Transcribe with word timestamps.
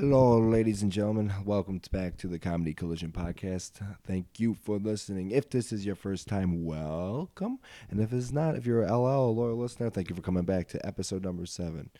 Hello, 0.00 0.38
ladies 0.38 0.80
and 0.84 0.92
gentlemen. 0.92 1.32
Welcome 1.44 1.80
back 1.90 2.16
to 2.18 2.28
the 2.28 2.38
Comedy 2.38 2.72
Collision 2.72 3.10
Podcast. 3.10 3.84
Thank 4.06 4.38
you 4.38 4.54
for 4.54 4.78
listening. 4.78 5.32
If 5.32 5.50
this 5.50 5.72
is 5.72 5.84
your 5.84 5.96
first 5.96 6.28
time, 6.28 6.64
welcome. 6.64 7.58
And 7.90 7.98
if 7.98 8.12
it's 8.12 8.30
not, 8.30 8.54
if 8.54 8.64
you're 8.64 8.84
a 8.84 8.96
LL, 8.96 9.28
a 9.28 9.32
loyal 9.32 9.56
listener, 9.56 9.90
thank 9.90 10.08
you 10.08 10.14
for 10.14 10.22
coming 10.22 10.44
back 10.44 10.68
to 10.68 10.86
episode 10.86 11.24
number 11.24 11.46
seven. 11.46 11.90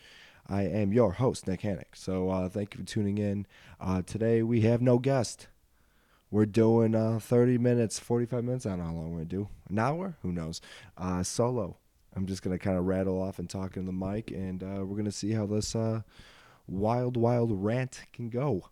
I 0.47 0.63
am 0.63 0.93
your 0.93 1.11
host, 1.11 1.49
Nick 1.49 1.63
Hannick. 1.63 1.97
So 1.97 2.31
uh, 2.31 2.49
thank 2.49 2.73
you 2.73 2.83
for 2.83 2.87
tuning 2.87 3.19
in. 3.19 3.49
Uh, 3.81 4.03
today 4.03 4.45
we 4.45 4.61
have 4.61 4.81
no 4.81 5.01
guest. 5.01 5.49
We're 6.31 6.47
doing 6.47 6.95
uh, 6.95 7.19
30 7.21 7.59
minutes, 7.59 7.99
45 7.99 8.45
minutes. 8.45 8.65
I 8.65 8.71
don't 8.71 8.79
know 8.79 8.85
how 8.85 8.93
long 8.93 9.11
we're 9.11 9.17
going 9.17 9.29
to 9.29 9.37
do. 9.37 9.49
An 9.71 9.79
hour? 9.81 10.15
Who 10.23 10.31
knows? 10.31 10.61
Uh, 10.97 11.25
solo. 11.25 11.79
I'm 12.15 12.27
just 12.27 12.43
going 12.43 12.57
to 12.57 12.65
kind 12.65 12.79
of 12.79 12.85
rattle 12.85 13.21
off 13.21 13.41
and 13.41 13.51
talk 13.51 13.77
in 13.77 13.87
the 13.87 13.93
mic, 13.93 14.31
and 14.31 14.63
uh, 14.63 14.85
we're 14.85 14.95
going 14.95 15.05
to 15.05 15.11
see 15.11 15.33
how 15.33 15.47
this 15.47 15.75
uh, 15.75 16.03
wild, 16.69 17.17
wild 17.17 17.65
rant 17.65 18.03
can 18.13 18.29
go. 18.29 18.69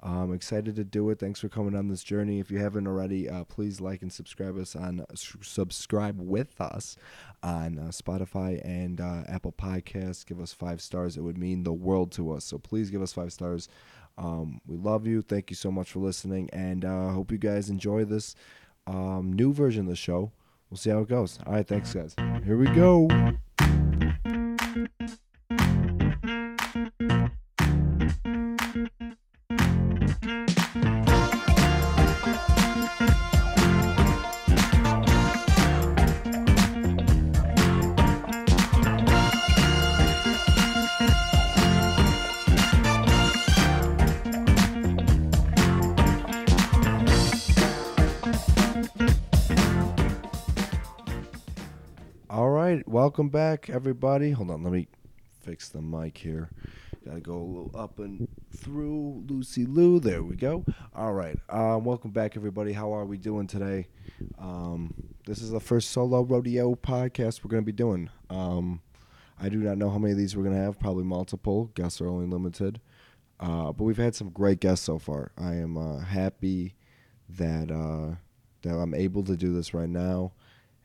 I'm 0.00 0.32
excited 0.32 0.76
to 0.76 0.84
do 0.84 1.10
it. 1.10 1.18
Thanks 1.18 1.40
for 1.40 1.48
coming 1.48 1.74
on 1.74 1.88
this 1.88 2.04
journey. 2.04 2.38
If 2.38 2.50
you 2.50 2.58
haven't 2.58 2.86
already, 2.86 3.28
uh, 3.28 3.44
please 3.44 3.80
like 3.80 4.02
and 4.02 4.12
subscribe 4.12 4.56
us 4.56 4.76
on 4.76 5.04
subscribe 5.14 6.20
with 6.20 6.60
us 6.60 6.96
on 7.42 7.78
uh, 7.78 7.88
Spotify 7.90 8.64
and 8.64 9.00
uh, 9.00 9.24
Apple 9.26 9.52
Podcasts. 9.52 10.24
Give 10.24 10.40
us 10.40 10.52
five 10.52 10.80
stars. 10.80 11.16
It 11.16 11.22
would 11.22 11.38
mean 11.38 11.64
the 11.64 11.72
world 11.72 12.12
to 12.12 12.30
us. 12.30 12.44
So 12.44 12.58
please 12.58 12.90
give 12.90 13.02
us 13.02 13.12
five 13.12 13.32
stars. 13.32 13.68
Um, 14.16 14.60
we 14.66 14.76
love 14.76 15.06
you. 15.06 15.20
Thank 15.20 15.50
you 15.50 15.56
so 15.56 15.70
much 15.70 15.92
for 15.92 15.98
listening, 16.00 16.48
and 16.52 16.84
I 16.84 17.12
hope 17.12 17.32
you 17.32 17.38
guys 17.38 17.70
enjoy 17.70 18.04
this 18.04 18.34
um, 18.86 19.32
new 19.32 19.52
version 19.52 19.82
of 19.82 19.88
the 19.88 19.96
show. 19.96 20.32
We'll 20.70 20.78
see 20.78 20.90
how 20.90 21.00
it 21.00 21.08
goes. 21.08 21.38
All 21.46 21.52
right, 21.52 21.66
thanks, 21.66 21.94
guys. 21.94 22.14
Here 22.44 22.56
we 22.56 22.66
go. 22.66 23.08
Welcome 52.88 53.28
back, 53.28 53.68
everybody. 53.68 54.30
Hold 54.30 54.50
on, 54.50 54.62
let 54.62 54.72
me 54.72 54.88
fix 55.42 55.68
the 55.68 55.82
mic 55.82 56.16
here. 56.16 56.48
Gotta 57.04 57.20
go 57.20 57.34
a 57.34 57.44
little 57.44 57.70
up 57.74 57.98
and 57.98 58.26
through 58.56 59.24
Lucy 59.28 59.66
Lou. 59.66 60.00
There 60.00 60.22
we 60.22 60.36
go. 60.36 60.64
All 60.94 61.12
right, 61.12 61.38
um, 61.50 61.84
welcome 61.84 62.12
back, 62.12 62.34
everybody. 62.34 62.72
How 62.72 62.94
are 62.94 63.04
we 63.04 63.18
doing 63.18 63.46
today? 63.46 63.88
Um, 64.38 64.94
this 65.26 65.42
is 65.42 65.50
the 65.50 65.60
first 65.60 65.90
solo 65.90 66.22
rodeo 66.22 66.74
podcast 66.76 67.44
we're 67.44 67.50
gonna 67.50 67.62
be 67.62 67.72
doing. 67.72 68.08
Um, 68.30 68.80
I 69.38 69.50
do 69.50 69.58
not 69.58 69.76
know 69.76 69.90
how 69.90 69.98
many 69.98 70.12
of 70.12 70.18
these 70.18 70.34
we're 70.34 70.44
gonna 70.44 70.56
have. 70.56 70.78
Probably 70.78 71.04
multiple. 71.04 71.66
Guests 71.74 72.00
are 72.00 72.08
only 72.08 72.26
limited. 72.26 72.80
Uh, 73.38 73.70
but 73.70 73.84
we've 73.84 73.98
had 73.98 74.14
some 74.14 74.30
great 74.30 74.60
guests 74.60 74.86
so 74.86 74.98
far. 74.98 75.30
I 75.36 75.56
am 75.56 75.76
uh, 75.76 75.98
happy 75.98 76.74
that 77.28 77.70
uh, 77.70 78.16
that 78.62 78.74
I'm 78.74 78.94
able 78.94 79.24
to 79.24 79.36
do 79.36 79.52
this 79.52 79.74
right 79.74 79.90
now. 79.90 80.32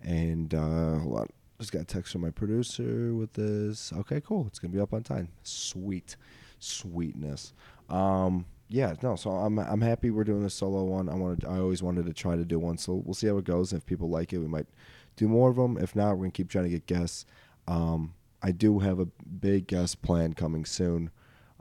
And 0.01 0.53
uh, 0.53 0.99
hold 0.99 1.19
on, 1.19 1.27
just 1.63 1.71
got 1.71 1.81
a 1.81 1.85
text 1.85 2.11
from 2.11 2.21
my 2.21 2.29
producer 2.29 3.13
with 3.15 3.31
this. 3.33 3.93
Okay, 3.93 4.19
cool. 4.19 4.45
It's 4.47 4.59
gonna 4.59 4.73
be 4.73 4.81
up 4.81 4.93
on 4.93 5.01
time. 5.01 5.29
Sweet, 5.43 6.17
sweetness. 6.59 7.53
Um, 7.89 8.45
yeah, 8.67 8.95
no. 9.01 9.15
So 9.15 9.29
I'm 9.31 9.57
I'm 9.59 9.79
happy 9.79 10.09
we're 10.09 10.25
doing 10.25 10.43
a 10.43 10.49
solo 10.49 10.83
one. 10.83 11.07
I 11.07 11.15
wanted 11.15 11.45
I 11.45 11.59
always 11.59 11.81
wanted 11.81 12.05
to 12.05 12.13
try 12.13 12.35
to 12.35 12.43
do 12.43 12.59
one. 12.59 12.77
So 12.77 12.95
we'll 13.05 13.13
see 13.13 13.27
how 13.27 13.37
it 13.37 13.45
goes. 13.45 13.71
If 13.71 13.85
people 13.85 14.09
like 14.09 14.33
it, 14.33 14.39
we 14.39 14.47
might 14.47 14.67
do 15.15 15.29
more 15.29 15.49
of 15.49 15.55
them. 15.55 15.77
If 15.77 15.95
not, 15.95 16.11
we're 16.17 16.25
gonna 16.25 16.31
keep 16.31 16.49
trying 16.49 16.65
to 16.65 16.69
get 16.69 16.85
guests. 16.85 17.25
Um, 17.65 18.13
I 18.41 18.51
do 18.51 18.79
have 18.79 18.99
a 18.99 19.05
big 19.05 19.67
guest 19.67 20.01
plan 20.01 20.33
coming 20.33 20.65
soon. 20.65 21.11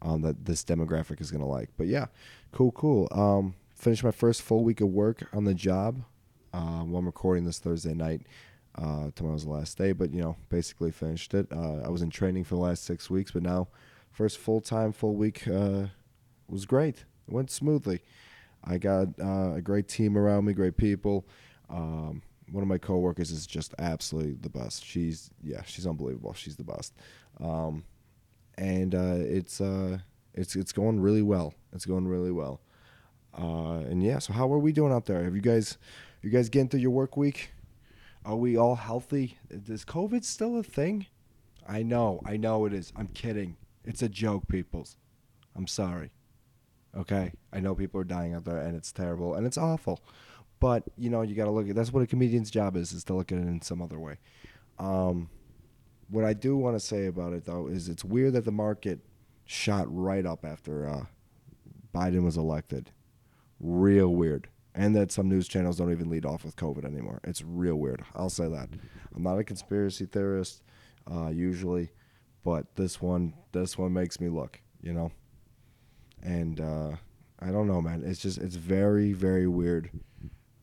Um, 0.00 0.22
that 0.22 0.46
this 0.46 0.64
demographic 0.64 1.20
is 1.20 1.30
gonna 1.30 1.46
like. 1.46 1.70
But 1.76 1.86
yeah, 1.86 2.06
cool, 2.50 2.72
cool. 2.72 3.06
Um, 3.12 3.54
finished 3.76 4.02
my 4.02 4.10
first 4.10 4.42
full 4.42 4.64
week 4.64 4.80
of 4.80 4.88
work 4.88 5.28
on 5.32 5.44
the 5.44 5.54
job. 5.54 6.02
Uh, 6.52 6.82
well, 6.84 6.98
I'm 6.98 7.06
recording 7.06 7.44
this 7.44 7.60
Thursday 7.60 7.94
night. 7.94 8.22
Uh, 8.74 9.10
tomorrow's 9.14 9.44
the 9.44 9.50
last 9.50 9.76
day, 9.76 9.92
but 9.92 10.12
you 10.12 10.22
know, 10.22 10.36
basically 10.48 10.90
finished 10.90 11.34
it. 11.34 11.46
Uh, 11.52 11.80
I 11.84 11.88
was 11.88 12.00
in 12.00 12.10
training 12.10 12.44
for 12.44 12.54
the 12.54 12.60
last 12.60 12.84
six 12.84 13.10
weeks, 13.10 13.30
but 13.30 13.42
now, 13.42 13.68
first 14.10 14.38
full 14.38 14.60
time, 14.60 14.92
full 14.92 15.14
week 15.14 15.46
uh, 15.46 15.86
was 16.48 16.64
great. 16.64 17.04
It 17.28 17.34
went 17.34 17.50
smoothly. 17.50 18.00
I 18.64 18.78
got 18.78 19.08
uh, 19.20 19.54
a 19.54 19.60
great 19.60 19.88
team 19.88 20.16
around 20.16 20.46
me, 20.46 20.54
great 20.54 20.76
people. 20.76 21.26
Um, 21.68 22.22
one 22.50 22.62
of 22.62 22.68
my 22.68 22.78
coworkers 22.78 23.30
is 23.30 23.46
just 23.46 23.74
absolutely 23.78 24.34
the 24.34 24.48
best. 24.48 24.84
She's 24.84 25.30
yeah, 25.42 25.62
she's 25.66 25.86
unbelievable. 25.86 26.32
She's 26.32 26.56
the 26.56 26.64
best. 26.64 26.94
Um, 27.40 27.84
and 28.56 28.94
uh, 28.94 29.16
it's 29.18 29.60
uh, 29.60 29.98
it's 30.32 30.56
it's 30.56 30.72
going 30.72 31.00
really 31.00 31.22
well. 31.22 31.52
It's 31.74 31.84
going 31.84 32.08
really 32.08 32.32
well. 32.32 32.60
And 33.34 34.02
yeah, 34.02 34.18
so 34.18 34.32
how 34.32 34.50
are 34.52 34.58
we 34.58 34.72
doing 34.72 34.92
out 34.92 35.06
there? 35.06 35.24
Have 35.24 35.34
you 35.34 35.42
guys, 35.42 35.76
you 36.22 36.30
guys 36.30 36.48
getting 36.48 36.68
through 36.68 36.80
your 36.80 36.90
work 36.90 37.16
week? 37.16 37.52
Are 38.24 38.36
we 38.36 38.56
all 38.56 38.76
healthy? 38.76 39.38
Is 39.50 39.84
COVID 39.84 40.24
still 40.24 40.58
a 40.58 40.62
thing? 40.62 41.06
I 41.68 41.82
know, 41.82 42.20
I 42.24 42.36
know 42.36 42.64
it 42.66 42.72
is. 42.72 42.92
I'm 42.96 43.08
kidding. 43.08 43.56
It's 43.84 44.02
a 44.02 44.08
joke, 44.08 44.48
peoples. 44.48 44.96
I'm 45.56 45.66
sorry. 45.66 46.10
Okay, 46.96 47.32
I 47.52 47.60
know 47.60 47.74
people 47.74 48.00
are 48.00 48.04
dying 48.04 48.34
out 48.34 48.44
there, 48.44 48.58
and 48.58 48.76
it's 48.76 48.92
terrible 48.92 49.34
and 49.34 49.46
it's 49.46 49.58
awful. 49.58 50.00
But 50.60 50.84
you 50.96 51.10
know, 51.10 51.22
you 51.22 51.34
got 51.34 51.46
to 51.46 51.50
look 51.50 51.68
at 51.68 51.74
that's 51.74 51.92
what 51.92 52.02
a 52.02 52.06
comedian's 52.06 52.50
job 52.50 52.76
is: 52.76 52.92
is 52.92 53.04
to 53.04 53.14
look 53.14 53.32
at 53.32 53.38
it 53.38 53.46
in 53.46 53.62
some 53.62 53.82
other 53.82 53.98
way. 53.98 54.18
Um, 54.78 55.28
what 56.08 56.24
I 56.24 56.34
do 56.34 56.56
want 56.56 56.76
to 56.76 56.80
say 56.80 57.06
about 57.06 57.32
it 57.32 57.46
though 57.46 57.66
is 57.66 57.88
it's 57.88 58.04
weird 58.04 58.34
that 58.34 58.44
the 58.44 58.52
market 58.52 59.00
shot 59.46 59.86
right 59.88 60.24
up 60.24 60.44
after 60.44 60.88
uh, 60.88 61.04
Biden 61.94 62.22
was 62.22 62.36
elected. 62.36 62.90
Real 63.58 64.08
weird. 64.08 64.48
And 64.74 64.96
that 64.96 65.12
some 65.12 65.28
news 65.28 65.48
channels 65.48 65.76
don't 65.76 65.92
even 65.92 66.08
lead 66.08 66.24
off 66.24 66.44
with 66.44 66.56
COVID 66.56 66.84
anymore. 66.84 67.20
It's 67.24 67.42
real 67.42 67.76
weird. 67.76 68.04
I'll 68.14 68.30
say 68.30 68.48
that. 68.48 68.70
I'm 69.14 69.22
not 69.22 69.38
a 69.38 69.44
conspiracy 69.44 70.06
theorist, 70.06 70.62
uh, 71.10 71.28
usually, 71.28 71.90
but 72.42 72.74
this 72.76 73.00
one, 73.00 73.34
this 73.52 73.76
one 73.76 73.92
makes 73.92 74.18
me 74.18 74.28
look. 74.30 74.60
You 74.80 74.94
know, 74.94 75.12
and 76.22 76.60
uh, 76.60 76.92
I 77.38 77.50
don't 77.50 77.68
know, 77.68 77.82
man. 77.82 78.02
It's 78.04 78.20
just 78.20 78.38
it's 78.38 78.56
very 78.56 79.12
very 79.12 79.46
weird 79.46 79.90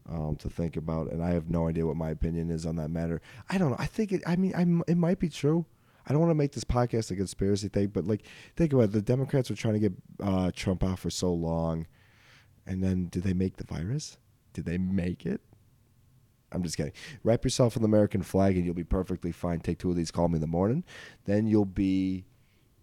um, 0.10 0.36
to 0.38 0.50
think 0.50 0.76
about, 0.76 1.12
and 1.12 1.24
I 1.24 1.32
have 1.32 1.50
no 1.50 1.68
idea 1.68 1.86
what 1.86 1.96
my 1.96 2.10
opinion 2.10 2.50
is 2.50 2.66
on 2.66 2.76
that 2.78 2.90
matter. 2.90 3.22
I 3.50 3.58
don't 3.58 3.70
know. 3.70 3.78
I 3.80 3.86
think 3.86 4.12
it. 4.12 4.24
I 4.26 4.36
mean, 4.36 4.54
I'm, 4.56 4.84
it 4.88 4.98
might 4.98 5.20
be 5.20 5.30
true. 5.30 5.66
I 6.08 6.12
don't 6.12 6.22
want 6.22 6.32
to 6.32 6.36
make 6.36 6.54
this 6.54 6.64
podcast 6.64 7.12
a 7.12 7.16
conspiracy 7.16 7.68
thing, 7.68 7.88
but 7.88 8.08
like, 8.08 8.24
think 8.56 8.74
about 8.74 8.86
it. 8.86 8.92
The 8.94 9.02
Democrats 9.02 9.50
were 9.50 9.56
trying 9.56 9.76
to 9.76 9.80
get 9.80 9.94
uh, 10.22 10.52
Trump 10.56 10.84
out 10.84 10.98
for 10.98 11.12
so 11.12 11.32
long, 11.32 11.86
and 12.70 12.84
then 12.84 13.08
did 13.10 13.24
they 13.24 13.34
make 13.34 13.58
the 13.58 13.66
virus? 13.66 14.18
Did 14.54 14.66
they 14.66 14.78
make 14.78 15.26
it? 15.26 15.42
I'm 16.52 16.64
just 16.64 16.78
kidding. 16.78 16.94
Wrap 17.24 17.44
yourself 17.44 17.76
in 17.76 17.82
the 17.82 17.88
American 17.88 18.22
flag, 18.22 18.56
and 18.56 18.66
you'll 18.66 18.74
be 18.74 18.84
perfectly 18.84 19.32
fine. 19.32 19.60
Take 19.60 19.80
two 19.80 19.90
of 19.90 19.96
these. 19.96 20.12
Call 20.12 20.30
me 20.30 20.36
in 20.36 20.42
the 20.42 20.48
morning. 20.48 20.84
Then 21.26 21.48
you'll 21.48 21.66
be, 21.66 22.26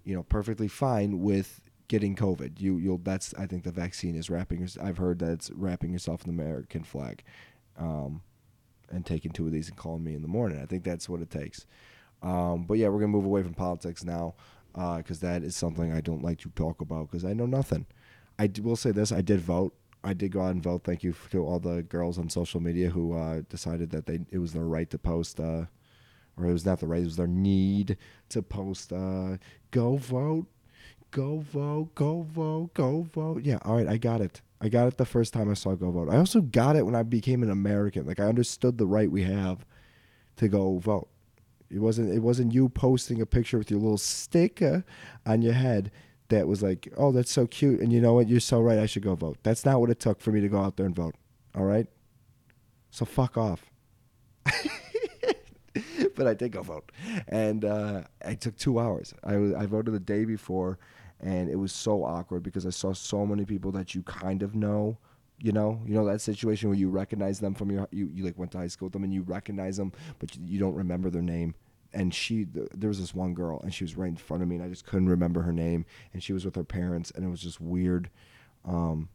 you 0.05 0.15
know, 0.15 0.25
perfectly 0.25 0.69
fine 0.69 1.21
with 1.21 1.61
getting 1.89 2.17
COVID. 2.17 2.61
You 2.61 2.79
you'll 2.79 2.99
that's 2.99 3.33
I 3.35 3.47
think 3.47 3.63
the 3.63 3.71
vaccine 3.71 4.17
is 4.17 4.29
wrapping. 4.29 4.69
I've 4.83 4.99
heard 4.99 5.21
that 5.21 5.31
it's 5.31 5.51
wrapping 5.53 5.93
yourself 5.93 6.25
in 6.27 6.37
the 6.37 6.43
American 6.43 6.83
flag, 6.83 7.23
um, 7.79 8.23
and 8.91 9.07
taking 9.07 9.31
two 9.31 9.47
of 9.47 9.53
these 9.53 9.69
and 9.69 9.77
calling 9.77 10.05
me 10.05 10.15
in 10.15 10.23
the 10.23 10.29
morning. 10.29 10.61
I 10.61 10.67
think 10.67 10.85
that's 10.85 11.09
what 11.09 11.21
it 11.21 11.31
takes. 11.31 11.65
Um, 12.23 12.65
but 12.65 12.75
yeah, 12.75 12.89
we're 12.89 13.01
gonna 13.01 13.09
move 13.09 13.25
away 13.25 13.43
from 13.43 13.55
politics 13.55 14.05
now, 14.05 14.35
because 14.97 15.21
that 15.21 15.43
is 15.43 15.57
something 15.57 15.93
I 15.93 16.01
don't 16.01 16.23
like 16.23 16.39
to 16.41 16.51
talk 16.51 16.81
about 16.81 17.11
because 17.11 17.25
I 17.25 17.33
know 17.33 17.47
nothing. 17.47 17.87
I 18.39 18.51
will 18.63 18.77
say 18.77 18.91
this: 18.91 19.13
I 19.13 19.23
did 19.23 19.41
vote. 19.41 19.75
I 20.07 20.13
did 20.13 20.31
go 20.31 20.43
out 20.43 20.53
and 20.53 20.63
vote. 20.63 20.85
Thank 20.85 21.03
you 21.03 21.15
to 21.31 21.45
all 21.45 21.59
the 21.59 21.83
girls 21.83 22.17
on 22.17 22.31
social 22.31 22.61
media 22.61 22.91
who 22.91 23.13
uh, 23.13 23.43
decided 23.49 23.91
that 23.91 24.07
they 24.07 24.21
it 24.31 24.39
was 24.39 24.53
their 24.53 24.65
right 24.65 24.89
to 24.91 24.99
post. 24.99 25.41
Uh, 25.41 25.67
or 26.37 26.47
it 26.47 26.53
was 26.53 26.65
not 26.65 26.81
the 26.81 26.87
right; 26.87 27.03
it 27.03 27.07
was 27.07 27.17
their 27.17 27.27
need 27.27 27.97
to 28.29 28.43
post. 28.43 28.93
Uh, 28.93 29.39
go 29.73 29.97
vote, 29.97 30.47
go 31.11 31.39
vote, 31.39 31.95
go 31.95 32.23
vote, 32.23 32.73
go 32.75 33.03
vote. 33.13 33.43
Yeah, 33.43 33.59
all 33.65 33.77
right, 33.77 33.89
I 33.89 33.97
got 33.97 34.21
it. 34.21 34.43
I 34.61 34.69
got 34.69 34.87
it 34.87 34.97
the 34.97 35.05
first 35.05 35.33
time 35.33 35.51
I 35.51 35.55
saw 35.55 35.75
go 35.75 35.91
vote. 35.91 36.09
I 36.09 36.17
also 36.17 36.41
got 36.41 36.77
it 36.77 36.87
when 36.87 36.95
I 36.95 37.03
became 37.03 37.43
an 37.43 37.51
American. 37.51 38.07
Like 38.07 38.21
I 38.21 38.25
understood 38.25 38.79
the 38.79 38.87
right 38.87 39.11
we 39.11 39.23
have 39.25 39.67
to 40.37 40.49
go 40.49 40.79
vote. 40.79 41.09
It 41.69 41.81
wasn't 41.81 42.13
it 42.13 42.21
wasn't 42.21 42.55
you 42.55 42.69
posting 42.69 43.21
a 43.21 43.27
picture 43.27 43.59
with 43.59 43.71
your 43.71 43.81
little 43.81 43.99
sticker 43.99 44.85
on 45.27 45.43
your 45.43 45.55
head 45.55 45.91
that 46.29 46.47
was 46.49 46.63
like, 46.63 46.93
"Oh, 46.97 47.13
that's 47.13 47.31
so 47.31 47.47
cute." 47.47 47.81
And 47.81 47.93
you 47.93 48.01
know 48.01 48.15
what? 48.15 48.29
You're 48.29 48.41
so 48.41 48.61
right. 48.61 48.79
I 48.79 48.87
should 48.87 49.03
go 49.03 49.15
vote. 49.15 49.39
That's 49.43 49.65
not 49.65 49.81
what 49.81 49.91
it 49.91 50.01
took 50.01 50.21
for 50.21 50.33
me 50.33 50.41
to 50.41 50.49
go 50.49 50.61
out 50.61 50.77
there 50.77 50.87
and 50.87 50.95
vote. 50.95 51.15
All 51.55 51.65
right? 51.65 51.87
So 52.91 53.05
fuck 53.05 53.37
off. 53.37 53.71
but 56.17 56.27
I 56.27 56.35
did 56.35 56.53
go 56.53 56.63
vote, 56.63 56.91
and 57.29 57.65
uh, 57.65 58.03
I 58.25 58.35
took 58.35 58.57
two 58.57 58.79
hours. 58.79 59.15
I 59.25 59.35
I 59.35 59.67
voted 59.67 59.95
the 59.95 60.01
day 60.01 60.25
before, 60.25 60.79
and 61.21 61.49
it 61.51 61.57
was 61.57 61.73
so 61.73 62.05
awkward 62.05 62.43
because 62.43 62.67
I 62.67 62.71
saw 62.71 62.93
so 62.93 63.27
many 63.27 63.45
people 63.45 63.73
that 63.73 63.95
you 63.95 64.03
kind 64.03 64.43
of 64.43 64.55
know. 64.55 64.99
You 65.39 65.53
know, 65.53 65.83
you 65.85 65.93
know 65.93 66.07
that 66.07 66.23
situation 66.23 66.71
where 66.71 66.79
you 66.79 66.89
recognize 66.89 67.41
them 67.41 67.55
from 67.55 67.71
your 67.71 67.87
you, 67.91 68.09
you 68.11 68.25
like 68.25 68.39
went 68.39 68.53
to 68.53 68.59
high 68.59 68.69
school 68.69 68.87
with 68.87 68.95
them 68.95 69.05
and 69.05 69.13
you 69.13 69.23
recognize 69.23 69.77
them, 69.77 69.93
but 70.19 70.35
you, 70.35 70.43
you 70.47 70.59
don't 70.59 70.75
remember 70.75 71.11
their 71.11 71.21
name. 71.21 71.55
And 71.93 72.13
she, 72.13 72.45
th- 72.45 72.69
there 72.75 72.89
was 72.89 73.01
this 73.01 73.15
one 73.15 73.33
girl, 73.35 73.61
and 73.63 73.73
she 73.73 73.85
was 73.85 73.97
right 73.97 74.09
in 74.09 74.17
front 74.17 74.43
of 74.43 74.49
me, 74.49 74.57
and 74.57 74.65
I 74.65 74.69
just 74.69 74.87
couldn't 74.87 75.09
remember 75.09 75.43
her 75.43 75.53
name. 75.53 75.87
And 76.13 76.23
she 76.23 76.33
was 76.33 76.45
with 76.45 76.57
her 76.57 76.65
parents, 76.65 77.11
and 77.11 77.25
it 77.25 77.29
was 77.29 77.41
just 77.41 77.61
weird. 77.61 78.11
Um, 78.65 79.09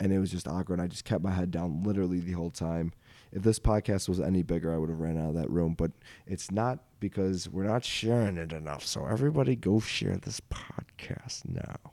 and 0.00 0.12
it 0.12 0.18
was 0.18 0.30
just 0.32 0.48
awkward. 0.48 0.80
and 0.80 0.82
I 0.82 0.88
just 0.88 1.04
kept 1.04 1.22
my 1.22 1.30
head 1.30 1.50
down 1.50 1.84
literally 1.84 2.18
the 2.18 2.32
whole 2.32 2.50
time. 2.50 2.92
If 3.30 3.42
this 3.42 3.58
podcast 3.58 4.08
was 4.08 4.20
any 4.20 4.42
bigger, 4.42 4.74
I 4.74 4.78
would 4.78 4.90
have 4.90 4.98
ran 4.98 5.16
out 5.16 5.30
of 5.30 5.34
that 5.36 5.48
room, 5.48 5.74
but 5.74 5.92
it's 6.26 6.50
not 6.50 6.80
because 6.98 7.48
we're 7.48 7.64
not 7.64 7.84
sharing 7.84 8.36
it 8.36 8.52
enough. 8.52 8.84
So 8.84 9.06
everybody 9.06 9.54
go 9.54 9.80
share 9.80 10.16
this 10.16 10.40
podcast 10.40 11.48
now. 11.48 11.92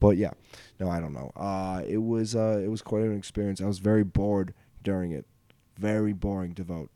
But 0.00 0.16
yeah, 0.16 0.32
no, 0.78 0.88
I 0.90 1.00
don't 1.00 1.12
know. 1.12 1.32
Uh, 1.36 1.82
it 1.86 1.98
was 1.98 2.36
uh, 2.36 2.60
it 2.62 2.68
was 2.68 2.82
quite 2.82 3.02
an 3.02 3.16
experience. 3.16 3.60
I 3.60 3.66
was 3.66 3.78
very 3.78 4.04
bored 4.04 4.54
during 4.82 5.12
it. 5.12 5.26
Very 5.76 6.12
boring 6.12 6.54
to 6.54 6.64
vote. 6.64 6.90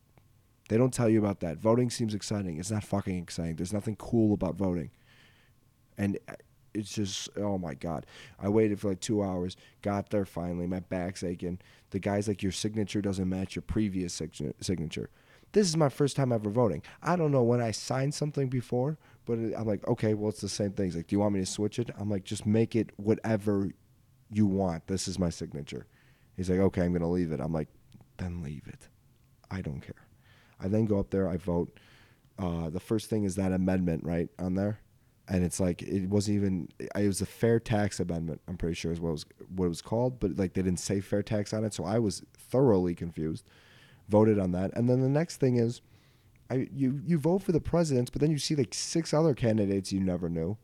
They 0.72 0.78
don't 0.78 0.94
tell 0.94 1.10
you 1.10 1.18
about 1.18 1.40
that. 1.40 1.58
Voting 1.58 1.90
seems 1.90 2.14
exciting. 2.14 2.56
It's 2.56 2.70
not 2.70 2.82
fucking 2.82 3.18
exciting. 3.18 3.56
There's 3.56 3.74
nothing 3.74 3.94
cool 3.96 4.32
about 4.32 4.54
voting. 4.54 4.90
And 5.98 6.18
uh, 6.26 6.32
it's 6.72 6.94
just 6.94 7.28
oh 7.36 7.58
my 7.58 7.74
god. 7.74 8.06
I 8.40 8.48
waited 8.48 8.80
for 8.80 8.88
like 8.88 9.00
two 9.00 9.22
hours, 9.22 9.54
got 9.82 10.08
there 10.08 10.24
finally. 10.24 10.66
My 10.66 10.80
back's 10.80 11.22
aching. 11.22 11.58
The 11.90 11.98
guy's 11.98 12.26
like, 12.26 12.42
your 12.42 12.52
signature 12.52 13.02
doesn't 13.02 13.28
match 13.28 13.54
your 13.54 13.64
previous 13.64 14.18
signature. 14.62 15.10
This 15.52 15.68
is 15.68 15.76
my 15.76 15.90
first 15.90 16.16
time 16.16 16.32
ever 16.32 16.48
voting. 16.48 16.82
I 17.02 17.16
don't 17.16 17.32
know 17.32 17.42
when 17.42 17.60
I 17.60 17.72
signed 17.72 18.14
something 18.14 18.48
before, 18.48 18.96
but 19.26 19.34
I'm 19.34 19.66
like, 19.66 19.86
okay, 19.86 20.14
well 20.14 20.30
it's 20.30 20.40
the 20.40 20.48
same 20.48 20.70
thing. 20.70 20.86
He's 20.86 20.96
like, 20.96 21.08
do 21.08 21.14
you 21.14 21.20
want 21.20 21.34
me 21.34 21.40
to 21.40 21.44
switch 21.44 21.78
it? 21.80 21.90
I'm 21.98 22.08
like, 22.08 22.24
just 22.24 22.46
make 22.46 22.74
it 22.74 22.92
whatever 22.96 23.68
you 24.30 24.46
want. 24.46 24.86
This 24.86 25.06
is 25.06 25.18
my 25.18 25.28
signature. 25.28 25.84
He's 26.34 26.48
like, 26.48 26.60
okay, 26.60 26.80
I'm 26.80 26.94
gonna 26.94 27.10
leave 27.10 27.30
it. 27.30 27.40
I'm 27.40 27.52
like, 27.52 27.68
then 28.16 28.42
leave 28.42 28.66
it. 28.68 28.88
I 29.50 29.60
don't 29.60 29.82
care. 29.82 30.06
I 30.62 30.68
then 30.68 30.84
go 30.84 30.98
up 30.98 31.10
there, 31.10 31.28
I 31.28 31.36
vote. 31.36 31.78
Uh, 32.38 32.70
the 32.70 32.80
first 32.80 33.10
thing 33.10 33.24
is 33.24 33.36
that 33.36 33.52
amendment, 33.52 34.04
right, 34.04 34.28
on 34.38 34.54
there? 34.54 34.80
And 35.28 35.44
it's 35.44 35.60
like 35.60 35.82
it 35.82 36.08
wasn't 36.08 36.36
even 36.36 36.68
it 36.78 37.06
was 37.06 37.20
a 37.20 37.26
fair 37.26 37.60
tax 37.60 38.00
amendment 38.00 38.40
i'm 38.48 38.56
pretty 38.56 38.74
sure 38.74 38.90
is 38.90 39.00
what 39.00 39.10
it 39.10 39.12
was 39.12 39.26
what 39.54 39.66
it 39.66 39.68
was 39.68 39.80
called 39.80 40.18
but 40.18 40.36
like 40.36 40.52
they 40.52 40.62
didn't 40.62 40.80
say 40.80 41.00
fair 41.00 41.22
tax 41.22 41.54
on 41.54 41.64
it 41.64 41.72
so 41.72 41.84
i 41.84 41.96
was 41.96 42.24
thoroughly 42.36 42.92
confused 42.92 43.44
voted 44.08 44.38
on 44.38 44.52
that. 44.52 44.70
And 44.76 44.88
then 44.88 45.00
the 45.00 45.08
next 45.08 45.38
thing 45.38 45.56
is 45.56 45.80
i 46.50 46.68
you 46.72 47.00
you 47.04 47.18
vote 47.18 47.42
for 47.42 47.52
the 47.52 47.60
presidents 47.60 48.10
but 48.10 48.20
then 48.20 48.30
you 48.30 48.38
see 48.38 48.54
like 48.54 48.74
six 48.74 49.14
other 49.14 49.34
candidates 49.34 49.92
you 49.92 50.00
never 50.00 50.28
knew. 50.28 50.56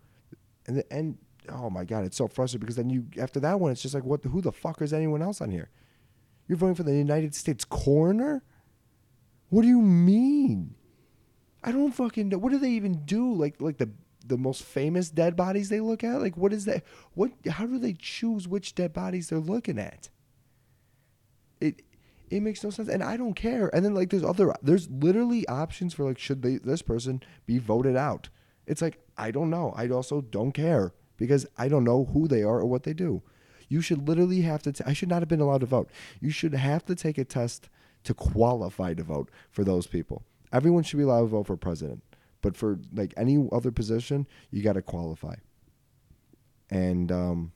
And 0.67 0.77
the, 0.77 0.93
and 0.93 1.19
oh 1.49 1.71
my 1.71 1.85
god 1.85 2.05
it's 2.05 2.17
so 2.17 2.29
frustrating 2.29 2.61
because 2.61 2.77
then 2.77 2.91
you 2.91 3.07
after 3.19 3.41
that 3.41 3.59
one 3.59 3.73
it's 3.73 3.81
just 3.81 3.95
like 3.95 4.05
what 4.05 4.23
who 4.25 4.41
the 4.41 4.53
fuck 4.53 4.83
is 4.83 4.93
anyone 4.93 5.23
else 5.23 5.41
on 5.41 5.51
here? 5.51 5.71
You're 6.47 6.59
voting 6.59 6.75
for 6.75 6.83
the 6.83 6.95
united 6.95 7.35
states 7.35 7.65
coroner 7.65 8.43
what 9.49 9.63
do 9.63 9.69
you 9.69 9.81
mean 9.81 10.75
I 11.63 11.73
don't 11.73 11.93
fucking 11.93 12.29
know. 12.29 12.39
What 12.39 12.53
do 12.53 12.59
they 12.59 12.71
even 12.71 13.05
do? 13.05 13.33
Like, 13.33 13.61
like 13.61 13.79
the 13.79 13.91
the 14.27 14.39
most 14.39 14.63
famous 14.63 15.11
dead 15.11 15.37
bodies 15.37 15.69
they 15.69 15.81
look 15.81 16.05
at? 16.05 16.21
Like, 16.21 16.37
what 16.37 16.53
is 16.53 16.65
that? 16.67 16.85
What? 17.15 17.33
How 17.49 17.67
do 17.67 17.79
they 17.79 17.95
choose 17.95 18.47
which 18.47 18.75
dead 18.75 18.93
bodies 18.93 19.29
they're 19.29 19.39
looking 19.39 19.79
at? 19.79 20.09
It 21.61 21.83
it 22.31 22.41
makes 22.41 22.63
no 22.63 22.71
sense, 22.71 22.89
and 22.89 23.03
I 23.03 23.17
don't 23.17 23.35
care. 23.35 23.75
And 23.75 23.85
then 23.85 23.95
like, 23.95 24.11
there's 24.11 24.25
other, 24.25 24.55
there's 24.63 24.89
literally 24.91 25.49
options 25.49 25.95
for 25.95 26.05
like, 26.05 26.19
should 26.19 26.43
they 26.43 26.59
this 26.59 26.83
person 26.83 27.23
be 27.47 27.59
voted 27.59 27.97
out? 27.97 28.29
It's 28.67 28.83
like 28.83 29.01
I 29.17 29.31
don't 29.31 29.51
know. 29.51 29.73
I 29.77 29.89
also 29.89 30.21
don't 30.21 30.53
care 30.53 30.93
because 31.17 31.47
I 31.57 31.69
don't 31.69 31.85
know 31.85 32.05
who 32.05 32.29
they 32.29 32.43
are 32.43 32.61
or 32.61 32.67
what 32.67 32.85
they 32.85 32.93
do. 32.93 33.23
You 33.69 33.81
should 33.81 34.09
literally 34.09 34.43
have 34.43 34.63
to. 34.63 34.73
T- 34.73 34.85
I 34.87 34.93
should 34.93 35.09
not 35.09 35.23
have 35.23 35.29
been 35.29 35.41
allowed 35.41 35.61
to 35.61 35.67
vote. 35.67 35.91
You 36.21 36.31
should 36.31 36.55
have 36.55 36.85
to 36.87 36.95
take 36.95 37.19
a 37.19 37.25
test 37.25 37.69
to 38.09 38.15
qualify 38.15 38.95
to 38.95 39.03
vote 39.03 39.31
for 39.51 39.65
those 39.65 39.87
people. 39.87 40.23
Everyone 40.51 40.83
should 40.83 40.97
be 40.97 41.03
allowed 41.03 41.21
to 41.21 41.27
vote 41.27 41.47
for 41.47 41.59
president. 41.59 42.03
But 42.41 42.57
for 42.57 42.79
like 42.95 43.13
any 43.19 43.47
other 43.53 43.71
position, 43.71 44.27
you 44.51 44.63
got 44.63 44.75
to 44.75 44.83
qualify. 44.83 45.35
And 46.71 47.13
um, 47.13 47.53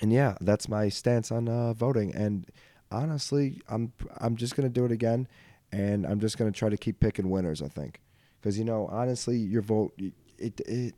and 0.00 0.12
yeah, 0.12 0.36
that's 0.40 0.68
my 0.68 0.88
stance 0.88 1.32
on 1.32 1.48
uh, 1.48 1.72
voting. 1.72 2.14
And 2.14 2.46
honestly, 2.92 3.60
I'm 3.68 3.92
I'm 4.18 4.36
just 4.36 4.54
gonna 4.54 4.68
do 4.68 4.84
it 4.84 4.92
again, 4.92 5.26
and 5.72 6.06
I'm 6.06 6.20
just 6.20 6.38
gonna 6.38 6.52
try 6.52 6.68
to 6.68 6.76
keep 6.76 7.00
picking 7.00 7.28
winners. 7.28 7.60
I 7.60 7.68
think, 7.68 8.00
because 8.40 8.56
you 8.56 8.64
know, 8.64 8.86
honestly, 8.92 9.36
your 9.36 9.62
vote 9.62 9.92
it 10.38 10.60
it 10.60 10.94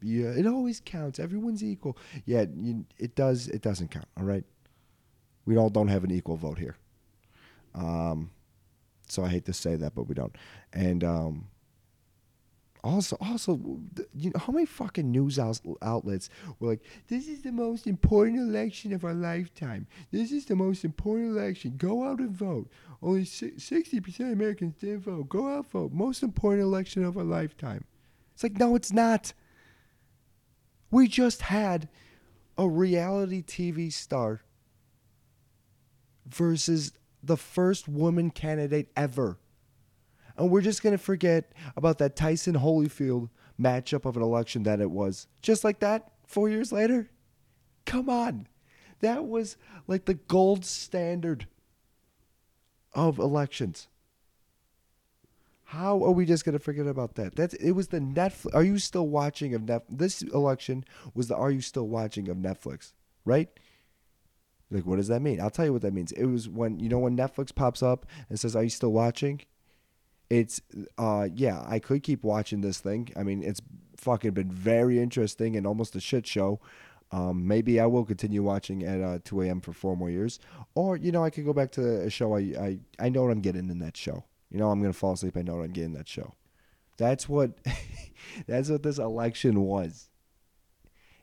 yeah 0.00 0.28
it 0.28 0.46
always 0.46 0.80
counts. 0.82 1.18
Everyone's 1.18 1.62
equal. 1.62 1.98
Yeah, 2.24 2.46
you, 2.56 2.86
it 2.98 3.14
does. 3.14 3.48
It 3.48 3.60
doesn't 3.60 3.90
count. 3.90 4.08
All 4.16 4.24
right, 4.24 4.44
we 5.44 5.56
all 5.58 5.68
don't 5.68 5.88
have 5.88 6.04
an 6.04 6.10
equal 6.10 6.36
vote 6.36 6.58
here. 6.58 6.76
Um, 7.74 8.30
so 9.08 9.24
I 9.24 9.28
hate 9.28 9.44
to 9.46 9.52
say 9.52 9.76
that, 9.76 9.94
but 9.94 10.04
we 10.04 10.14
don't. 10.14 10.34
And 10.72 11.02
um, 11.04 11.48
also, 12.82 13.16
also, 13.20 13.60
you 14.14 14.30
know 14.30 14.38
how 14.38 14.52
many 14.52 14.66
fucking 14.66 15.10
news 15.10 15.38
outlets 15.38 16.30
were 16.58 16.68
like, 16.68 16.82
"This 17.08 17.28
is 17.28 17.42
the 17.42 17.52
most 17.52 17.86
important 17.86 18.38
election 18.38 18.92
of 18.92 19.04
our 19.04 19.14
lifetime. 19.14 19.86
This 20.10 20.32
is 20.32 20.46
the 20.46 20.56
most 20.56 20.84
important 20.84 21.36
election. 21.36 21.74
Go 21.76 22.04
out 22.04 22.20
and 22.20 22.30
vote. 22.30 22.70
Only 23.02 23.24
sixty 23.24 24.00
percent 24.00 24.30
of 24.30 24.38
Americans 24.38 24.76
didn't 24.76 25.00
vote. 25.00 25.28
Go 25.28 25.48
out 25.48 25.70
vote. 25.70 25.92
Most 25.92 26.22
important 26.22 26.62
election 26.62 27.04
of 27.04 27.16
our 27.16 27.24
lifetime." 27.24 27.84
It's 28.40 28.42
like, 28.42 28.58
no, 28.58 28.74
it's 28.74 28.90
not. 28.90 29.34
We 30.90 31.08
just 31.08 31.42
had 31.42 31.90
a 32.56 32.66
reality 32.66 33.42
TV 33.42 33.92
star 33.92 34.40
versus 36.26 36.92
the 37.22 37.36
first 37.36 37.88
woman 37.88 38.30
candidate 38.30 38.90
ever 38.96 39.38
and 40.40 40.50
we're 40.50 40.62
just 40.62 40.82
going 40.82 40.96
to 40.96 41.02
forget 41.02 41.52
about 41.76 41.98
that 41.98 42.16
Tyson 42.16 42.54
Holyfield 42.54 43.28
matchup 43.60 44.06
of 44.06 44.16
an 44.16 44.22
election 44.22 44.62
that 44.62 44.80
it 44.80 44.90
was. 44.90 45.26
Just 45.42 45.64
like 45.64 45.80
that, 45.80 46.12
four 46.26 46.48
years 46.48 46.72
later? 46.72 47.10
Come 47.84 48.08
on. 48.08 48.48
That 49.00 49.26
was 49.26 49.58
like 49.86 50.06
the 50.06 50.14
gold 50.14 50.64
standard 50.64 51.46
of 52.94 53.18
elections. 53.18 53.88
How 55.64 56.02
are 56.02 56.10
we 56.10 56.24
just 56.24 56.46
going 56.46 56.54
to 56.54 56.58
forget 56.58 56.86
about 56.86 57.16
that? 57.16 57.36
That's 57.36 57.54
it 57.54 57.72
was 57.72 57.88
the 57.88 58.00
Netflix. 58.00 58.54
Are 58.54 58.64
you 58.64 58.78
still 58.78 59.08
watching 59.08 59.54
of 59.54 59.62
Netflix? 59.62 59.82
This 59.90 60.22
election 60.22 60.86
was 61.14 61.28
the 61.28 61.36
Are 61.36 61.50
you 61.50 61.60
still 61.60 61.86
watching 61.86 62.30
of 62.30 62.38
Netflix, 62.38 62.92
right? 63.26 63.48
Like, 64.70 64.86
what 64.86 64.96
does 64.96 65.08
that 65.08 65.20
mean? 65.20 65.40
I'll 65.40 65.50
tell 65.50 65.64
you 65.64 65.72
what 65.72 65.82
that 65.82 65.92
means. 65.92 66.12
It 66.12 66.26
was 66.26 66.48
when 66.48 66.78
you 66.78 66.88
know 66.88 66.98
when 66.98 67.16
Netflix 67.16 67.54
pops 67.54 67.82
up 67.82 68.06
and 68.28 68.38
says, 68.38 68.54
"Are 68.54 68.62
you 68.62 68.70
still 68.70 68.92
watching?" 68.92 69.42
it's 70.30 70.60
uh 70.96 71.28
yeah 71.34 71.64
i 71.66 71.80
could 71.80 72.04
keep 72.04 72.22
watching 72.22 72.60
this 72.60 72.78
thing 72.78 73.12
i 73.16 73.22
mean 73.24 73.42
it's 73.42 73.60
fucking 73.96 74.30
been 74.30 74.50
very 74.50 75.00
interesting 75.00 75.56
and 75.56 75.66
almost 75.66 75.96
a 75.96 76.00
shit 76.00 76.24
show 76.24 76.60
um, 77.12 77.46
maybe 77.46 77.80
I 77.80 77.86
will 77.86 78.04
continue 78.04 78.42
watching 78.42 78.84
at 78.84 79.00
uh, 79.00 79.18
2 79.24 79.42
a.m. 79.42 79.60
for 79.60 79.72
four 79.72 79.96
more 79.96 80.10
years, 80.10 80.38
or 80.74 80.96
you 80.96 81.10
know 81.10 81.24
I 81.24 81.30
could 81.30 81.44
go 81.44 81.52
back 81.52 81.72
to 81.72 82.02
a 82.02 82.10
show 82.10 82.36
I 82.36 82.38
I, 82.38 82.78
I 82.98 83.08
know 83.08 83.22
what 83.22 83.32
I'm 83.32 83.40
getting 83.40 83.68
in 83.68 83.80
that 83.80 83.96
show. 83.96 84.24
You 84.50 84.58
know 84.58 84.70
I'm 84.70 84.80
gonna 84.80 84.92
fall 84.92 85.14
asleep. 85.14 85.36
I 85.36 85.42
know 85.42 85.56
what 85.56 85.64
I'm 85.64 85.72
getting 85.72 85.92
in 85.92 85.98
that 85.98 86.08
show. 86.08 86.34
That's 86.98 87.28
what 87.28 87.52
that's 88.46 88.70
what 88.70 88.82
this 88.82 88.98
election 88.98 89.62
was. 89.62 90.09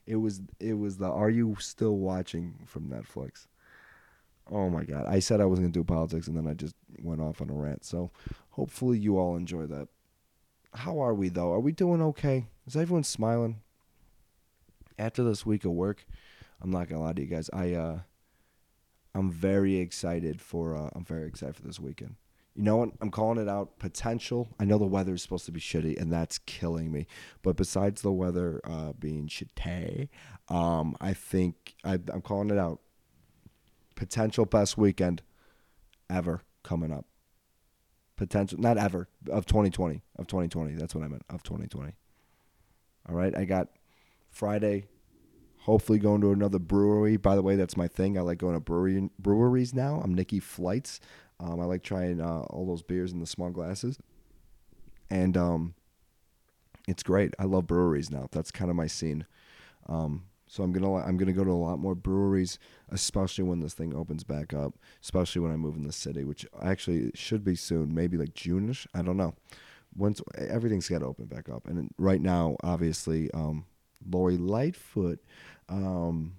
It 0.07 0.15
was 0.15 0.41
it 0.59 0.73
was 0.73 0.97
the 0.97 1.07
Are 1.09 1.29
you 1.29 1.57
still 1.59 1.97
watching 1.97 2.55
from 2.65 2.89
Netflix? 2.89 3.45
Oh 4.49 4.69
my 4.69 4.85
god! 4.85 5.05
I 5.05 5.19
said 5.19 5.41
I 5.41 5.45
wasn't 5.45 5.65
gonna 5.65 5.73
do 5.73 5.83
politics, 5.83 6.27
and 6.27 6.37
then 6.37 6.47
I 6.47 6.53
just 6.53 6.75
went 6.99 7.21
off 7.21 7.41
on 7.41 7.49
a 7.49 7.53
rant. 7.53 7.83
So 7.83 8.11
hopefully 8.51 8.97
you 8.97 9.19
all 9.19 9.35
enjoy 9.35 9.65
that. 9.67 9.89
How 10.73 10.99
are 10.99 11.13
we 11.13 11.27
though? 11.27 11.51
Are 11.51 11.59
we 11.59 11.73
doing 11.73 12.01
okay? 12.01 12.47
Is 12.65 12.77
everyone 12.77 13.03
smiling? 13.03 13.61
After 14.97 15.23
this 15.23 15.45
week 15.45 15.65
of 15.65 15.71
work, 15.73 16.05
I'm 16.61 16.71
not 16.71 16.87
gonna 16.87 17.03
lie 17.03 17.13
to 17.13 17.21
you 17.21 17.27
guys. 17.27 17.49
I 17.51 17.73
uh, 17.73 17.99
I'm 19.13 19.29
very 19.29 19.77
excited 19.77 20.39
for. 20.39 20.75
Uh, 20.75 20.89
I'm 20.95 21.03
very 21.03 21.27
excited 21.27 21.55
for 21.55 21.63
this 21.63 21.79
weekend. 21.79 22.15
You 22.57 22.63
know 22.63 22.77
what? 22.77 22.89
I'm 23.01 23.11
calling 23.11 23.37
it 23.37 23.47
out. 23.47 23.77
Potential. 23.77 24.49
I 24.59 24.65
know 24.65 24.79
the 24.79 24.85
weather 24.85 25.13
is 25.13 25.21
supposed 25.21 25.45
to 25.45 25.51
be 25.51 25.59
shitty, 25.59 25.99
and 26.01 26.11
that's 26.11 26.39
killing 26.39 26.91
me. 26.91 27.05
But 27.43 27.55
besides 27.55 28.01
the 28.01 28.11
weather 28.11 28.59
uh, 28.63 28.93
being 28.93 29.27
shitty, 29.27 30.09
um, 30.49 30.97
I 30.99 31.13
think 31.13 31.75
I, 31.83 31.99
I'm 32.11 32.21
calling 32.21 32.49
it 32.49 32.57
out. 32.57 32.81
Potential 33.95 34.45
best 34.45 34.77
weekend 34.77 35.21
ever 36.09 36.41
coming 36.63 36.91
up 36.91 37.05
potential 38.17 38.59
not 38.59 38.77
ever 38.77 39.07
of 39.29 39.45
2020 39.45 40.01
of 40.17 40.27
2020 40.27 40.73
that's 40.73 40.93
what 40.93 41.03
i 41.03 41.07
meant 41.07 41.23
of 41.29 41.43
2020 41.43 41.93
all 43.07 43.15
right 43.15 43.37
i 43.37 43.45
got 43.45 43.69
friday 44.29 44.87
hopefully 45.59 45.99
going 45.99 46.19
to 46.19 46.31
another 46.31 46.59
brewery 46.59 47.15
by 47.15 47.35
the 47.35 47.41
way 47.41 47.55
that's 47.55 47.77
my 47.77 47.87
thing 47.87 48.17
i 48.17 48.21
like 48.21 48.39
going 48.39 48.55
to 48.55 48.59
brewery 48.59 49.09
breweries 49.19 49.73
now 49.73 50.01
i'm 50.03 50.13
nikki 50.13 50.39
flights 50.39 50.99
um, 51.39 51.59
i 51.59 51.65
like 51.65 51.83
trying 51.83 52.19
uh, 52.21 52.41
all 52.49 52.65
those 52.65 52.81
beers 52.83 53.11
in 53.11 53.19
the 53.19 53.25
small 53.25 53.49
glasses 53.49 53.97
and 55.09 55.37
um, 55.37 55.73
it's 56.87 57.03
great 57.03 57.33
i 57.39 57.43
love 57.43 57.67
breweries 57.67 58.09
now 58.09 58.27
that's 58.31 58.51
kind 58.51 58.69
of 58.69 58.75
my 58.75 58.87
scene 58.87 59.25
Um, 59.87 60.23
so 60.49 60.63
I'm 60.63 60.71
gonna 60.71 60.93
I'm 60.95 61.17
gonna 61.17 61.33
go 61.33 61.43
to 61.43 61.51
a 61.51 61.65
lot 61.67 61.77
more 61.79 61.93
breweries, 61.95 62.57
especially 62.89 63.43
when 63.43 63.59
this 63.59 63.73
thing 63.73 63.93
opens 63.93 64.23
back 64.23 64.53
up. 64.53 64.75
Especially 65.03 65.41
when 65.41 65.51
I 65.51 65.57
move 65.57 65.75
in 65.75 65.83
the 65.83 65.91
city, 65.91 66.23
which 66.23 66.45
actually 66.61 67.11
should 67.15 67.43
be 67.43 67.55
soon, 67.55 67.93
maybe 67.93 68.17
like 68.17 68.33
Juneish. 68.33 68.87
I 68.93 69.01
don't 69.01 69.17
know. 69.17 69.33
Once 69.95 70.21
everything's 70.37 70.87
got 70.87 70.99
to 70.99 71.05
open 71.05 71.25
back 71.25 71.49
up, 71.49 71.67
and 71.67 71.89
right 71.97 72.21
now, 72.21 72.55
obviously, 72.63 73.29
um, 73.31 73.65
Lori 74.09 74.37
Lightfoot 74.37 75.19
um, 75.69 76.35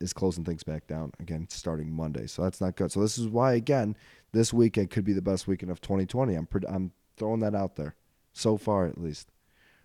is 0.00 0.12
closing 0.12 0.44
things 0.44 0.62
back 0.62 0.86
down 0.86 1.12
again, 1.20 1.46
starting 1.50 1.92
Monday. 1.92 2.26
So 2.26 2.42
that's 2.42 2.60
not 2.60 2.76
good. 2.76 2.90
So 2.92 3.00
this 3.00 3.18
is 3.18 3.28
why 3.28 3.54
again, 3.54 3.96
this 4.32 4.52
weekend 4.52 4.90
could 4.90 5.04
be 5.04 5.12
the 5.12 5.22
best 5.22 5.46
weekend 5.46 5.70
of 5.70 5.80
2020. 5.80 6.34
I'm 6.34 6.48
I'm 6.68 6.92
throwing 7.16 7.40
that 7.40 7.54
out 7.54 7.76
there, 7.76 7.94
so 8.32 8.56
far 8.56 8.86
at 8.86 9.00
least 9.00 9.30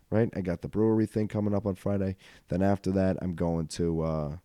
right? 0.10 0.30
I 0.36 0.42
got 0.42 0.62
the 0.62 0.68
brewery 0.68 1.06
thing 1.06 1.28
coming 1.28 1.54
up 1.54 1.66
on 1.66 1.76
Friday. 1.76 2.16
Then 2.48 2.62
after 2.62 2.92
that, 2.92 3.18
I'm 3.22 3.36
going 3.36 3.68
to. 3.68 4.02
Uh, 4.02 4.38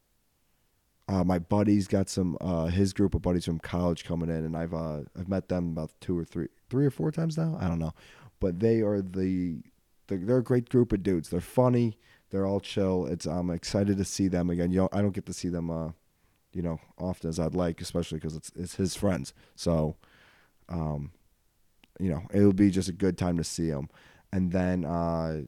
uh, 1.09 1.25
my 1.25 1.41
buddy's 1.41 1.89
got 1.89 2.09
some 2.09 2.37
uh, 2.41 2.67
his 2.67 2.93
group 2.93 3.15
of 3.15 3.23
buddies 3.23 3.45
from 3.45 3.59
college 3.59 4.05
coming 4.05 4.29
in, 4.29 4.45
and 4.45 4.57
I've 4.57 4.73
uh, 4.73 5.01
I've 5.19 5.29
met 5.29 5.49
them 5.49 5.71
about 5.71 5.91
two 6.01 6.17
or 6.17 6.25
three, 6.25 6.49
three 6.69 6.87
or 6.87 6.91
four 6.91 7.11
times 7.11 7.37
now. 7.37 7.59
I 7.61 7.67
don't 7.67 7.81
know, 7.81 7.95
but 8.39 8.61
they 8.61 8.81
are 8.81 9.03
the 9.03 9.59
they're 10.07 10.39
a 10.39 10.43
great 10.43 10.69
group 10.69 10.93
of 10.93 11.03
dudes. 11.03 11.29
They're 11.29 11.41
funny. 11.41 11.97
They're 12.31 12.47
all 12.47 12.61
chill. 12.61 13.07
It's 13.07 13.27
I'm 13.27 13.51
excited 13.51 13.97
to 13.99 14.05
see 14.05 14.29
them 14.29 14.51
again. 14.51 14.71
You 14.71 14.83
know, 14.83 14.89
I 14.93 15.03
don't 15.03 15.15
get 15.15 15.27
to 15.27 15.33
see 15.33 15.49
them, 15.49 15.71
uh, 15.71 15.91
you 16.53 16.63
know, 16.63 16.81
often 16.99 17.29
as 17.29 17.39
I'd 17.39 17.55
like, 17.55 17.81
especially 17.81 18.19
because 18.19 18.37
it's 18.37 18.51
it's 18.55 18.77
his 18.77 18.95
friends. 18.95 19.35
So, 19.57 19.97
um, 20.69 21.13
you 21.99 22.11
know, 22.11 22.23
it'll 22.33 22.53
be 22.53 22.71
just 22.71 22.89
a 22.89 22.93
good 22.93 23.19
time 23.19 23.37
to 23.37 23.45
see 23.45 23.71
them 23.71 23.89
and 24.33 24.53
then 24.53 24.85
uh, 24.85 25.43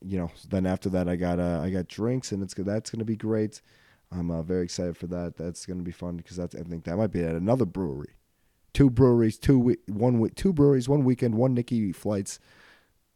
you 0.00 0.18
know, 0.18 0.30
then 0.48 0.66
after 0.66 0.88
that, 0.90 1.08
I 1.08 1.16
got 1.16 1.38
uh, 1.38 1.60
I 1.62 1.70
got 1.70 1.88
drinks, 1.88 2.32
and 2.32 2.42
it's 2.42 2.54
that's 2.54 2.90
gonna 2.90 3.04
be 3.04 3.16
great. 3.16 3.60
I'm 4.12 4.30
uh, 4.30 4.42
very 4.42 4.64
excited 4.64 4.96
for 4.96 5.06
that. 5.08 5.36
That's 5.36 5.66
gonna 5.66 5.82
be 5.82 5.92
fun 5.92 6.16
because 6.16 6.36
that's 6.36 6.54
I 6.54 6.62
think 6.62 6.84
that 6.84 6.96
might 6.96 7.10
be 7.10 7.22
at 7.22 7.34
another 7.34 7.64
brewery, 7.64 8.14
two 8.72 8.90
breweries, 8.90 9.38
two 9.38 9.58
we- 9.58 9.78
one 9.88 10.20
week, 10.20 10.34
two 10.34 10.52
breweries, 10.52 10.88
one 10.88 11.04
weekend, 11.04 11.34
one 11.34 11.54
Nikki 11.54 11.92
flights, 11.92 12.38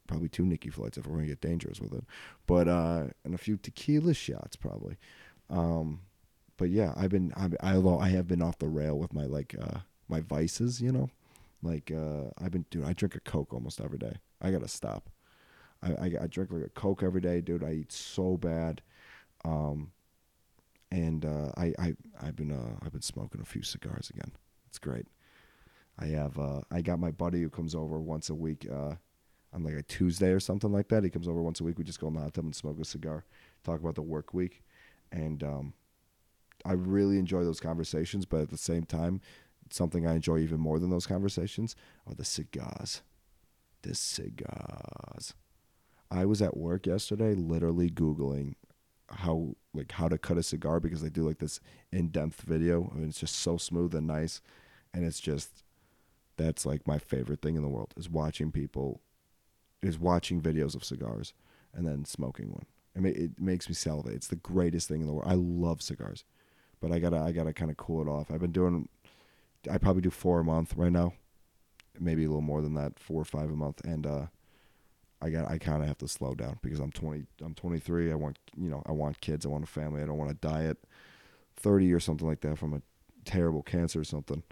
probably 0.09 0.29
two 0.29 0.45
Nikki 0.45 0.71
flights 0.71 0.99
if 0.99 1.07
we're 1.07 1.17
gonna 1.17 1.29
get 1.29 1.41
dangerous 1.41 1.81
with 1.81 1.93
it, 1.93 2.05
but 2.49 2.67
uh, 2.67 3.05
and 3.25 3.35
a 3.35 3.38
few 3.38 3.57
tequila 3.57 4.15
shots 4.15 4.57
probably. 4.57 4.97
Um, 5.49 6.00
but 6.57 6.71
yeah, 6.71 6.93
I've 6.97 7.11
been 7.11 7.33
I 7.37 7.75
although 7.75 8.00
I 8.00 8.09
have 8.09 8.27
been 8.27 8.43
off 8.43 8.59
the 8.59 8.69
rail 8.69 8.99
with 8.99 9.12
my 9.12 9.25
like 9.27 9.55
uh, 9.61 9.79
my 10.09 10.21
vices, 10.21 10.81
you 10.83 10.91
know, 10.91 11.09
like 11.62 11.93
uh, 11.93 12.31
I've 12.38 12.50
been 12.50 12.67
doing 12.71 12.87
I 12.87 12.93
drink 12.93 13.15
a 13.15 13.21
Coke 13.21 13.55
almost 13.55 13.81
every 13.81 13.99
day. 13.99 14.17
I 14.43 14.50
gotta 14.50 14.69
stop. 14.69 15.09
I, 15.81 15.93
I, 15.93 16.12
I 16.23 16.27
drink 16.27 16.50
like 16.50 16.65
a 16.65 16.71
Coke 16.71 17.05
every 17.05 17.21
day, 17.21 17.41
dude. 17.41 17.62
I 17.62 17.73
eat 17.73 17.93
so 17.93 18.37
bad, 18.37 18.83
um, 19.45 19.93
and 20.91 21.25
uh, 21.25 21.53
I 21.57 21.73
I 21.79 21.95
I've 22.21 22.35
been 22.37 22.50
uh, 22.50 22.77
I've 22.83 22.93
been 22.93 23.03
smoking 23.03 23.41
a 23.41 23.47
few 23.47 23.62
cigars 23.62 24.11
again. 24.11 24.33
It's 24.69 24.79
great. 24.79 25.07
I 25.99 26.07
have 26.07 26.38
uh, 26.38 26.61
I 26.71 26.83
got 26.83 26.99
my 26.99 27.11
buddy 27.11 27.43
who 27.43 27.50
comes 27.50 27.75
over 27.75 28.00
once 28.00 28.31
a 28.31 28.35
week 28.35 28.67
uh, 28.73 28.95
on 29.52 29.64
like 29.64 29.75
a 29.75 29.83
Tuesday 29.83 30.31
or 30.31 30.40
something 30.40 30.73
like 30.73 30.88
that. 30.88 31.05
He 31.05 31.11
comes 31.11 31.28
over 31.28 31.43
once 31.43 31.61
a 31.61 31.64
week. 31.64 31.78
We 31.78 31.85
just 31.85 32.00
go 32.00 32.09
in 32.09 32.14
the 32.14 32.21
hot 32.21 32.35
tub 32.35 32.45
and 32.45 32.55
smoke 32.55 32.78
a 32.81 32.85
cigar, 32.85 33.25
talk 33.64 33.81
about 33.81 33.95
the 33.95 34.02
work 34.02 34.35
week, 34.35 34.62
and 35.11 35.43
um, 35.43 35.73
I 36.64 36.73
really 36.73 37.19
enjoy 37.19 37.45
those 37.45 37.61
conversations. 37.61 38.26
But 38.26 38.43
at 38.43 38.50
the 38.50 38.59
same 38.59 38.85
time, 38.85 39.21
something 39.71 40.07
I 40.07 40.14
enjoy 40.14 40.38
even 40.38 40.61
more 40.61 40.78
than 40.78 40.90
those 40.90 41.07
conversations 41.07 41.76
are 42.07 42.14
the 42.14 42.25
cigars 42.25 43.02
the 43.83 43.95
cigars. 43.95 45.35
I 46.11 46.25
was 46.25 46.40
at 46.40 46.57
work 46.57 46.87
yesterday, 46.87 47.35
literally 47.35 47.90
googling 47.90 48.55
how 49.11 49.57
like 49.73 49.93
how 49.93 50.09
to 50.09 50.19
cut 50.19 50.38
a 50.38 50.43
cigar 50.43 50.81
because 50.81 51.02
they 51.02 51.09
do 51.09 51.26
like 51.26 51.38
this 51.38 51.61
in-depth 51.93 52.43
video. 52.43 52.90
I 52.93 52.99
mean, 52.99 53.09
it's 53.09 53.21
just 53.21 53.37
so 53.37 53.57
smooth 53.57 53.95
and 53.95 54.07
nice, 54.07 54.40
and 54.93 55.05
it's 55.05 55.21
just 55.21 55.62
that's 56.37 56.64
like 56.64 56.87
my 56.87 56.99
favorite 56.99 57.43
thing 57.43 57.57
in 57.57 57.62
the 57.62 57.69
world 57.69 57.95
is 57.97 58.09
watching 58.09 58.52
people 58.52 59.00
is 59.82 59.99
watching 59.99 60.40
videos 60.40 60.75
of 60.75 60.85
cigars 60.85 61.35
and 61.75 61.87
then 61.87 62.04
smoking 62.04 62.50
one. 62.50 62.66
I 62.97 63.00
mean, 63.00 63.14
it 63.16 63.40
makes 63.40 63.68
me 63.68 63.75
salivate. 63.75 64.14
It's 64.14 64.28
the 64.28 64.37
greatest 64.37 64.88
thing 64.88 65.00
in 65.00 65.06
the 65.06 65.12
world. 65.12 65.30
I 65.30 65.35
love 65.35 65.82
cigars, 65.82 66.25
but 66.80 66.90
I 66.90 66.99
gotta 66.99 67.18
I 67.18 67.32
gotta 67.32 67.52
kind 67.52 67.70
of 67.70 67.76
cool 67.76 68.02
it 68.02 68.11
off. 68.11 68.30
I've 68.30 68.40
been 68.40 68.52
doing. 68.52 68.88
I 69.70 69.78
probably 69.78 70.02
do 70.02 70.11
four 70.11 70.40
a 70.40 70.44
month 70.44 70.75
right 70.76 70.92
now 70.92 71.12
maybe 72.00 72.25
a 72.25 72.28
little 72.28 72.40
more 72.40 72.62
than 72.62 72.75
that, 72.75 72.99
four 72.99 73.20
or 73.20 73.25
five 73.25 73.50
a 73.50 73.56
month, 73.56 73.85
and 73.85 74.06
uh, 74.06 74.26
I 75.20 75.30
got 75.30 75.50
I 75.50 75.58
kind 75.58 75.82
of 75.82 75.88
have 75.88 75.99
to 75.99 76.08
slow 76.08 76.35
down 76.35 76.58
because 76.62 76.80
I'm 76.80 76.92
20, 76.92 77.25
I'm 77.44 77.54
23. 77.54 78.12
I 78.12 78.14
want 78.14 78.38
you 78.56 78.70
know 78.70 78.82
I 78.87 78.92
want 78.92 79.20
kids, 79.20 79.47
I 79.47 79.49
want 79.49 79.64
a 79.64 79.68
family. 79.68 80.02
I 80.02 80.06
don't 80.06 80.18
want 80.18 80.30
to 80.30 80.49
die 80.49 80.64
at 80.64 80.78
30 81.56 81.92
or 81.92 82.00
something 82.00 82.26
like 82.26 82.40
that 82.42 82.58
from 82.58 82.75
a 82.75 82.82
terrible 83.25 83.62
cancer 83.62 84.00
or 84.00 84.04
something. 84.04 84.42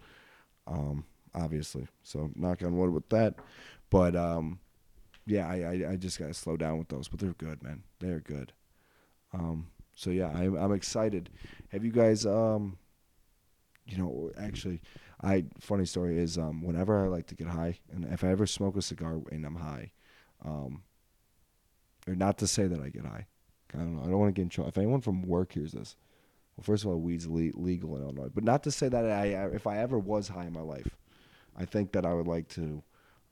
Um, 0.67 1.05
obviously, 1.35 1.87
so 2.03 2.31
knock 2.35 2.63
on 2.63 2.77
wood 2.77 2.91
with 2.91 3.09
that. 3.11 3.35
But 3.91 4.17
um, 4.17 4.59
yeah, 5.27 5.49
I, 5.49 5.57
I, 5.57 5.93
I 5.93 5.97
just 5.97 6.19
gotta 6.19 6.35
slow 6.35 6.57
down 6.57 6.79
with 6.79 6.89
those. 6.89 7.09
But 7.09 7.21
they're 7.21 7.33
good, 7.35 7.63
man. 7.63 7.83
They're 7.99 8.21
good. 8.21 8.53
Um, 9.33 9.69
so 9.95 10.11
yeah, 10.11 10.29
I'm 10.29 10.57
I'm 10.57 10.73
excited. 10.73 11.31
Have 11.71 11.85
you 11.85 11.93
guys 11.93 12.25
um, 12.27 12.79
you 13.87 13.99
know, 13.99 14.31
actually, 14.39 14.81
I 15.23 15.45
funny 15.61 15.85
story 15.85 16.19
is 16.19 16.39
um, 16.39 16.63
whenever 16.63 17.05
I 17.05 17.09
like 17.09 17.27
to 17.29 17.35
get 17.35 17.47
high, 17.47 17.79
and 17.93 18.05
if 18.07 18.25
I 18.25 18.29
ever 18.29 18.47
smoke 18.47 18.77
a 18.77 18.83
cigar 18.83 19.21
and 19.31 19.45
I'm 19.45 19.55
high, 19.57 19.93
um, 20.45 20.83
or 22.07 22.15
not 22.15 22.39
to 22.39 22.47
say 22.47 22.67
that 22.67 22.81
I 22.81 22.89
get 22.89 23.05
high, 23.05 23.27
I 23.75 23.79
don't 23.79 23.97
know. 23.97 24.03
I 24.03 24.07
don't 24.07 24.19
want 24.19 24.35
to 24.35 24.39
get 24.39 24.43
in 24.43 24.49
trouble. 24.49 24.69
If 24.69 24.79
anyone 24.79 25.01
from 25.01 25.23
work 25.23 25.53
hears 25.53 25.73
this, 25.73 25.97
well, 26.57 26.65
first 26.65 26.85
of 26.85 26.91
all, 26.91 27.01
weed's 27.01 27.29
le- 27.29 27.53
legal 27.55 27.97
in 27.97 28.03
Illinois, 28.03 28.31
but 28.35 28.45
not 28.45 28.65
to 28.65 28.71
say 28.73 28.89
that 28.89 29.05
I, 29.05 29.27
if 29.55 29.67
I 29.67 29.79
ever 29.79 29.99
was 29.99 30.29
high 30.29 30.47
in 30.47 30.53
my 30.53 30.61
life, 30.63 30.97
I 31.57 31.65
think 31.65 31.93
that 31.93 32.05
I 32.05 32.13
would 32.13 32.27
like 32.27 32.49
to 32.51 32.83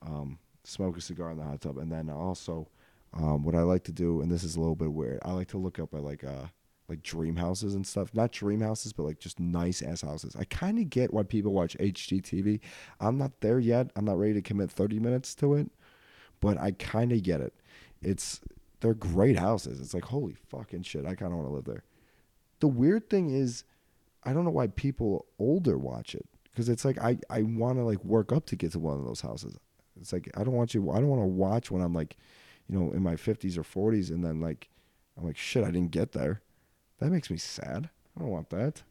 um, 0.03 0.39
smoke 0.65 0.97
a 0.97 1.01
cigar 1.01 1.31
in 1.31 1.39
the 1.39 1.45
hot 1.45 1.61
tub, 1.61 1.79
and 1.79 1.91
then 1.91 2.11
also, 2.11 2.69
um, 3.13 3.45
what 3.45 3.55
I 3.55 3.63
like 3.63 3.85
to 3.85 3.93
do, 3.93 4.21
and 4.21 4.31
this 4.31 4.45
is 4.45 4.57
a 4.57 4.61
little 4.61 4.75
bit 4.75 4.93
weird, 4.93 5.21
I 5.23 5.33
like 5.33 5.49
to 5.49 5.59
look 5.59 5.79
up 5.79 5.95
at 5.95 6.03
like 6.03 6.25
uh, 6.25 6.47
like 6.89 7.03
dream 7.03 7.37
houses 7.37 7.75
and 7.75 7.87
stuff. 7.87 8.11
Not 8.15 8.33
dream 8.33 8.61
houses, 8.61 8.93
but 8.93 9.05
like 9.05 9.19
just 9.19 9.41
nice 9.41 9.83
ass 9.83 10.03
houses. 10.03 10.37
I 10.39 10.45
kind 10.45 10.79
of 10.79 10.91
get 10.91 11.15
why 11.15 11.23
people 11.23 11.53
watch 11.53 11.77
HGTV. 11.79 12.61
I'm 13.01 13.19
not 13.19 13.41
there 13.41 13.59
yet. 13.59 13.91
I'm 13.97 14.05
not 14.05 14.19
ready 14.19 14.35
to 14.35 14.43
commit 14.43 14.71
30 14.71 14.99
minutes 14.99 15.35
to 15.37 15.55
it, 15.55 15.71
but 16.41 16.59
I 16.59 16.73
kind 16.73 17.13
of 17.13 17.23
get 17.23 17.41
it. 17.41 17.55
It's 18.03 18.41
they're 18.81 18.95
great 18.95 19.39
houses. 19.39 19.81
It's 19.81 19.95
like 19.95 20.05
holy 20.05 20.37
fucking 20.51 20.83
shit. 20.83 21.07
I 21.07 21.15
kind 21.15 21.33
of 21.33 21.39
want 21.39 21.49
to 21.49 21.55
live 21.55 21.65
there. 21.65 21.85
The 22.61 22.69
weird 22.69 23.09
thing 23.09 23.31
is, 23.31 23.65
I 24.25 24.33
don't 24.33 24.45
know 24.45 24.51
why 24.51 24.69
people 24.69 25.27
older 25.39 25.79
watch 25.79 26.15
it 26.15 26.27
because 26.51 26.69
it's 26.69 26.85
like 26.85 26.99
I 26.99 27.19
I 27.31 27.43
want 27.43 27.79
to 27.79 27.85
like 27.85 28.05
work 28.05 28.33
up 28.33 28.47
to 28.47 28.57
get 28.57 28.73
to 28.73 28.79
one 28.79 28.99
of 28.99 29.05
those 29.05 29.23
houses. 29.23 29.59
It's 30.01 30.13
like 30.13 30.31
I 30.37 30.45
don't 30.45 30.55
want 30.55 30.75
you. 30.75 30.91
I 30.91 30.97
don't 30.97 31.09
want 31.09 31.23
to 31.23 31.27
watch 31.27 31.71
when 31.71 31.83
I'm 31.83 31.95
like, 31.95 32.17
you 32.69 32.79
know, 32.79 32.93
in 32.93 33.03
my 33.03 33.15
50s 33.15 33.57
or 33.59 33.63
40s, 33.63 34.11
and 34.11 34.25
then 34.25 34.41
like 34.41 34.69
I'm 35.17 35.25
like 35.25 35.37
shit. 35.37 35.65
I 35.65 35.71
didn't 35.71 35.91
get 35.91 36.13
there 36.13 36.43
that 37.01 37.11
makes 37.11 37.31
me 37.31 37.37
sad. 37.37 37.91
I 38.17 38.21
don't 38.21 38.31
want 38.31 38.51
that. 38.51 38.83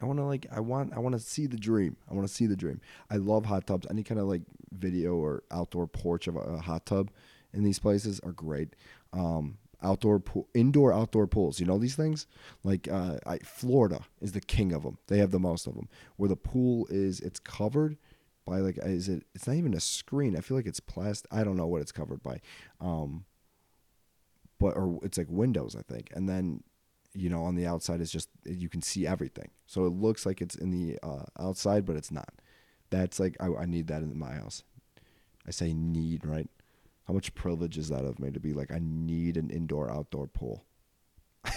I 0.00 0.04
want 0.04 0.18
to 0.18 0.24
like 0.24 0.46
I 0.50 0.60
want 0.60 0.92
I 0.94 0.98
want 0.98 1.14
to 1.14 1.20
see 1.20 1.46
the 1.46 1.56
dream. 1.56 1.96
I 2.10 2.14
want 2.14 2.26
to 2.26 2.32
see 2.32 2.46
the 2.46 2.56
dream. 2.56 2.80
I 3.10 3.16
love 3.16 3.46
hot 3.46 3.66
tubs. 3.66 3.86
Any 3.90 4.02
kind 4.02 4.20
of 4.20 4.26
like 4.26 4.42
video 4.72 5.14
or 5.14 5.44
outdoor 5.50 5.86
porch 5.86 6.26
of 6.26 6.36
a, 6.36 6.40
a 6.40 6.60
hot 6.60 6.86
tub 6.86 7.10
in 7.52 7.62
these 7.62 7.78
places 7.78 8.20
are 8.20 8.32
great. 8.32 8.74
Um, 9.12 9.58
outdoor 9.82 10.18
pool, 10.18 10.48
indoor 10.54 10.92
outdoor 10.92 11.26
pools. 11.28 11.60
You 11.60 11.66
know 11.66 11.78
these 11.78 11.94
things? 11.94 12.26
Like 12.64 12.88
uh, 12.88 13.18
I, 13.26 13.38
Florida 13.38 14.00
is 14.20 14.32
the 14.32 14.40
king 14.40 14.72
of 14.72 14.82
them. 14.82 14.98
They 15.06 15.18
have 15.18 15.30
the 15.30 15.38
most 15.38 15.66
of 15.66 15.74
them. 15.74 15.88
Where 16.16 16.28
the 16.28 16.36
pool 16.36 16.88
is, 16.90 17.20
it's 17.20 17.38
covered 17.38 17.96
by 18.44 18.58
like 18.58 18.78
is 18.78 19.08
it? 19.08 19.24
It's 19.34 19.46
not 19.46 19.56
even 19.56 19.74
a 19.74 19.80
screen. 19.80 20.36
I 20.36 20.40
feel 20.40 20.56
like 20.56 20.66
it's 20.66 20.80
plastic. 20.80 21.32
I 21.32 21.44
don't 21.44 21.56
know 21.56 21.66
what 21.66 21.82
it's 21.82 21.92
covered 21.92 22.22
by. 22.22 22.40
Um, 22.80 23.24
but 24.58 24.76
or 24.76 24.98
it's 25.02 25.18
like 25.18 25.28
windows, 25.28 25.76
I 25.76 25.82
think. 25.82 26.10
And 26.14 26.28
then 26.28 26.62
you 27.14 27.28
know, 27.28 27.44
on 27.44 27.56
the 27.56 27.66
outside 27.66 28.00
is 28.00 28.10
just 28.10 28.28
you 28.44 28.68
can 28.68 28.82
see 28.82 29.06
everything. 29.06 29.50
So 29.66 29.84
it 29.84 29.92
looks 29.92 30.24
like 30.24 30.40
it's 30.40 30.54
in 30.54 30.70
the 30.70 30.98
uh, 31.02 31.24
outside, 31.38 31.84
but 31.84 31.96
it's 31.96 32.10
not. 32.10 32.32
That's 32.90 33.20
like 33.20 33.36
I, 33.40 33.48
I 33.60 33.66
need 33.66 33.86
that 33.88 34.02
in 34.02 34.18
my 34.18 34.32
house. 34.32 34.62
I 35.46 35.50
say 35.50 35.72
need, 35.74 36.24
right? 36.24 36.48
How 37.06 37.14
much 37.14 37.34
privilege 37.34 37.76
is 37.76 37.88
that 37.88 38.04
of 38.04 38.18
me 38.18 38.30
to 38.30 38.40
be 38.40 38.52
like 38.52 38.70
I 38.70 38.78
need 38.80 39.36
an 39.36 39.50
indoor 39.50 39.90
outdoor 39.90 40.26
pool? 40.26 40.64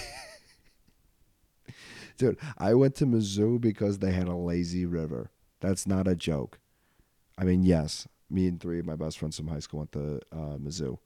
Dude, 2.17 2.37
I 2.57 2.73
went 2.73 2.95
to 2.95 3.05
Mizzou 3.05 3.61
because 3.61 3.99
they 3.99 4.11
had 4.11 4.27
a 4.27 4.35
lazy 4.35 4.85
river. 4.85 5.31
That's 5.59 5.85
not 5.85 6.07
a 6.07 6.15
joke. 6.15 6.59
I 7.37 7.43
mean, 7.43 7.63
yes, 7.63 8.07
me 8.29 8.47
and 8.47 8.59
three 8.59 8.79
of 8.79 8.85
my 8.85 8.95
best 8.95 9.17
friends 9.17 9.37
from 9.37 9.47
high 9.47 9.59
school 9.59 9.79
went 9.79 9.91
to 9.93 10.21
uh, 10.31 10.57
Mizzou, 10.57 10.97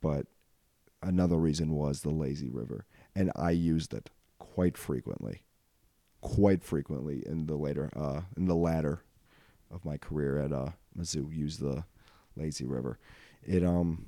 but 0.00 0.26
another 1.02 1.36
reason 1.36 1.70
was 1.72 2.00
the 2.00 2.10
lazy 2.10 2.50
river 2.50 2.84
and 3.14 3.30
I 3.36 3.50
used 3.52 3.94
it 3.94 4.10
quite 4.38 4.76
frequently, 4.76 5.42
quite 6.20 6.62
frequently 6.64 7.22
in 7.26 7.46
the 7.46 7.56
later 7.56 7.90
uh, 7.96 8.22
in 8.36 8.46
the 8.46 8.54
latter 8.56 9.02
of 9.70 9.84
my 9.84 9.96
career 9.96 10.38
at 10.38 10.52
uh, 10.52 10.70
Mizzou. 10.98 11.34
Used 11.34 11.60
the 11.60 11.84
lazy 12.36 12.64
river. 12.66 12.98
it 13.42 13.64
um 13.64 14.04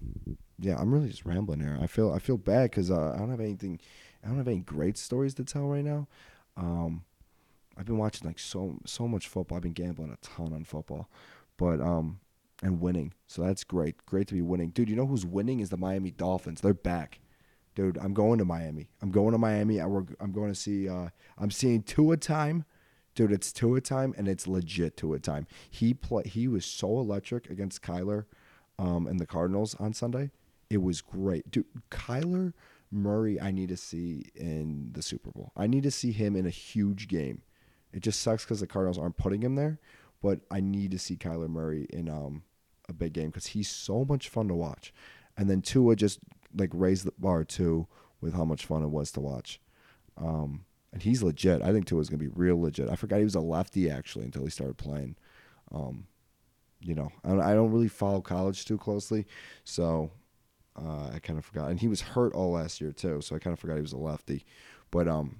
yeah 0.58 0.76
i'm 0.78 0.92
really 0.92 1.08
just 1.08 1.24
rambling 1.24 1.60
here 1.60 1.78
i 1.80 1.86
feel 1.86 2.12
i 2.12 2.18
feel 2.18 2.36
bad 2.36 2.70
because 2.70 2.90
uh, 2.90 3.12
i 3.14 3.18
don't 3.18 3.30
have 3.30 3.40
anything 3.40 3.78
i 4.22 4.28
don't 4.28 4.36
have 4.36 4.48
any 4.48 4.58
great 4.58 4.98
stories 4.98 5.32
to 5.34 5.44
tell 5.44 5.66
right 5.66 5.84
now 5.84 6.06
um 6.56 7.02
i've 7.78 7.86
been 7.86 7.98
watching 7.98 8.26
like 8.26 8.38
so 8.38 8.78
so 8.84 9.06
much 9.08 9.28
football. 9.28 9.56
I've 9.56 9.62
been 9.62 9.72
gambling 9.72 10.12
a 10.12 10.16
ton 10.26 10.52
on 10.52 10.64
football 10.64 11.08
but 11.56 11.80
um 11.80 12.20
and 12.60 12.80
winning. 12.80 13.14
So 13.28 13.42
that's 13.42 13.62
great. 13.62 14.04
Great 14.04 14.26
to 14.28 14.34
be 14.34 14.42
winning. 14.42 14.70
Dude 14.70 14.88
you 14.88 14.96
know 14.96 15.06
who's 15.06 15.24
winning 15.24 15.60
is 15.60 15.70
the 15.70 15.76
miami 15.76 16.10
dolphins. 16.10 16.60
They're 16.60 16.74
back. 16.74 17.20
Dude 17.74 17.98
i'm 17.98 18.14
going 18.14 18.38
to 18.38 18.44
miami. 18.44 18.88
I'm 19.00 19.10
going 19.10 19.32
to 19.32 19.38
miami. 19.38 19.80
I 19.80 19.86
work, 19.86 20.14
i'm 20.20 20.32
going 20.32 20.52
to 20.52 20.58
see 20.58 20.88
uh 20.88 21.08
i'm 21.38 21.50
seeing 21.50 21.82
Tua 21.82 22.16
time. 22.16 22.64
Dude 23.14 23.32
it's 23.32 23.52
Tua 23.52 23.80
time 23.80 24.14
and 24.18 24.28
it's 24.28 24.46
legit 24.48 24.96
Tua 24.96 25.18
time. 25.20 25.46
He 25.70 25.94
play 25.94 26.24
he 26.24 26.48
was 26.48 26.64
so 26.64 26.98
electric 26.98 27.48
against 27.48 27.82
kyler 27.82 28.24
um, 28.78 29.06
and 29.06 29.18
the 29.18 29.26
Cardinals 29.26 29.74
on 29.76 29.92
Sunday. 29.92 30.30
It 30.70 30.82
was 30.82 31.00
great. 31.00 31.50
Dude, 31.50 31.66
Kyler 31.90 32.52
Murray, 32.90 33.40
I 33.40 33.50
need 33.50 33.68
to 33.70 33.76
see 33.76 34.26
in 34.34 34.90
the 34.92 35.02
Super 35.02 35.30
Bowl. 35.30 35.52
I 35.56 35.66
need 35.66 35.82
to 35.82 35.90
see 35.90 36.12
him 36.12 36.36
in 36.36 36.46
a 36.46 36.50
huge 36.50 37.08
game. 37.08 37.42
It 37.92 38.00
just 38.00 38.20
sucks 38.20 38.44
because 38.44 38.60
the 38.60 38.66
Cardinals 38.66 38.98
aren't 38.98 39.16
putting 39.16 39.42
him 39.42 39.54
there, 39.54 39.78
but 40.22 40.40
I 40.50 40.60
need 40.60 40.90
to 40.90 40.98
see 40.98 41.16
Kyler 41.16 41.48
Murray 41.48 41.86
in 41.90 42.08
um, 42.08 42.42
a 42.88 42.92
big 42.92 43.12
game 43.12 43.28
because 43.28 43.46
he's 43.46 43.68
so 43.68 44.04
much 44.04 44.28
fun 44.28 44.48
to 44.48 44.54
watch. 44.54 44.92
And 45.36 45.48
then 45.48 45.62
Tua 45.62 45.96
just 45.96 46.20
like 46.56 46.70
raised 46.72 47.04
the 47.04 47.12
bar 47.18 47.44
too 47.44 47.86
with 48.20 48.34
how 48.34 48.44
much 48.44 48.66
fun 48.66 48.82
it 48.82 48.88
was 48.88 49.12
to 49.12 49.20
watch. 49.20 49.60
Um, 50.16 50.64
and 50.92 51.02
he's 51.02 51.22
legit. 51.22 51.62
I 51.62 51.72
think 51.72 51.86
Tua's 51.86 52.08
gonna 52.08 52.18
be 52.18 52.28
real 52.28 52.60
legit. 52.60 52.88
I 52.88 52.96
forgot 52.96 53.18
he 53.18 53.24
was 53.24 53.34
a 53.34 53.40
lefty 53.40 53.90
actually 53.90 54.24
until 54.24 54.44
he 54.44 54.50
started 54.50 54.76
playing. 54.76 55.16
Um, 55.72 56.06
you 56.80 56.94
know, 56.94 57.10
I, 57.24 57.54
don't 57.54 57.72
really 57.72 57.88
follow 57.88 58.20
college 58.20 58.64
too 58.64 58.78
closely, 58.78 59.26
so 59.64 60.12
uh, 60.76 61.10
I 61.12 61.18
kind 61.18 61.38
of 61.38 61.44
forgot. 61.44 61.70
And 61.70 61.78
he 61.78 61.88
was 61.88 62.00
hurt 62.00 62.32
all 62.34 62.52
last 62.52 62.80
year 62.80 62.92
too, 62.92 63.20
so 63.20 63.34
I 63.34 63.40
kind 63.40 63.52
of 63.52 63.58
forgot 63.58 63.76
he 63.76 63.82
was 63.82 63.92
a 63.92 63.98
lefty. 63.98 64.44
But 64.90 65.08
um, 65.08 65.36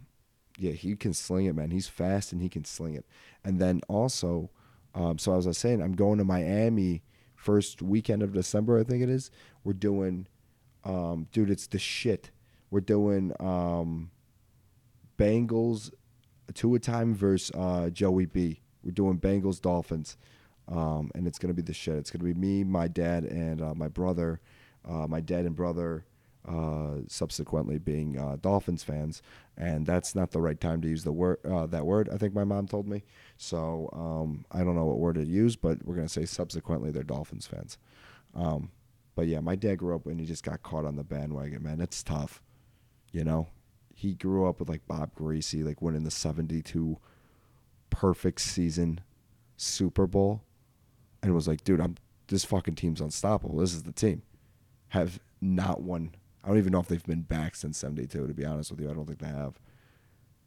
yeah, 0.58 0.72
he 0.72 0.96
can 0.96 1.14
sling 1.14 1.46
it, 1.46 1.54
man. 1.54 1.70
He's 1.70 1.88
fast 1.88 2.32
and 2.32 2.42
he 2.42 2.48
can 2.48 2.64
sling 2.64 2.94
it. 2.94 3.06
And 3.44 3.60
then 3.60 3.80
also, 3.88 4.50
um, 4.94 5.18
so 5.18 5.36
as 5.36 5.46
I 5.46 5.50
was 5.50 5.58
saying, 5.58 5.82
I'm 5.82 5.94
going 5.94 6.18
to 6.18 6.24
Miami 6.24 7.02
first 7.34 7.80
weekend 7.80 8.22
of 8.22 8.32
December, 8.32 8.78
I 8.78 8.84
think 8.84 9.02
it 9.02 9.08
is. 9.08 9.30
We're 9.64 9.72
doing, 9.72 10.26
um, 10.84 11.28
dude, 11.32 11.50
it's 11.50 11.66
the 11.66 11.78
shit. 11.78 12.30
We're 12.70 12.80
doing 12.80 13.32
um, 13.40 14.10
Bengals 15.16 15.92
Tua 16.54 16.78
time 16.78 17.14
versus 17.14 17.50
uh, 17.54 17.90
Joey 17.90 18.26
B. 18.26 18.60
We're 18.82 18.90
doing 18.90 19.18
Bengals 19.18 19.60
Dolphins 19.60 20.16
um, 20.70 21.10
and 21.14 21.26
it's 21.26 21.38
gonna 21.38 21.54
be 21.54 21.62
the 21.62 21.72
shit. 21.72 21.96
It's 21.96 22.10
gonna 22.10 22.24
be 22.24 22.34
me, 22.34 22.64
my 22.64 22.88
dad, 22.88 23.24
and 23.24 23.62
uh, 23.62 23.74
my 23.74 23.88
brother. 23.88 24.40
Uh, 24.88 25.06
my 25.06 25.20
dad 25.20 25.44
and 25.44 25.54
brother 25.54 26.06
uh, 26.48 27.02
subsequently 27.08 27.78
being 27.78 28.18
uh, 28.18 28.36
Dolphins 28.40 28.82
fans, 28.82 29.22
and 29.56 29.86
that's 29.86 30.14
not 30.14 30.30
the 30.30 30.40
right 30.40 30.60
time 30.60 30.80
to 30.82 30.88
use 30.88 31.04
the 31.04 31.12
word 31.12 31.38
uh, 31.44 31.66
that 31.66 31.86
word. 31.86 32.08
I 32.12 32.16
think 32.16 32.34
my 32.34 32.44
mom 32.44 32.66
told 32.66 32.88
me. 32.88 33.04
So 33.36 33.90
um, 33.92 34.44
I 34.50 34.64
don't 34.64 34.74
know 34.74 34.86
what 34.86 34.98
word 34.98 35.16
to 35.16 35.24
use, 35.24 35.56
but 35.56 35.84
we're 35.84 35.96
gonna 35.96 36.08
say 36.08 36.24
subsequently 36.24 36.90
they're 36.90 37.02
Dolphins 37.02 37.46
fans. 37.46 37.78
Um, 38.34 38.70
but 39.14 39.26
yeah, 39.26 39.40
my 39.40 39.56
dad 39.56 39.76
grew 39.76 39.94
up 39.94 40.06
and 40.06 40.20
he 40.20 40.26
just 40.26 40.44
got 40.44 40.62
caught 40.62 40.84
on 40.84 40.96
the 40.96 41.04
bandwagon. 41.04 41.62
Man, 41.62 41.80
it's 41.80 42.02
tough. 42.02 42.40
You 43.10 43.24
know, 43.24 43.48
he 43.94 44.14
grew 44.14 44.48
up 44.48 44.60
with 44.60 44.68
like 44.68 44.86
Bob 44.86 45.14
Griese, 45.14 45.64
like 45.64 45.82
winning 45.82 46.04
the 46.04 46.10
'72 46.10 46.98
perfect 47.90 48.40
season 48.40 49.00
Super 49.56 50.06
Bowl 50.06 50.42
and 51.22 51.34
was 51.34 51.48
like, 51.48 51.64
dude, 51.64 51.80
I'm 51.80 51.96
this 52.28 52.44
fucking 52.44 52.74
team's 52.74 53.00
unstoppable. 53.00 53.58
This 53.58 53.74
is 53.74 53.82
the 53.82 53.92
team. 53.92 54.22
Have 54.88 55.18
not 55.40 55.82
won. 55.82 56.14
I 56.42 56.48
don't 56.48 56.58
even 56.58 56.72
know 56.72 56.80
if 56.80 56.88
they've 56.88 57.04
been 57.04 57.22
back 57.22 57.56
since 57.56 57.78
'72. 57.78 58.26
To 58.26 58.34
be 58.34 58.44
honest 58.44 58.70
with 58.70 58.80
you, 58.80 58.90
I 58.90 58.94
don't 58.94 59.06
think 59.06 59.18
they 59.20 59.26
have. 59.26 59.60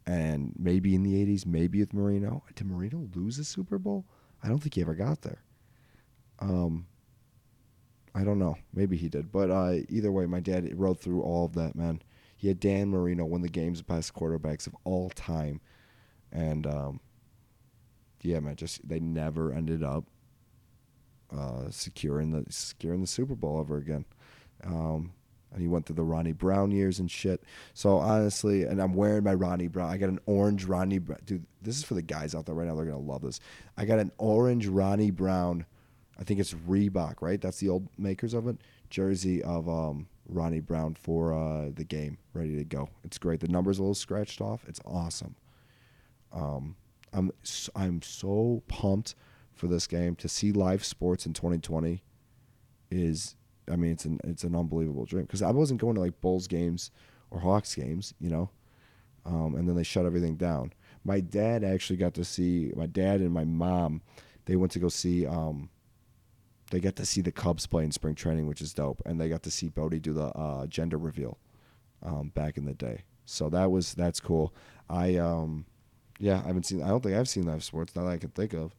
And 0.06 0.52
maybe 0.58 0.94
in 0.94 1.02
the 1.02 1.14
'80s, 1.24 1.46
maybe 1.46 1.80
with 1.80 1.94
Marino. 1.94 2.44
Did 2.54 2.66
Marino 2.66 3.08
lose 3.14 3.38
a 3.38 3.44
Super 3.44 3.78
Bowl? 3.78 4.04
I 4.42 4.48
don't 4.48 4.58
think 4.58 4.74
he 4.74 4.82
ever 4.82 4.94
got 4.94 5.22
there. 5.22 5.42
Um, 6.40 6.86
I 8.14 8.24
don't 8.24 8.38
know. 8.38 8.56
Maybe 8.74 8.96
he 8.96 9.08
did. 9.08 9.30
But 9.30 9.50
uh, 9.50 9.76
either 9.88 10.12
way, 10.12 10.26
my 10.26 10.40
dad 10.40 10.68
rode 10.78 10.98
through 10.98 11.22
all 11.22 11.46
of 11.46 11.54
that, 11.54 11.74
man. 11.74 12.02
He 12.36 12.48
had 12.48 12.58
Dan 12.58 12.88
Marino, 12.88 13.24
one 13.24 13.40
of 13.40 13.46
the 13.46 13.52
game's 13.52 13.82
best 13.82 14.14
quarterbacks 14.14 14.66
of 14.66 14.74
all 14.84 15.10
time. 15.10 15.60
And 16.32 16.66
um, 16.66 17.00
yeah, 18.20 18.40
man, 18.40 18.56
just 18.56 18.86
they 18.86 18.98
never 18.98 19.52
ended 19.52 19.82
up 19.84 20.04
uh, 21.34 21.70
securing 21.70 22.32
the 22.32 22.44
securing 22.50 23.00
the 23.00 23.06
Super 23.06 23.34
Bowl 23.34 23.60
ever 23.60 23.78
again. 23.78 24.04
Um, 24.64 25.12
he 25.58 25.68
went 25.68 25.86
through 25.86 25.96
the 25.96 26.02
Ronnie 26.02 26.32
Brown 26.32 26.70
years 26.70 26.98
and 26.98 27.10
shit. 27.10 27.42
So 27.74 27.96
honestly, 27.96 28.64
and 28.64 28.80
I'm 28.80 28.94
wearing 28.94 29.24
my 29.24 29.34
Ronnie 29.34 29.68
Brown. 29.68 29.90
I 29.90 29.96
got 29.96 30.08
an 30.08 30.20
orange 30.26 30.64
Ronnie 30.64 30.98
Brown. 30.98 31.20
Dude, 31.24 31.46
this 31.60 31.76
is 31.76 31.84
for 31.84 31.94
the 31.94 32.02
guys 32.02 32.34
out 32.34 32.46
there 32.46 32.54
right 32.54 32.66
now. 32.66 32.74
They're 32.74 32.86
gonna 32.86 32.98
love 32.98 33.22
this. 33.22 33.40
I 33.76 33.84
got 33.84 33.98
an 33.98 34.12
orange 34.18 34.66
Ronnie 34.66 35.10
Brown. 35.10 35.66
I 36.18 36.24
think 36.24 36.40
it's 36.40 36.54
Reebok, 36.54 37.16
right? 37.20 37.40
That's 37.40 37.58
the 37.58 37.68
old 37.68 37.88
makers 37.98 38.34
of 38.34 38.46
it. 38.46 38.56
Jersey 38.90 39.42
of 39.42 39.68
um, 39.68 40.06
Ronnie 40.28 40.60
Brown 40.60 40.94
for 40.94 41.32
uh, 41.32 41.70
the 41.74 41.84
game, 41.84 42.18
ready 42.34 42.56
to 42.56 42.64
go. 42.64 42.88
It's 43.04 43.18
great. 43.18 43.40
The 43.40 43.48
number's 43.48 43.78
a 43.78 43.82
little 43.82 43.94
scratched 43.94 44.40
off. 44.40 44.64
It's 44.68 44.80
awesome. 44.84 45.34
Um, 46.32 46.76
I'm 47.12 47.30
I'm 47.74 48.02
so 48.02 48.62
pumped 48.68 49.14
for 49.54 49.66
this 49.66 49.86
game 49.86 50.16
to 50.16 50.28
see 50.28 50.52
live 50.52 50.84
sports 50.84 51.26
in 51.26 51.34
2020 51.34 52.02
is 52.90 53.36
I 53.70 53.76
mean 53.76 53.92
it's 53.92 54.04
an 54.04 54.20
it's 54.24 54.44
an 54.44 54.56
unbelievable 54.56 55.04
dream 55.04 55.24
because 55.24 55.42
I 55.42 55.50
wasn't 55.50 55.80
going 55.80 55.94
to 55.94 56.00
like 56.00 56.20
Bulls 56.20 56.46
games 56.46 56.90
or 57.30 57.40
Hawks 57.40 57.74
games, 57.74 58.14
you 58.20 58.30
know, 58.30 58.50
um, 59.24 59.54
and 59.54 59.68
then 59.68 59.76
they 59.76 59.82
shut 59.82 60.06
everything 60.06 60.36
down. 60.36 60.72
My 61.04 61.20
dad 61.20 61.64
actually 61.64 61.96
got 61.96 62.14
to 62.14 62.24
see 62.24 62.72
my 62.76 62.86
dad 62.86 63.20
and 63.20 63.32
my 63.32 63.44
mom. 63.44 64.02
They 64.44 64.56
went 64.56 64.72
to 64.72 64.78
go 64.78 64.88
see. 64.88 65.26
Um, 65.26 65.70
they 66.70 66.80
got 66.80 66.96
to 66.96 67.06
see 67.06 67.20
the 67.20 67.32
Cubs 67.32 67.66
play 67.66 67.84
in 67.84 67.92
spring 67.92 68.14
training, 68.14 68.46
which 68.46 68.62
is 68.62 68.72
dope, 68.72 69.02
and 69.04 69.20
they 69.20 69.28
got 69.28 69.42
to 69.42 69.50
see 69.50 69.68
Bodie 69.68 70.00
do 70.00 70.14
the 70.14 70.26
uh, 70.26 70.66
gender 70.66 70.96
reveal 70.96 71.38
um, 72.02 72.30
back 72.34 72.56
in 72.56 72.64
the 72.64 72.74
day. 72.74 73.02
So 73.24 73.48
that 73.50 73.70
was 73.70 73.94
that's 73.94 74.20
cool. 74.20 74.54
I 74.88 75.16
um, 75.16 75.66
yeah, 76.18 76.40
I 76.42 76.46
haven't 76.46 76.66
seen. 76.66 76.82
I 76.82 76.88
don't 76.88 77.02
think 77.02 77.16
I've 77.16 77.28
seen 77.28 77.44
live 77.44 77.64
sports 77.64 77.94
now 77.94 78.04
that 78.04 78.10
I 78.10 78.18
can 78.18 78.30
think 78.30 78.52
of. 78.52 78.74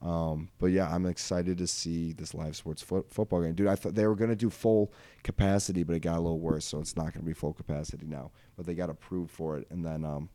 Um, 0.00 0.48
but 0.58 0.66
yeah, 0.66 0.92
I'm 0.94 1.06
excited 1.06 1.58
to 1.58 1.66
see 1.66 2.12
this 2.12 2.32
live 2.32 2.54
sports 2.56 2.82
fo- 2.82 3.06
football 3.08 3.42
game, 3.42 3.54
dude. 3.54 3.66
I 3.66 3.74
thought 3.74 3.94
they 3.94 4.06
were 4.06 4.14
gonna 4.14 4.36
do 4.36 4.48
full 4.50 4.92
capacity, 5.24 5.82
but 5.82 5.96
it 5.96 6.00
got 6.00 6.18
a 6.18 6.20
little 6.20 6.38
worse, 6.38 6.64
so 6.64 6.78
it's 6.78 6.96
not 6.96 7.12
gonna 7.12 7.26
be 7.26 7.32
full 7.32 7.52
capacity 7.52 8.06
now. 8.06 8.30
But 8.56 8.66
they 8.66 8.74
got 8.74 8.90
approved 8.90 9.30
for 9.30 9.58
it, 9.58 9.66
and 9.70 9.84
then 9.84 10.04
um, 10.04 10.28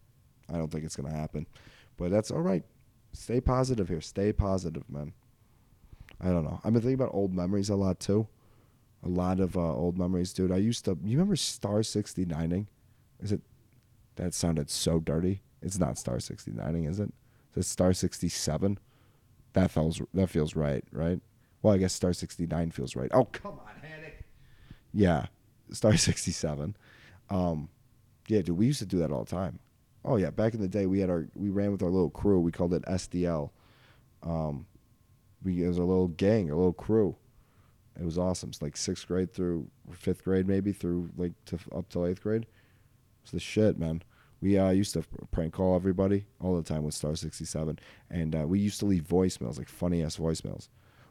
I 0.54 0.58
don't 0.58 0.70
think 0.70 0.84
it's 0.84 0.98
gonna 0.98 1.16
happen. 1.16 1.48
But 1.98 2.12
that's 2.12 2.30
all 2.30 2.42
right. 2.42 2.64
Stay 3.14 3.40
positive 3.40 3.88
here. 3.88 4.02
Stay 4.02 4.34
positive, 4.34 4.90
man. 4.90 5.14
I 6.20 6.28
don't 6.28 6.44
know. 6.44 6.60
I've 6.64 6.74
been 6.74 6.82
thinking 6.82 6.96
about 6.96 7.14
old 7.14 7.34
memories 7.34 7.70
a 7.70 7.76
lot 7.76 8.00
too. 8.00 8.28
A 9.06 9.10
lot 9.10 9.40
of 9.40 9.56
uh, 9.56 9.62
old 9.76 9.98
memories, 9.98 10.34
dude. 10.34 10.52
I 10.52 10.58
used 10.58 10.86
to. 10.86 10.98
You 11.04 11.18
remember 11.18 11.36
Star 11.36 11.80
69ing? 11.80 12.68
Is 13.22 13.32
it? 13.32 13.42
That 14.16 14.34
sounded 14.34 14.70
so 14.70 15.00
dirty. 15.00 15.42
It's 15.62 15.80
not 15.80 15.98
Star 15.98 16.18
69ing, 16.18 16.90
is 16.90 17.00
it? 17.00 17.14
Is 17.56 17.66
it 17.66 17.70
Star 17.70 17.94
67? 17.94 18.78
That 19.54 19.72
feels 19.72 20.02
that 20.14 20.30
feels 20.30 20.56
right, 20.56 20.84
right? 20.92 21.20
Well, 21.62 21.74
I 21.74 21.78
guess 21.78 21.94
Star 21.94 22.12
69 22.14 22.72
feels 22.72 22.96
right. 22.96 23.10
Oh, 23.14 23.26
come 23.26 23.54
on, 23.54 23.76
Hannick. 23.84 24.24
Yeah, 24.94 25.28
Star 25.72 25.96
67. 25.98 26.76
Um, 27.30 27.70
yeah, 28.28 28.42
dude, 28.42 28.58
we 28.58 28.66
used 28.66 28.80
to 28.80 28.86
do 28.86 29.00
that 29.00 29.12
all 29.12 29.24
the 29.24 29.32
time. 29.32 29.60
Oh 30.06 30.18
yeah, 30.18 30.30
back 30.32 30.54
in 30.54 30.62
the 30.62 30.68
day, 30.68 30.86
we 30.86 31.00
had 31.00 31.10
our 31.10 31.28
we 31.36 31.50
ran 31.50 31.72
with 31.72 31.82
our 31.82 31.90
little 31.90 32.10
crew. 32.10 32.40
We 32.40 32.52
called 32.52 32.74
it 32.74 32.84
SDL. 32.84 33.52
Um, 34.22 34.66
we 35.44 35.64
it 35.64 35.68
was 35.68 35.78
a 35.78 35.84
little 35.84 36.10
gang, 36.10 36.50
a 36.50 36.56
little 36.56 36.74
crew. 36.74 37.16
It 38.00 38.04
was 38.04 38.18
awesome. 38.18 38.50
It's 38.50 38.62
like 38.62 38.76
sixth 38.76 39.08
grade 39.08 39.34
through 39.34 39.68
fifth 39.92 40.24
grade, 40.24 40.48
maybe 40.48 40.74
through 40.74 41.12
like 41.16 41.34
to 41.46 41.60
up 41.74 41.90
till 41.90 42.06
eighth 42.06 42.22
grade. 42.22 42.48
It's 43.22 43.32
the 43.32 43.40
shit, 43.40 43.78
man. 43.78 44.02
We 44.44 44.58
uh, 44.58 44.72
used 44.72 44.92
to 44.96 45.04
prank 45.32 45.54
call 45.54 45.74
everybody 45.74 46.26
all 46.42 46.58
the 46.58 46.64
time 46.64 46.84
with 46.84 46.94
Star 46.94 47.16
67. 47.16 47.80
And 48.10 48.36
uh, 48.36 48.46
we 48.46 48.60
used 48.60 48.78
to 48.82 48.86
leave 48.86 49.04
voicemails, 49.04 49.58
like 49.58 49.70
funny 49.70 50.04
ass 50.04 50.18
voicemails. 50.18 50.68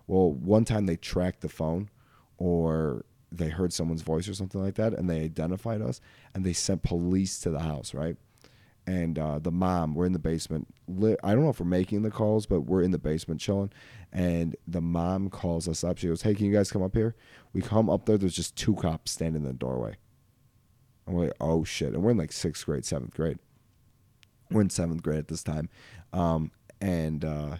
Well, 0.06 0.32
one 0.32 0.66
time 0.66 0.84
they 0.84 0.96
tracked 0.96 1.40
the 1.40 1.48
phone 1.48 1.88
or 2.36 3.06
they 3.30 3.48
heard 3.48 3.72
someone's 3.72 4.02
voice 4.02 4.28
or 4.28 4.34
something 4.34 4.62
like 4.62 4.74
that 4.74 4.92
and 4.92 5.08
they 5.08 5.20
identified 5.20 5.80
us 5.80 6.02
and 6.34 6.44
they 6.44 6.52
sent 6.52 6.82
police 6.82 7.38
to 7.38 7.48
the 7.48 7.60
house, 7.60 7.94
right? 7.94 8.18
And 8.86 9.18
uh, 9.18 9.38
the 9.38 9.50
mom, 9.50 9.94
we're 9.94 10.04
in 10.04 10.12
the 10.12 10.18
basement. 10.18 10.68
I 10.90 11.32
don't 11.32 11.44
know 11.44 11.48
if 11.48 11.58
we're 11.58 11.64
making 11.64 12.02
the 12.02 12.10
calls, 12.10 12.44
but 12.44 12.62
we're 12.62 12.82
in 12.82 12.90
the 12.90 12.98
basement 12.98 13.40
chilling. 13.40 13.72
And 14.12 14.56
the 14.66 14.82
mom 14.82 15.30
calls 15.30 15.68
us 15.68 15.84
up. 15.84 15.96
She 15.96 16.08
goes, 16.08 16.20
Hey, 16.20 16.34
can 16.34 16.44
you 16.44 16.52
guys 16.52 16.70
come 16.70 16.82
up 16.82 16.94
here? 16.94 17.14
We 17.54 17.62
come 17.62 17.88
up 17.88 18.04
there. 18.04 18.18
There's 18.18 18.36
just 18.36 18.56
two 18.56 18.74
cops 18.74 19.12
standing 19.12 19.40
in 19.42 19.48
the 19.48 19.54
doorway. 19.54 19.96
We're 21.12 21.26
like, 21.26 21.36
oh 21.40 21.64
shit. 21.64 21.94
And 21.94 22.02
we're 22.02 22.12
in 22.12 22.16
like 22.16 22.32
sixth 22.32 22.66
grade, 22.66 22.84
seventh 22.84 23.14
grade. 23.14 23.38
We're 24.50 24.62
in 24.62 24.70
seventh 24.70 25.02
grade 25.02 25.18
at 25.18 25.28
this 25.28 25.42
time. 25.42 25.68
Um, 26.12 26.50
and 26.80 27.24
uh, 27.24 27.56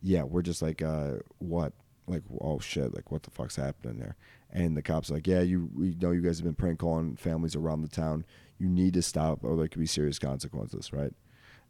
yeah, 0.00 0.22
we're 0.22 0.42
just 0.42 0.62
like, 0.62 0.82
uh, 0.82 1.16
what? 1.38 1.72
like, 2.06 2.22
oh 2.40 2.58
shit, 2.58 2.94
like 2.94 3.10
what 3.10 3.22
the 3.22 3.30
fuck's 3.30 3.56
happening 3.56 3.98
there? 3.98 4.16
And 4.50 4.76
the 4.76 4.82
cops 4.82 5.10
like, 5.10 5.26
yeah, 5.26 5.40
you 5.40 5.70
we 5.74 5.96
know 6.00 6.10
you 6.10 6.20
guys 6.20 6.38
have 6.38 6.44
been 6.44 6.54
prank 6.54 6.78
calling 6.80 7.16
families 7.16 7.56
around 7.56 7.82
the 7.82 7.88
town. 7.88 8.24
You 8.58 8.68
need 8.68 8.94
to 8.94 9.02
stop, 9.02 9.40
or 9.42 9.56
there 9.56 9.68
could 9.68 9.80
be 9.80 9.86
serious 9.86 10.18
consequences, 10.18 10.92
right? 10.92 11.14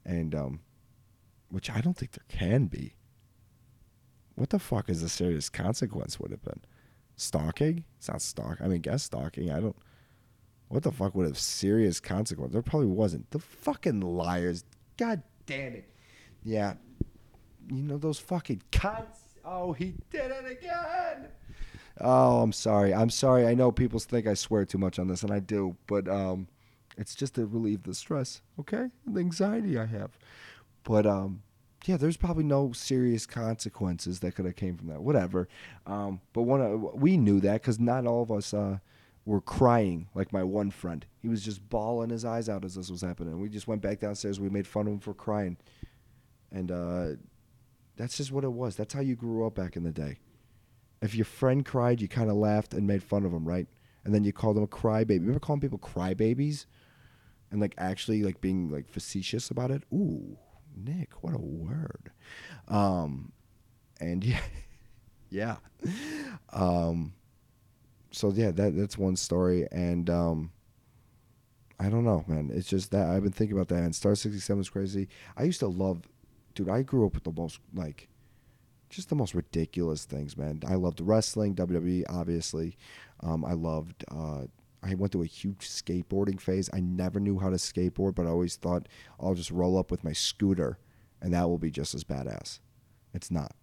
And 0.05 0.35
um, 0.35 0.61
which 1.48 1.70
I 1.70 1.81
don't 1.81 1.96
think 1.96 2.12
there 2.12 2.24
can 2.28 2.66
be. 2.66 2.94
What 4.35 4.50
the 4.50 4.59
fuck 4.59 4.88
is 4.88 5.02
a 5.02 5.09
serious 5.09 5.48
consequence 5.48 6.18
would 6.18 6.31
have 6.31 6.42
been? 6.42 6.62
Stalking? 7.16 7.85
It's 7.98 8.09
not 8.09 8.22
stalk. 8.22 8.59
I 8.61 8.66
mean, 8.66 8.81
guess 8.81 9.05
stalking. 9.05 9.50
I 9.50 9.61
don't. 9.61 9.76
What 10.72 10.85
the 10.85 10.90
fuck 10.90 11.14
would 11.14 11.26
have 11.26 11.37
serious 11.37 12.00
consequence? 12.00 12.54
There 12.54 12.62
probably 12.62 12.88
wasn't. 12.88 13.30
The 13.30 13.38
fucking 13.38 14.00
liars. 14.00 14.64
God 14.96 15.22
damn 15.44 15.74
it. 15.74 15.85
Yeah. 16.44 16.76
You 17.70 17.82
know 17.82 17.98
those 17.98 18.18
fucking 18.18 18.62
cunts. 18.72 19.18
Oh, 19.44 19.74
he 19.74 19.92
did 20.08 20.30
it 20.30 20.50
again. 20.50 21.28
Oh, 22.00 22.40
I'm 22.40 22.54
sorry. 22.54 22.94
I'm 22.94 23.11
sorry. 23.11 23.46
I 23.46 23.52
know 23.52 23.70
people 23.70 24.00
think 24.00 24.26
I 24.26 24.32
swear 24.32 24.64
too 24.64 24.78
much 24.78 24.98
on 24.98 25.08
this, 25.08 25.22
and 25.22 25.30
I 25.30 25.40
do, 25.40 25.76
but 25.87 26.08
um, 26.08 26.48
it's 26.96 27.14
just 27.14 27.35
to 27.35 27.44
relieve 27.44 27.82
the 27.82 27.92
stress, 27.92 28.40
okay, 28.58 28.87
the 29.06 29.20
anxiety 29.20 29.76
I 29.76 29.85
have. 29.85 30.16
But 30.85 31.04
um, 31.04 31.42
yeah, 31.85 31.98
there's 31.98 32.16
probably 32.16 32.44
no 32.44 32.72
serious 32.72 33.26
consequences 33.26 34.20
that 34.20 34.37
could 34.37 34.46
have 34.46 34.56
came 34.56 34.78
from 34.78 34.87
that. 34.87 35.02
Whatever. 35.02 35.48
Um, 35.87 36.22
but 36.32 36.44
one, 36.44 36.62
of, 36.62 36.80
we 36.94 37.18
knew 37.18 37.40
that 37.40 37.61
because 37.61 37.78
not 37.78 38.06
all 38.06 38.22
of 38.22 38.32
us 38.32 38.54
uh, 38.54 38.78
were 39.24 39.40
crying 39.40 40.08
like 40.14 40.32
my 40.32 40.42
one 40.42 40.70
friend. 40.70 41.06
He 41.20 41.28
was 41.28 41.42
just 41.44 41.68
bawling 41.68 42.11
his 42.11 42.24
eyes 42.24 42.48
out 42.48 42.64
as 42.64 42.74
this 42.74 42.90
was 42.90 43.02
happening. 43.02 43.40
We 43.40 43.48
just 43.48 43.68
went 43.68 43.82
back 43.82 44.00
downstairs. 44.00 44.40
We 44.40 44.48
made 44.48 44.66
fun 44.66 44.87
of 44.87 44.94
him 44.94 44.98
for 45.00 45.14
crying, 45.14 45.56
and 46.50 46.70
uh, 46.70 47.06
that's 47.96 48.16
just 48.16 48.32
what 48.32 48.44
it 48.44 48.52
was. 48.52 48.76
That's 48.76 48.94
how 48.94 49.00
you 49.00 49.14
grew 49.14 49.46
up 49.46 49.54
back 49.54 49.76
in 49.76 49.85
the 49.85 49.92
day. 49.92 50.18
If 51.00 51.14
your 51.14 51.24
friend 51.24 51.64
cried, 51.64 52.00
you 52.00 52.08
kind 52.08 52.30
of 52.30 52.37
laughed 52.37 52.74
and 52.74 52.87
made 52.87 53.02
fun 53.02 53.24
of 53.24 53.32
him, 53.32 53.46
right? 53.46 53.66
And 54.04 54.14
then 54.14 54.24
you 54.24 54.32
called 54.32 54.56
him 54.56 54.64
a 54.64 54.68
crybaby. 54.68 55.20
Remember 55.20 55.40
calling 55.40 55.61
people 55.61 55.78
crybabies, 55.78 56.66
and 57.50 57.61
like 57.61 57.74
actually 57.78 58.22
like 58.22 58.40
being 58.40 58.70
like 58.70 58.88
facetious 58.88 59.50
about 59.50 59.70
it? 59.70 59.85
Ooh, 59.92 60.38
Nick, 60.76 61.22
what 61.22 61.35
a 61.35 61.40
word. 61.40 62.11
Um, 62.66 63.32
and 64.00 64.24
yeah, 64.24 64.40
yeah. 65.30 65.56
Um, 66.52 67.14
so 68.12 68.31
yeah, 68.31 68.51
that 68.53 68.77
that's 68.77 68.98
one 68.98 69.16
story, 69.16 69.66
and 69.72 70.09
um, 70.09 70.53
I 71.81 71.88
don't 71.88 72.05
know, 72.05 72.25
man. 72.27 72.51
It's 72.53 72.68
just 72.68 72.90
that 72.92 73.09
I've 73.09 73.22
been 73.22 73.33
thinking 73.33 73.57
about 73.57 73.68
that. 73.68 73.83
And 73.83 73.94
Star 73.94 74.14
sixty 74.14 74.40
seven 74.40 74.61
is 74.61 74.70
crazy. 74.70 75.09
I 75.37 75.44
used 75.44 75.61
to 75.61 75.66
love, 75.66 76.03
dude. 76.55 76.68
I 76.68 76.83
grew 76.83 77.07
up 77.07 77.14
with 77.14 77.25
the 77.25 77.33
most 77.33 77.59
like, 77.75 78.09
just 78.90 79.09
the 79.09 79.14
most 79.14 79.35
ridiculous 79.35 80.05
things, 80.05 80.37
man. 80.37 80.61
I 80.66 80.75
loved 80.75 81.01
wrestling, 81.01 81.55
WWE, 81.57 82.05
obviously. 82.09 82.77
Um, 83.20 83.44
I 83.44 83.55
loved. 83.55 84.05
Uh, 84.11 84.44
I 84.85 84.94
went 84.94 85.12
through 85.12 85.22
a 85.22 85.27
huge 85.27 85.68
skateboarding 85.68 86.40
phase. 86.40 86.68
I 86.72 86.81
never 86.81 87.20
knew 87.20 87.38
how 87.38 87.51
to 87.51 87.57
skateboard, 87.57 88.14
but 88.14 88.27
I 88.27 88.31
always 88.31 88.57
thought 88.57 88.88
I'll 89.20 89.35
just 89.35 89.51
roll 89.53 89.79
up 89.79 89.90
with 89.90 90.05
my 90.05 90.12
scooter, 90.12 90.79
and 91.20 91.33
that 91.33 91.48
will 91.48 91.59
be 91.59 91.70
just 91.70 91.94
as 91.94 92.05
badass. 92.05 92.59
It's 93.14 93.31
not. 93.31 93.55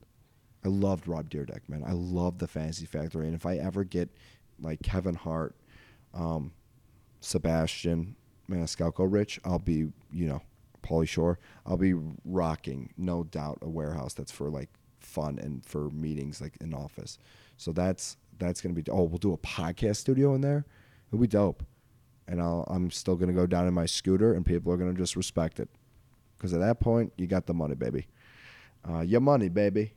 I 0.63 0.67
loved 0.67 1.07
Rob 1.07 1.29
Dyrdek, 1.29 1.67
man. 1.67 1.83
I 1.85 1.93
love 1.93 2.39
the 2.39 2.47
Fantasy 2.47 2.85
Factory, 2.85 3.27
and 3.27 3.35
if 3.35 3.45
I 3.45 3.55
ever 3.57 3.83
get 3.83 4.09
like 4.61 4.81
Kevin 4.81 5.15
Hart, 5.15 5.55
um, 6.13 6.51
Sebastian 7.21 8.15
Maniscalco 8.49 9.11
rich, 9.11 9.39
I'll 9.43 9.59
be, 9.59 9.87
you 10.11 10.27
know, 10.27 10.41
Pauly 10.81 11.07
Shore. 11.07 11.39
I'll 11.65 11.77
be 11.77 11.93
rocking, 12.25 12.91
no 12.97 13.23
doubt, 13.23 13.59
a 13.61 13.69
warehouse 13.69 14.13
that's 14.13 14.31
for 14.31 14.49
like 14.49 14.69
fun 14.99 15.39
and 15.39 15.65
for 15.65 15.89
meetings, 15.89 16.41
like 16.41 16.57
in 16.61 16.73
office. 16.73 17.17
So 17.57 17.71
that's 17.71 18.17
that's 18.37 18.61
gonna 18.61 18.73
be. 18.73 18.83
Oh, 18.89 19.03
we'll 19.03 19.17
do 19.17 19.33
a 19.33 19.37
podcast 19.37 19.97
studio 19.97 20.33
in 20.33 20.41
there. 20.41 20.65
It'll 21.09 21.19
be 21.19 21.27
dope. 21.27 21.63
And 22.27 22.41
I'll, 22.41 22.63
I'm 22.67 22.91
still 22.91 23.15
gonna 23.15 23.33
go 23.33 23.45
down 23.45 23.67
in 23.67 23.73
my 23.73 23.85
scooter, 23.85 24.33
and 24.33 24.45
people 24.45 24.71
are 24.71 24.77
gonna 24.77 24.93
just 24.93 25.15
respect 25.15 25.59
it, 25.59 25.69
because 26.37 26.53
at 26.53 26.59
that 26.59 26.79
point, 26.79 27.11
you 27.17 27.27
got 27.27 27.47
the 27.47 27.53
money, 27.53 27.75
baby. 27.75 28.07
Uh, 28.87 29.01
your 29.01 29.21
money, 29.21 29.49
baby. 29.49 29.93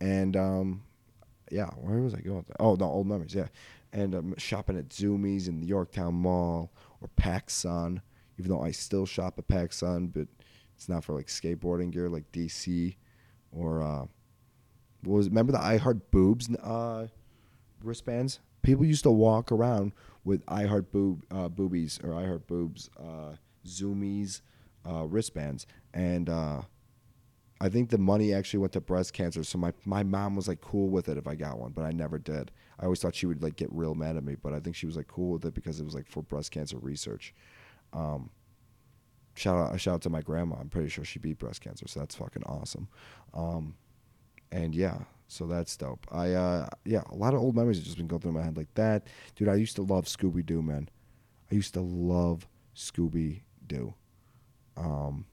And 0.00 0.36
um, 0.36 0.82
yeah, 1.50 1.68
where 1.76 2.00
was 2.00 2.14
I 2.14 2.20
going? 2.20 2.44
Oh, 2.60 2.74
no, 2.74 2.84
old 2.84 3.06
memories. 3.06 3.34
Yeah, 3.34 3.48
and 3.92 4.14
I'm 4.14 4.36
shopping 4.36 4.78
at 4.78 4.88
Zumiez 4.90 5.48
in 5.48 5.60
the 5.60 5.66
Yorktown 5.66 6.14
Mall 6.14 6.72
or 7.00 7.08
PacSun, 7.16 8.00
even 8.38 8.50
though 8.50 8.62
I 8.62 8.70
still 8.70 9.06
shop 9.06 9.38
at 9.38 9.48
PacSun, 9.48 10.12
but 10.12 10.28
it's 10.76 10.88
not 10.88 11.04
for 11.04 11.14
like 11.14 11.26
skateboarding 11.26 11.90
gear 11.90 12.08
like 12.08 12.30
DC 12.32 12.96
or 13.50 13.82
uh, 13.82 14.06
was 15.04 15.26
it? 15.26 15.30
remember 15.30 15.52
the 15.52 15.60
I 15.60 15.76
Heart 15.76 16.10
Boobs 16.10 16.48
uh, 16.56 17.06
wristbands? 17.82 18.40
People 18.62 18.84
used 18.84 19.04
to 19.04 19.10
walk 19.10 19.52
around 19.52 19.92
with 20.24 20.42
I 20.48 20.64
Heart 20.64 20.92
Boob 20.92 21.24
uh, 21.30 21.48
Boobies 21.48 22.02
or 22.02 22.14
I 22.14 22.26
Heart 22.26 22.46
Boobs 22.46 22.90
uh, 22.98 23.36
Zumiez 23.66 24.40
uh, 24.88 25.04
wristbands, 25.06 25.66
and 25.94 26.28
uh, 26.28 26.62
I 27.60 27.68
think 27.68 27.90
the 27.90 27.98
money 27.98 28.32
actually 28.32 28.60
went 28.60 28.72
to 28.72 28.80
breast 28.80 29.12
cancer. 29.12 29.44
So 29.44 29.58
my 29.58 29.72
my 29.84 30.02
mom 30.02 30.36
was 30.36 30.48
like 30.48 30.60
cool 30.60 30.88
with 30.88 31.08
it 31.08 31.16
if 31.18 31.26
I 31.26 31.34
got 31.34 31.58
one, 31.58 31.72
but 31.72 31.84
I 31.84 31.92
never 31.92 32.18
did. 32.18 32.50
I 32.78 32.84
always 32.84 33.00
thought 33.00 33.14
she 33.14 33.26
would 33.26 33.42
like 33.42 33.56
get 33.56 33.72
real 33.72 33.94
mad 33.94 34.16
at 34.16 34.24
me, 34.24 34.36
but 34.40 34.52
I 34.52 34.60
think 34.60 34.76
she 34.76 34.86
was 34.86 34.96
like 34.96 35.08
cool 35.08 35.32
with 35.32 35.44
it 35.44 35.54
because 35.54 35.80
it 35.80 35.84
was 35.84 35.94
like 35.94 36.06
for 36.06 36.22
breast 36.22 36.50
cancer 36.50 36.78
research. 36.78 37.34
Um, 37.92 38.30
shout 39.34 39.56
out 39.56 39.80
shout 39.80 39.94
out 39.94 40.02
to 40.02 40.10
my 40.10 40.20
grandma. 40.20 40.56
I'm 40.60 40.68
pretty 40.68 40.88
sure 40.88 41.04
she 41.04 41.18
beat 41.18 41.38
breast 41.38 41.60
cancer, 41.60 41.86
so 41.88 42.00
that's 42.00 42.14
fucking 42.14 42.44
awesome. 42.44 42.88
Um, 43.34 43.74
and 44.52 44.74
yeah, 44.74 44.98
so 45.26 45.46
that's 45.46 45.76
dope. 45.76 46.06
I 46.10 46.32
uh, 46.32 46.68
yeah, 46.84 47.02
a 47.10 47.14
lot 47.14 47.34
of 47.34 47.40
old 47.40 47.56
memories 47.56 47.78
have 47.78 47.84
just 47.84 47.96
been 47.96 48.06
going 48.06 48.22
through 48.22 48.32
my 48.32 48.42
head 48.42 48.56
like 48.56 48.72
that, 48.74 49.06
dude. 49.36 49.48
I 49.48 49.54
used 49.56 49.76
to 49.76 49.82
love 49.82 50.06
Scooby 50.06 50.44
Doo, 50.44 50.62
man. 50.62 50.88
I 51.50 51.54
used 51.54 51.74
to 51.74 51.80
love 51.80 52.46
Scooby 52.76 53.42
Doo. 53.66 53.94
Um, 54.76 55.26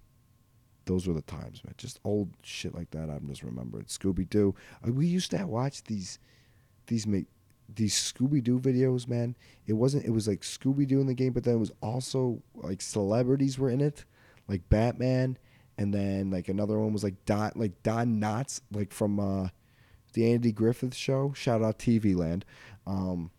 those 0.86 1.08
were 1.08 1.13
the 1.13 1.21
times, 1.21 1.63
man. 1.63 1.73
Just 1.77 1.99
old 2.03 2.29
shit 2.43 2.73
like 2.75 2.91
that. 2.91 3.10
I'm 3.10 3.27
just 3.27 3.43
remembering 3.43 3.86
Scooby 3.86 4.29
Doo. 4.29 4.55
Uh, 4.86 4.91
we 4.91 5.08
used 5.08 5.31
to 5.31 5.45
watch 5.45 5.84
these, 5.84 6.19
these 6.88 7.05
these 7.73 7.93
Scooby 7.95 8.43
Doo 8.43 8.60
videos, 8.60 9.08
man. 9.08 9.36
It 9.67 9.73
wasn't. 9.73 10.06
It 10.06 10.12
was 10.12 10.28
like 10.28 10.41
Scooby 10.41 10.88
Doo 10.88 11.01
in 11.01 11.08
the 11.08 11.13
game, 11.13 11.34
but 11.34 11.43
then 11.43 11.56
it 11.56 11.60
was 11.60 11.71
also 11.82 12.41
like 12.56 12.82
celebrities 12.82 13.58
were 13.58 13.69
in 13.69 13.82
it, 13.82 14.06
like 14.47 14.67
Batman, 14.69 15.38
and 15.78 15.93
then 15.93 16.32
like 16.32 16.47
another 16.47 16.80
one 16.80 16.93
was 16.93 17.04
like 17.04 17.25
Don, 17.25 17.51
like 17.56 17.82
Don 17.84 18.19
Knotts, 18.19 18.62
like 18.71 18.91
from 18.91 19.19
uh, 19.19 19.49
the 20.13 20.32
Andy 20.32 20.51
Griffith 20.51 20.95
Show. 20.95 21.34
Shout 21.34 21.63
out 21.63 21.80
TV 21.80 22.15
Land, 22.15 22.45
um, 22.86 23.32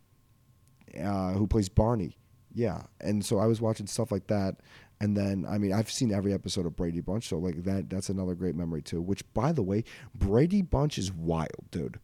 uh, 1.00 1.32
who 1.32 1.46
plays 1.46 1.68
Barney. 1.68 2.18
Yeah, 2.52 2.82
and 3.00 3.24
so 3.24 3.38
I 3.38 3.46
was 3.46 3.60
watching 3.60 3.86
stuff 3.86 4.10
like 4.10 4.26
that, 4.28 4.56
and 5.00 5.16
then 5.16 5.46
I 5.48 5.58
mean 5.58 5.72
I've 5.72 5.90
seen 5.90 6.12
every 6.12 6.32
episode 6.32 6.66
of 6.66 6.74
Brady 6.74 7.00
Bunch, 7.00 7.28
so 7.28 7.38
like 7.38 7.62
that 7.64 7.88
that's 7.90 8.08
another 8.08 8.34
great 8.34 8.56
memory 8.56 8.82
too. 8.82 9.00
Which 9.00 9.22
by 9.34 9.52
the 9.52 9.62
way, 9.62 9.84
Brady 10.14 10.62
Bunch 10.62 10.98
is 10.98 11.12
wild, 11.12 11.70
dude 11.70 12.00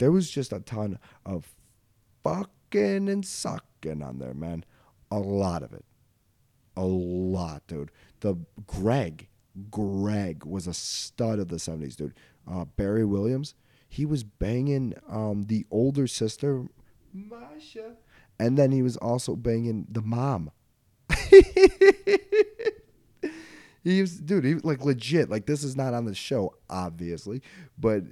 there 0.00 0.10
was 0.10 0.28
just 0.30 0.52
a 0.52 0.60
ton 0.60 0.98
of 1.26 1.54
fucking 2.24 3.08
and 3.08 3.24
sucking 3.24 4.02
on 4.02 4.18
there, 4.18 4.34
man. 4.34 4.64
A 5.10 5.18
lot 5.18 5.62
of 5.62 5.74
it. 5.74 5.84
A 6.76 6.84
lot, 6.84 7.66
dude. 7.66 7.90
The 8.20 8.36
Greg, 8.66 9.28
Greg 9.70 10.46
was 10.46 10.66
a 10.66 10.72
stud 10.72 11.38
of 11.38 11.48
the 11.48 11.56
70s, 11.56 11.96
dude. 11.96 12.14
Uh, 12.50 12.64
Barry 12.64 13.04
Williams, 13.04 13.54
he 13.88 14.06
was 14.06 14.24
banging 14.24 14.94
um, 15.06 15.42
the 15.42 15.66
older 15.70 16.06
sister, 16.06 16.64
Marcia, 17.12 17.96
and 18.38 18.56
then 18.56 18.72
he 18.72 18.80
was 18.80 18.96
also 18.96 19.36
banging 19.36 19.86
the 19.90 20.00
mom. 20.00 20.50
he 23.84 24.00
was, 24.00 24.18
dude, 24.18 24.44
he 24.44 24.54
like 24.54 24.82
legit. 24.82 25.28
Like 25.28 25.44
this 25.44 25.62
is 25.62 25.76
not 25.76 25.92
on 25.92 26.06
the 26.06 26.14
show, 26.14 26.54
obviously, 26.70 27.42
but 27.76 28.04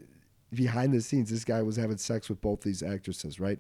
behind 0.53 0.93
the 0.93 1.01
scenes, 1.01 1.31
this 1.31 1.45
guy 1.45 1.63
was 1.63 1.77
having 1.77 1.99
sex 1.99 2.29
with 2.29 2.41
both 2.41 2.63
these 2.63 2.83
actresses, 2.83 3.39
right? 3.39 3.59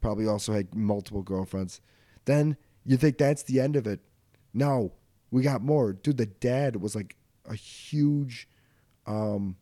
Probably 0.00 0.26
also 0.26 0.52
had 0.52 0.74
multiple 0.74 1.22
girlfriends. 1.22 1.80
Then 2.24 2.56
you 2.84 2.96
think 2.96 3.18
that's 3.18 3.42
the 3.42 3.60
end 3.60 3.76
of 3.76 3.86
it. 3.86 4.00
No, 4.54 4.92
we 5.30 5.42
got 5.42 5.62
more. 5.62 5.92
Dude, 5.92 6.16
the 6.16 6.26
dad 6.26 6.76
was 6.76 6.94
like 6.94 7.16
a 7.48 7.54
huge, 7.54 8.48
um, 9.06 9.56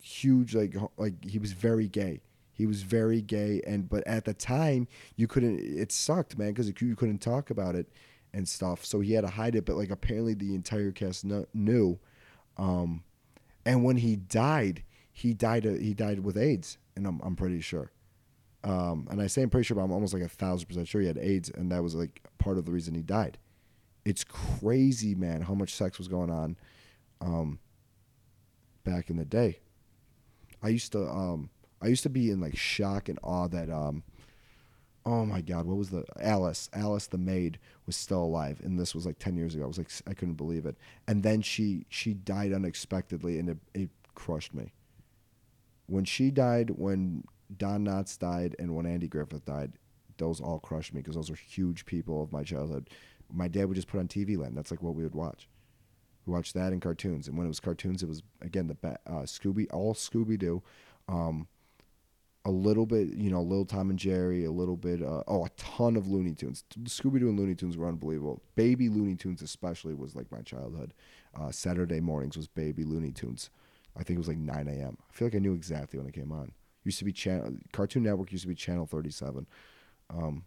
huge, 0.00 0.54
like, 0.54 0.74
like 0.96 1.24
he 1.24 1.38
was 1.38 1.52
very 1.52 1.88
gay. 1.88 2.22
He 2.52 2.66
was 2.66 2.82
very 2.82 3.20
gay. 3.20 3.60
And, 3.66 3.88
but 3.88 4.06
at 4.06 4.24
the 4.24 4.34
time, 4.34 4.88
you 5.16 5.26
couldn't, 5.26 5.60
it 5.60 5.92
sucked, 5.92 6.38
man, 6.38 6.48
because 6.48 6.68
you 6.68 6.96
couldn't 6.96 7.18
talk 7.18 7.50
about 7.50 7.74
it 7.74 7.88
and 8.32 8.48
stuff. 8.48 8.84
So 8.84 9.00
he 9.00 9.12
had 9.12 9.22
to 9.22 9.30
hide 9.30 9.54
it. 9.54 9.64
But 9.64 9.76
like 9.76 9.90
apparently 9.90 10.34
the 10.34 10.54
entire 10.54 10.90
cast 10.92 11.24
knew. 11.54 11.98
Um, 12.56 13.04
and 13.64 13.84
when 13.84 13.98
he 13.98 14.16
died, 14.16 14.82
he 15.18 15.34
died. 15.34 15.64
He 15.64 15.94
died 15.94 16.20
with 16.20 16.38
AIDS, 16.38 16.78
and 16.94 17.04
I'm 17.04 17.20
I'm 17.24 17.34
pretty 17.34 17.60
sure. 17.60 17.90
Um, 18.62 19.08
and 19.10 19.20
I 19.20 19.26
say 19.26 19.42
I'm 19.42 19.50
pretty 19.50 19.64
sure, 19.64 19.74
but 19.74 19.82
I'm 19.82 19.90
almost 19.90 20.14
like 20.14 20.22
a 20.22 20.28
thousand 20.28 20.68
percent 20.68 20.86
sure 20.86 21.00
he 21.00 21.08
had 21.08 21.18
AIDS, 21.18 21.50
and 21.50 21.72
that 21.72 21.82
was 21.82 21.96
like 21.96 22.22
part 22.38 22.56
of 22.56 22.64
the 22.64 22.70
reason 22.70 22.94
he 22.94 23.02
died. 23.02 23.36
It's 24.04 24.22
crazy, 24.22 25.16
man, 25.16 25.42
how 25.42 25.54
much 25.54 25.74
sex 25.74 25.98
was 25.98 26.06
going 26.06 26.30
on 26.30 26.56
um, 27.20 27.58
back 28.84 29.10
in 29.10 29.16
the 29.16 29.24
day. 29.24 29.58
I 30.62 30.68
used 30.68 30.92
to 30.92 31.08
um 31.08 31.50
I 31.82 31.88
used 31.88 32.04
to 32.04 32.10
be 32.10 32.30
in 32.30 32.40
like 32.40 32.56
shock 32.56 33.08
and 33.08 33.18
awe 33.24 33.48
that 33.48 33.70
um 33.70 34.04
oh 35.04 35.26
my 35.26 35.40
god 35.40 35.66
what 35.66 35.76
was 35.76 35.90
the 35.90 36.04
Alice 36.20 36.70
Alice 36.72 37.08
the 37.08 37.18
maid 37.18 37.58
was 37.86 37.96
still 37.96 38.22
alive 38.22 38.60
and 38.62 38.78
this 38.78 38.94
was 38.94 39.04
like 39.04 39.18
10 39.18 39.36
years 39.36 39.56
ago. 39.56 39.64
I 39.64 39.66
was 39.66 39.78
like 39.78 39.90
I 40.06 40.14
couldn't 40.14 40.34
believe 40.34 40.64
it. 40.64 40.76
And 41.08 41.24
then 41.24 41.42
she 41.42 41.86
she 41.88 42.14
died 42.14 42.52
unexpectedly 42.52 43.40
and 43.40 43.48
it, 43.50 43.58
it 43.74 43.90
crushed 44.14 44.54
me. 44.54 44.72
When 45.88 46.04
she 46.04 46.30
died, 46.30 46.70
when 46.70 47.24
Don 47.56 47.84
Knotts 47.84 48.18
died 48.18 48.54
and 48.58 48.76
when 48.76 48.86
Andy 48.86 49.08
Griffith 49.08 49.44
died, 49.44 49.72
those 50.18 50.40
all 50.40 50.58
crushed 50.58 50.92
me 50.92 51.00
because 51.00 51.14
those 51.14 51.30
were 51.30 51.36
huge 51.36 51.86
people 51.86 52.22
of 52.22 52.32
my 52.32 52.42
childhood. 52.42 52.90
My 53.32 53.48
dad 53.48 53.66
would 53.66 53.74
just 53.74 53.88
put 53.88 53.98
on 53.98 54.08
TV 54.08 54.36
Land. 54.36 54.56
That's 54.56 54.70
like 54.70 54.82
what 54.82 54.94
we 54.94 55.02
would 55.02 55.14
watch. 55.14 55.48
We 56.26 56.32
watched 56.34 56.54
that 56.54 56.72
in 56.72 56.80
cartoons, 56.80 57.26
and 57.26 57.38
when 57.38 57.46
it 57.46 57.48
was 57.48 57.60
cartoons, 57.60 58.02
it 58.02 58.08
was 58.08 58.22
again 58.42 58.66
the 58.66 58.76
uh, 59.06 59.22
Scooby, 59.22 59.66
all 59.72 59.94
Scooby 59.94 60.38
Doo, 60.38 60.62
um, 61.08 61.48
a 62.44 62.50
little 62.50 62.86
bit, 62.86 63.08
you 63.08 63.30
know, 63.30 63.42
Little 63.42 63.64
Tom 63.64 63.90
and 63.90 63.98
Jerry, 63.98 64.44
a 64.44 64.50
little 64.50 64.76
bit, 64.76 65.02
uh, 65.02 65.22
oh, 65.26 65.46
a 65.46 65.50
ton 65.56 65.96
of 65.96 66.08
Looney 66.08 66.34
Tunes. 66.34 66.64
Scooby 66.84 67.20
Doo 67.20 67.28
and 67.28 67.38
Looney 67.38 67.54
Tunes 67.54 67.76
were 67.76 67.88
unbelievable. 67.88 68.42
Baby 68.56 68.88
Looney 68.88 69.16
Tunes, 69.16 69.42
especially, 69.42 69.94
was 69.94 70.14
like 70.14 70.30
my 70.30 70.40
childhood. 70.40 70.92
Uh, 71.38 71.50
Saturday 71.50 72.00
mornings 72.00 72.36
was 72.36 72.48
Baby 72.48 72.84
Looney 72.84 73.10
Tunes. 73.10 73.50
I 73.98 74.02
think 74.02 74.16
it 74.16 74.18
was 74.18 74.28
like 74.28 74.38
9 74.38 74.68
a.m. 74.68 74.96
I 75.08 75.12
feel 75.12 75.26
like 75.26 75.34
I 75.34 75.38
knew 75.38 75.54
exactly 75.54 75.98
when 75.98 76.08
it 76.08 76.14
came 76.14 76.32
on. 76.32 76.52
Used 76.84 77.00
to 77.00 77.04
be 77.04 77.12
channel 77.12 77.56
Cartoon 77.72 78.04
Network 78.04 78.32
used 78.32 78.44
to 78.44 78.48
be 78.48 78.54
channel 78.54 78.86
37. 78.86 79.46
Um, 80.10 80.44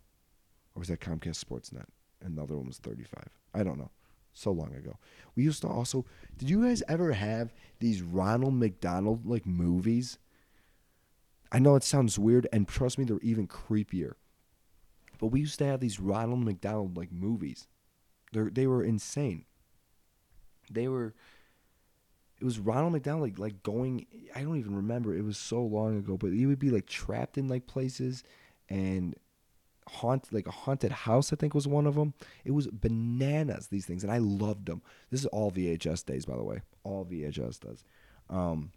or 0.75 0.79
was 0.79 0.87
that 0.87 1.01
Comcast 1.01 1.43
Sportsnet? 1.43 1.85
Another 2.23 2.55
one 2.55 2.67
was 2.67 2.77
35. 2.77 3.27
I 3.53 3.63
don't 3.63 3.77
know. 3.77 3.91
So 4.33 4.51
long 4.51 4.73
ago. 4.73 4.97
We 5.35 5.43
used 5.43 5.61
to 5.61 5.67
also. 5.67 6.05
Did 6.37 6.49
you 6.49 6.63
guys 6.63 6.81
ever 6.87 7.11
have 7.11 7.53
these 7.79 8.01
Ronald 8.01 8.53
McDonald 8.53 9.25
like 9.25 9.45
movies? 9.45 10.17
I 11.51 11.59
know 11.59 11.75
it 11.75 11.83
sounds 11.83 12.17
weird, 12.17 12.47
and 12.53 12.67
trust 12.67 12.97
me, 12.97 13.03
they're 13.03 13.19
even 13.21 13.47
creepier. 13.47 14.13
But 15.19 15.27
we 15.27 15.41
used 15.41 15.59
to 15.59 15.65
have 15.65 15.81
these 15.81 15.99
Ronald 15.99 16.45
McDonald 16.45 16.95
like 16.95 17.11
movies. 17.11 17.67
They 18.31 18.41
they 18.43 18.67
were 18.67 18.83
insane. 18.83 19.45
They 20.71 20.87
were. 20.87 21.13
It 22.41 22.45
was 22.45 22.57
Ronald 22.57 22.93
McDonald 22.93 23.21
like 23.21 23.37
like 23.37 23.61
going. 23.61 24.07
I 24.35 24.41
don't 24.41 24.57
even 24.57 24.75
remember. 24.75 25.15
It 25.15 25.23
was 25.23 25.37
so 25.37 25.61
long 25.61 25.97
ago, 25.99 26.17
but 26.17 26.31
he 26.31 26.47
would 26.47 26.57
be 26.57 26.71
like 26.71 26.87
trapped 26.87 27.37
in 27.37 27.47
like 27.47 27.67
places, 27.67 28.23
and 28.67 29.15
haunt 29.87 30.33
like 30.33 30.47
a 30.47 30.51
haunted 30.51 30.91
house. 30.91 31.31
I 31.31 31.35
think 31.35 31.53
was 31.53 31.67
one 31.67 31.85
of 31.85 31.93
them. 31.93 32.15
It 32.43 32.51
was 32.51 32.65
bananas. 32.67 33.67
These 33.67 33.85
things, 33.85 34.03
and 34.03 34.11
I 34.11 34.17
loved 34.17 34.65
them. 34.65 34.81
This 35.11 35.19
is 35.19 35.27
all 35.27 35.51
VHS 35.51 36.03
days, 36.03 36.25
by 36.25 36.35
the 36.35 36.43
way. 36.43 36.61
All 36.83 37.05
VHS 37.05 37.59
does. 37.59 37.83
Um, 38.27 38.71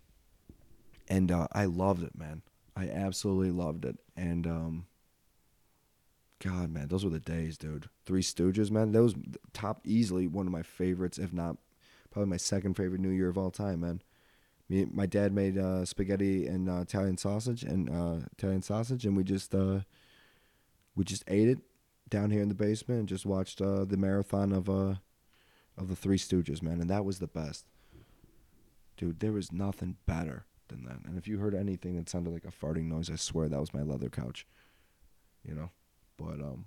and 1.09 1.33
uh, 1.33 1.49
I 1.53 1.65
loved 1.65 2.03
it, 2.03 2.19
man. 2.19 2.43
I 2.77 2.89
absolutely 2.89 3.51
loved 3.51 3.87
it. 3.87 3.99
And 4.15 4.47
um, 4.47 4.87
God, 6.39 6.71
man, 6.71 6.89
those 6.89 7.05
were 7.05 7.11
the 7.11 7.19
days, 7.19 7.57
dude. 7.57 7.89
Three 8.05 8.23
Stooges, 8.23 8.71
man. 8.71 8.93
Those 8.93 9.15
top 9.55 9.81
easily 9.85 10.27
one 10.27 10.47
of 10.47 10.53
my 10.53 10.63
favorites, 10.63 11.19
if 11.19 11.33
not 11.33 11.57
probably 12.15 12.31
my 12.31 12.37
second 12.37 12.75
favorite 12.75 13.01
New 13.01 13.11
Year 13.11 13.29
of 13.29 13.37
all 13.37 13.51
time, 13.51 13.81
man. 13.81 14.01
Me, 14.69 14.87
my 14.91 15.05
dad 15.05 15.33
made 15.33 15.59
uh, 15.59 15.85
spaghetti 15.85 16.47
and 16.47 16.71
uh, 16.71 16.81
Italian 16.81 17.19
sausage 17.19 17.65
and 17.65 17.91
uh, 17.91 18.25
Italian 18.39 18.63
sausage, 18.63 19.05
and 19.05 19.17
we 19.17 19.25
just 19.25 19.53
uh, 19.53 19.81
we 20.95 21.05
just 21.05 21.25
ate 21.27 21.49
it 21.49 21.59
down 22.09 22.31
here 22.31 22.41
in 22.41 22.49
the 22.49 22.55
basement 22.55 23.01
and 23.01 23.09
just 23.09 23.27
watched 23.27 23.61
uh, 23.61 23.85
the 23.85 23.97
marathon 23.97 24.53
of 24.53 24.71
uh 24.71 24.95
of 25.77 25.89
the 25.89 25.97
Three 25.97 26.17
Stooges, 26.17 26.63
man, 26.63 26.81
and 26.81 26.89
that 26.89 27.05
was 27.05 27.19
the 27.19 27.27
best. 27.27 27.67
Dude, 28.97 29.19
there 29.19 29.33
was 29.33 29.51
nothing 29.51 29.97
better 30.07 30.47
than 30.69 30.85
that. 30.85 31.01
And 31.05 31.19
if 31.19 31.27
you 31.27 31.39
heard 31.39 31.55
anything 31.55 31.97
that 31.97 32.09
sounded 32.09 32.33
like 32.33 32.45
a 32.45 32.53
farting 32.53 32.85
noise, 32.85 33.11
I 33.11 33.17
swear 33.17 33.49
that 33.49 33.61
was 33.61 33.75
my 33.75 33.83
leather 33.83 34.09
couch. 34.09 34.47
You 35.43 35.57
know, 35.57 35.71
but 36.17 36.41
um, 36.41 36.67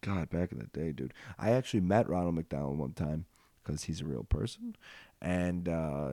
God, 0.00 0.30
back 0.30 0.50
in 0.50 0.58
the 0.58 0.66
day, 0.66 0.90
dude, 0.90 1.14
I 1.38 1.52
actually 1.52 1.80
met 1.80 2.08
Ronald 2.08 2.34
McDonald 2.34 2.78
one 2.78 2.92
time 2.92 3.26
because 3.62 3.84
he's 3.84 4.00
a 4.00 4.06
real 4.06 4.24
person, 4.24 4.76
and 5.20 5.68
uh, 5.68 6.12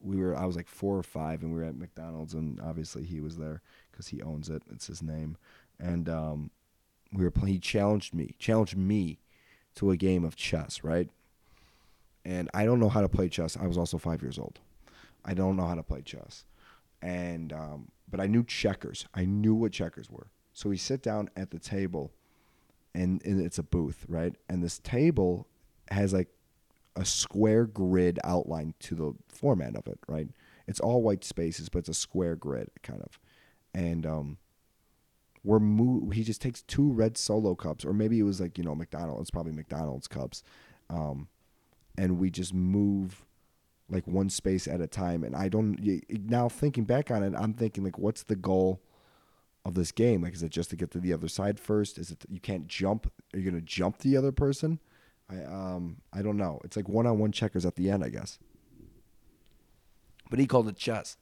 we 0.00 0.16
were 0.16 0.36
I 0.36 0.46
was 0.46 0.56
like 0.56 0.68
four 0.68 0.96
or 0.96 1.02
five, 1.02 1.42
and 1.42 1.52
we 1.52 1.58
were 1.58 1.64
at 1.64 1.76
McDonald's, 1.76 2.34
and 2.34 2.60
obviously 2.60 3.04
he 3.04 3.20
was 3.20 3.36
there 3.36 3.62
because 3.90 4.08
he 4.08 4.22
owns 4.22 4.48
it. 4.48 4.62
It's 4.70 4.86
his 4.86 5.02
name, 5.02 5.36
and 5.78 6.08
um, 6.08 6.50
we 7.12 7.24
were 7.24 7.30
playing. 7.30 7.54
He 7.54 7.60
challenged 7.60 8.14
me, 8.14 8.34
challenged 8.38 8.76
me 8.76 9.20
to 9.76 9.90
a 9.90 9.96
game 9.96 10.24
of 10.24 10.36
chess, 10.36 10.82
right? 10.82 11.08
And 12.24 12.50
I 12.52 12.64
don't 12.64 12.80
know 12.80 12.88
how 12.88 13.02
to 13.02 13.08
play 13.08 13.28
chess. 13.28 13.56
I 13.56 13.66
was 13.66 13.78
also 13.78 13.98
five 13.98 14.22
years 14.22 14.38
old. 14.38 14.58
I 15.24 15.34
don't 15.34 15.56
know 15.56 15.66
how 15.66 15.74
to 15.74 15.82
play 15.82 16.02
chess, 16.02 16.44
and 17.02 17.52
um, 17.52 17.88
but 18.08 18.20
I 18.20 18.26
knew 18.26 18.44
checkers. 18.44 19.06
I 19.14 19.24
knew 19.24 19.54
what 19.54 19.72
checkers 19.72 20.10
were. 20.10 20.28
So 20.52 20.70
we 20.70 20.76
sit 20.76 21.02
down 21.02 21.28
at 21.36 21.50
the 21.50 21.58
table, 21.58 22.12
and, 22.94 23.22
and 23.24 23.40
it's 23.40 23.58
a 23.58 23.62
booth, 23.62 24.06
right? 24.08 24.34
And 24.48 24.62
this 24.62 24.78
table 24.78 25.48
has 25.90 26.14
like 26.14 26.28
a 26.96 27.04
square 27.04 27.66
grid 27.66 28.18
outline 28.24 28.74
to 28.80 28.94
the 28.94 29.14
format 29.28 29.76
of 29.76 29.86
it, 29.86 29.98
right? 30.08 30.28
It's 30.66 30.80
all 30.80 31.02
white 31.02 31.24
spaces, 31.24 31.68
but 31.68 31.80
it's 31.80 31.88
a 31.88 31.94
square 31.94 32.34
grid 32.34 32.70
kind 32.82 33.02
of, 33.02 33.20
and 33.74 34.04
um, 34.04 34.38
we're 35.44 35.60
mo- 35.60 36.10
he 36.10 36.24
just 36.24 36.42
takes 36.42 36.62
two 36.62 36.90
red 36.90 37.16
solo 37.16 37.54
cups, 37.54 37.84
or 37.84 37.92
maybe 37.92 38.18
it 38.18 38.24
was 38.24 38.40
like 38.40 38.58
you 38.58 38.64
know 38.64 38.74
McDonald's, 38.74 39.22
it's 39.22 39.30
probably 39.30 39.52
McDonald's 39.52 40.08
cups, 40.08 40.42
um, 40.90 41.28
and 41.96 42.18
we 42.18 42.30
just 42.30 42.52
move 42.52 43.24
like 43.88 44.06
one 44.06 44.28
space 44.28 44.66
at 44.66 44.80
a 44.80 44.86
time. 44.86 45.22
And 45.22 45.36
I 45.36 45.48
don't 45.48 45.78
now 46.28 46.48
thinking 46.48 46.84
back 46.84 47.10
on 47.10 47.22
it, 47.22 47.34
I'm 47.36 47.54
thinking 47.54 47.84
like, 47.84 47.98
what's 47.98 48.24
the 48.24 48.36
goal 48.36 48.80
of 49.64 49.74
this 49.74 49.92
game? 49.92 50.22
Like, 50.22 50.34
is 50.34 50.42
it 50.42 50.50
just 50.50 50.70
to 50.70 50.76
get 50.76 50.90
to 50.92 50.98
the 50.98 51.12
other 51.12 51.28
side 51.28 51.60
first? 51.60 51.98
Is 51.98 52.10
it 52.10 52.24
you 52.28 52.40
can't 52.40 52.66
jump? 52.66 53.12
Are 53.32 53.38
you 53.38 53.48
gonna 53.48 53.62
jump 53.62 53.98
the 53.98 54.16
other 54.16 54.32
person? 54.32 54.80
I 55.30 55.42
um 55.44 55.98
I 56.12 56.22
don't 56.22 56.36
know. 56.36 56.60
It's 56.64 56.76
like 56.76 56.88
one 56.88 57.06
on 57.06 57.18
one 57.18 57.32
checkers 57.32 57.66
at 57.66 57.76
the 57.76 57.90
end, 57.90 58.04
I 58.04 58.08
guess. 58.08 58.38
But 60.30 60.38
he 60.38 60.46
called 60.46 60.68
it 60.68 60.76
chess. 60.76 61.16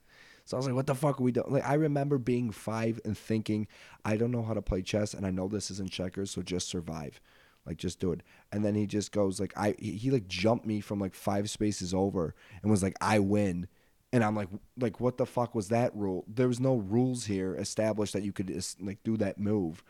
So 0.45 0.55
I 0.55 0.59
was 0.59 0.67
like, 0.67 0.75
what 0.75 0.85
the 0.85 0.93
fuck 0.95 1.19
are 1.19 1.23
we 1.23 1.31
doing? 1.31 1.47
Like, 1.49 1.67
I 1.67 1.73
remember 1.73 2.19
being 2.19 2.51
five 2.51 2.99
and 3.03 3.17
thinking, 3.17 3.67
I 4.03 4.15
don't 4.15 4.31
know 4.31 4.43
how 4.43 4.53
to 4.53 4.61
play 4.61 4.83
chess, 4.83 5.15
and 5.15 5.25
I 5.25 5.31
know 5.31 5.47
this 5.47 5.71
isn't 5.71 5.89
checkers, 5.89 6.29
so 6.31 6.43
just 6.43 6.67
survive. 6.67 7.19
Like, 7.65 7.77
just 7.77 7.99
do 7.99 8.11
it. 8.11 8.21
And 8.51 8.63
then 8.63 8.75
he 8.75 8.85
just 8.85 9.11
goes, 9.11 9.39
like, 9.39 9.53
I, 9.57 9.75
he, 9.79 9.93
he 9.93 10.11
like 10.11 10.27
jumped 10.27 10.67
me 10.67 10.81
from 10.81 10.99
like 10.99 11.15
five 11.15 11.49
spaces 11.49 11.95
over 11.95 12.35
and 12.61 12.69
was 12.69 12.83
like, 12.83 12.95
I 13.01 13.17
win. 13.17 13.67
And 14.13 14.23
I'm 14.23 14.35
like, 14.35 14.49
like, 14.79 14.99
what 14.99 15.17
the 15.17 15.25
fuck 15.25 15.55
was 15.55 15.69
that 15.69 15.95
rule? 15.95 16.25
There 16.27 16.47
was 16.47 16.59
no 16.59 16.75
rules 16.75 17.25
here 17.25 17.55
established 17.55 18.13
that 18.13 18.21
you 18.21 18.31
could 18.31 18.55
like 18.79 19.01
do 19.03 19.17
that 19.17 19.39
move. 19.39 19.83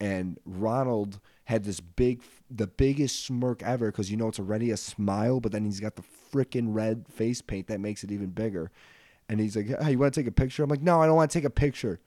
And 0.00 0.38
Ronald 0.46 1.20
had 1.44 1.64
this 1.64 1.80
big, 1.80 2.22
the 2.50 2.66
biggest 2.66 3.24
smirk 3.24 3.62
ever 3.62 3.90
because 3.90 4.10
you 4.10 4.16
know 4.16 4.28
it's 4.28 4.38
already 4.38 4.70
a 4.70 4.76
smile, 4.76 5.40
but 5.40 5.52
then 5.52 5.64
he's 5.64 5.80
got 5.80 5.96
the 5.96 6.04
freaking 6.32 6.68
red 6.74 7.06
face 7.08 7.42
paint 7.42 7.66
that 7.66 7.80
makes 7.80 8.02
it 8.02 8.10
even 8.10 8.30
bigger. 8.30 8.70
And 9.28 9.40
he's 9.40 9.56
like, 9.56 9.68
"Hey, 9.80 9.92
you 9.92 9.98
want 9.98 10.14
to 10.14 10.20
take 10.20 10.26
a 10.26 10.32
picture?" 10.32 10.62
I'm 10.62 10.70
like, 10.70 10.82
"No, 10.82 11.02
I 11.02 11.06
don't 11.06 11.16
want 11.16 11.30
to 11.30 11.38
take 11.38 11.44
a 11.44 11.50
picture. 11.50 12.00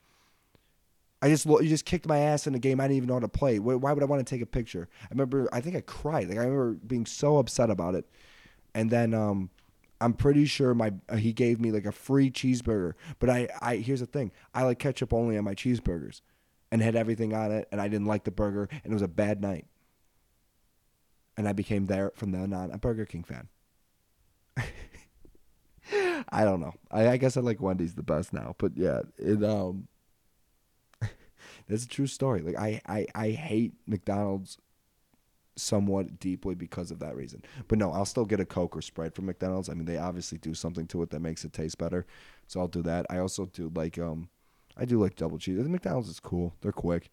I 1.22 1.30
just 1.30 1.46
you 1.46 1.70
just 1.70 1.86
kicked 1.86 2.08
my 2.08 2.18
ass 2.20 2.48
in 2.48 2.56
a 2.56 2.60
game 2.60 2.82
I 2.82 2.86
didn't 2.86 2.98
even 2.98 3.08
know 3.08 3.14
how 3.14 3.20
to 3.22 3.30
play. 3.30 3.60
Why 3.60 3.94
would 3.94 4.04
I 4.04 4.08
want 4.08 4.26
to 4.26 4.36
take 4.36 4.42
a 4.42 4.48
picture?" 4.48 4.90
I 5.04 5.08
remember, 5.12 5.48
I 5.54 5.62
think 5.62 5.76
I 5.76 5.82
cried. 5.82 6.28
Like 6.30 6.38
I 6.38 6.44
remember 6.44 6.74
being 6.86 7.06
so 7.06 7.38
upset 7.38 7.70
about 7.70 7.96
it. 7.96 8.06
And 8.74 8.90
then 8.90 9.14
um, 9.14 9.52
I'm 10.02 10.14
pretty 10.14 10.46
sure 10.46 10.74
my 10.74 10.94
uh, 11.08 11.16
he 11.16 11.32
gave 11.32 11.62
me 11.62 11.72
like 11.72 11.86
a 11.86 11.92
free 11.92 12.30
cheeseburger. 12.30 12.94
But 13.20 13.30
I, 13.30 13.48
I 13.62 13.78
here's 13.78 14.02
the 14.02 14.06
thing, 14.06 14.32
I 14.54 14.64
like 14.64 14.80
ketchup 14.80 15.14
only 15.14 15.38
on 15.38 15.46
my 15.46 15.56
cheeseburgers, 15.56 16.22
and 16.74 16.82
had 16.82 16.96
everything 16.96 17.36
on 17.36 17.52
it, 17.52 17.68
and 17.72 17.80
I 17.80 17.88
didn't 17.88 18.08
like 18.08 18.24
the 18.24 18.32
burger, 18.32 18.68
and 18.84 18.92
it 18.92 18.94
was 18.94 19.04
a 19.04 19.08
bad 19.08 19.40
night. 19.42 19.68
And 21.38 21.48
I 21.48 21.54
became 21.54 21.86
there 21.86 22.12
from 22.16 22.32
then 22.32 22.52
on 22.52 22.72
a 22.72 22.80
Burger 22.80 23.06
King 23.06 23.24
fan. 23.24 23.48
I 26.30 26.44
don't 26.44 26.60
know. 26.60 26.74
I, 26.90 27.10
I, 27.10 27.18
guess 27.18 27.38
I 27.38 27.42
like 27.42 27.62
Wendy's 27.62 27.94
the 27.94 28.02
best 28.02 28.34
now, 28.34 28.56
but 28.58 28.72
yeah, 28.76 29.02
it 29.20 29.44
um, 29.44 29.88
that's 31.70 31.86
a 31.86 31.88
true 31.88 32.08
story. 32.08 32.42
Like 32.42 32.58
I, 32.58 32.82
I, 32.88 33.06
I 33.14 33.30
hate 33.30 33.74
McDonald's 33.86 34.58
somewhat 35.56 36.20
deeply 36.20 36.56
because 36.56 36.90
of 36.90 36.98
that 37.00 37.16
reason. 37.16 37.44
But 37.68 37.78
no, 37.78 37.92
I'll 37.92 38.04
still 38.04 38.26
get 38.26 38.40
a 38.40 38.46
Coke 38.46 38.76
or 38.76 38.82
Sprite 38.82 39.14
from 39.14 39.28
McDonald's. 39.28 39.70
I 39.70 39.76
mean, 39.76 39.86
they 39.86 39.98
obviously 39.98 40.40
do 40.40 40.56
something 40.56 40.88
to 40.88 41.04
it 41.04 41.12
that 41.12 41.20
makes 41.20 41.46
it 41.46 41.54
taste 41.54 41.78
better, 41.78 42.08
so 42.48 42.60
I'll 42.62 42.68
do 42.68 42.82
that. 42.82 43.06
I 43.12 43.20
also 43.20 43.46
do 43.46 43.72
like 43.76 44.00
um, 44.00 44.30
I 44.78 44.86
do 44.86 45.00
like 45.00 45.16
double 45.16 45.38
cheese. 45.38 45.58
The 45.58 45.70
McDonald's 45.70 46.10
is 46.10 46.20
cool. 46.20 46.54
They're 46.62 46.72
quick. 46.72 47.12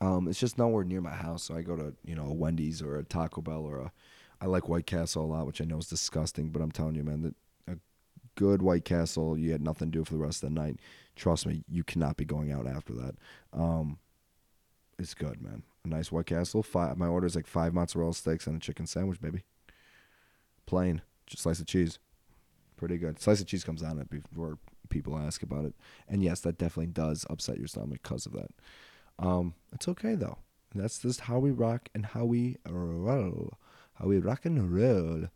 Um, 0.00 0.28
it's 0.28 0.40
just 0.40 0.58
nowhere 0.58 0.84
near 0.84 1.00
my 1.00 1.14
house, 1.14 1.44
so 1.44 1.56
I 1.56 1.62
go 1.62 1.76
to 1.76 1.94
you 2.04 2.14
know 2.14 2.26
a 2.26 2.32
Wendy's 2.32 2.82
or 2.82 2.98
a 2.98 3.04
Taco 3.04 3.40
Bell 3.40 3.64
or 3.64 3.78
a. 3.78 3.92
I 4.40 4.46
like 4.46 4.68
White 4.68 4.86
Castle 4.86 5.24
a 5.24 5.26
lot, 5.26 5.46
which 5.46 5.60
I 5.60 5.64
know 5.64 5.78
is 5.78 5.88
disgusting, 5.88 6.50
but 6.50 6.60
I'm 6.60 6.72
telling 6.72 6.96
you, 6.96 7.04
man, 7.04 7.22
that 7.22 7.34
a 7.68 7.78
good 8.34 8.60
White 8.60 8.84
Castle. 8.84 9.38
You 9.38 9.52
had 9.52 9.62
nothing 9.62 9.90
to 9.90 9.98
do 9.98 10.04
for 10.04 10.12
the 10.12 10.18
rest 10.18 10.42
of 10.42 10.50
the 10.50 10.60
night. 10.60 10.80
Trust 11.16 11.46
me, 11.46 11.62
you 11.68 11.84
cannot 11.84 12.16
be 12.16 12.24
going 12.24 12.52
out 12.52 12.66
after 12.66 12.92
that. 12.94 13.14
Um, 13.52 13.98
it's 14.98 15.14
good, 15.14 15.40
man. 15.40 15.62
A 15.84 15.88
nice 15.88 16.12
White 16.12 16.26
Castle. 16.26 16.62
Five. 16.62 16.98
My 16.98 17.06
order 17.06 17.26
is 17.26 17.36
like 17.36 17.46
five 17.46 17.72
mozzarella 17.72 18.12
sticks 18.12 18.46
and 18.46 18.56
a 18.56 18.60
chicken 18.60 18.86
sandwich, 18.86 19.20
baby. 19.20 19.44
Plain, 20.66 21.02
just 21.26 21.44
slice 21.44 21.60
of 21.60 21.66
cheese. 21.66 21.98
Pretty 22.76 22.98
good. 22.98 23.20
Slice 23.20 23.40
of 23.40 23.46
cheese 23.46 23.64
comes 23.64 23.82
on 23.82 23.98
it 23.98 24.10
before 24.10 24.58
people 24.94 25.18
ask 25.18 25.42
about 25.42 25.64
it. 25.64 25.74
And 26.08 26.22
yes, 26.22 26.40
that 26.40 26.56
definitely 26.56 26.92
does 26.92 27.26
upset 27.28 27.58
your 27.58 27.66
stomach 27.66 28.02
because 28.02 28.24
of 28.26 28.32
that. 28.32 28.50
Um, 29.18 29.54
it's 29.72 29.88
okay 29.88 30.14
though. 30.14 30.38
That's 30.74 31.00
just 31.00 31.20
how 31.20 31.38
we 31.38 31.50
rock 31.50 31.88
and 31.94 32.06
how 32.06 32.24
we 32.24 32.56
roll. 32.68 33.58
How 33.94 34.06
we 34.06 34.18
rock 34.18 34.46
and 34.46 34.72
roll. 34.72 35.28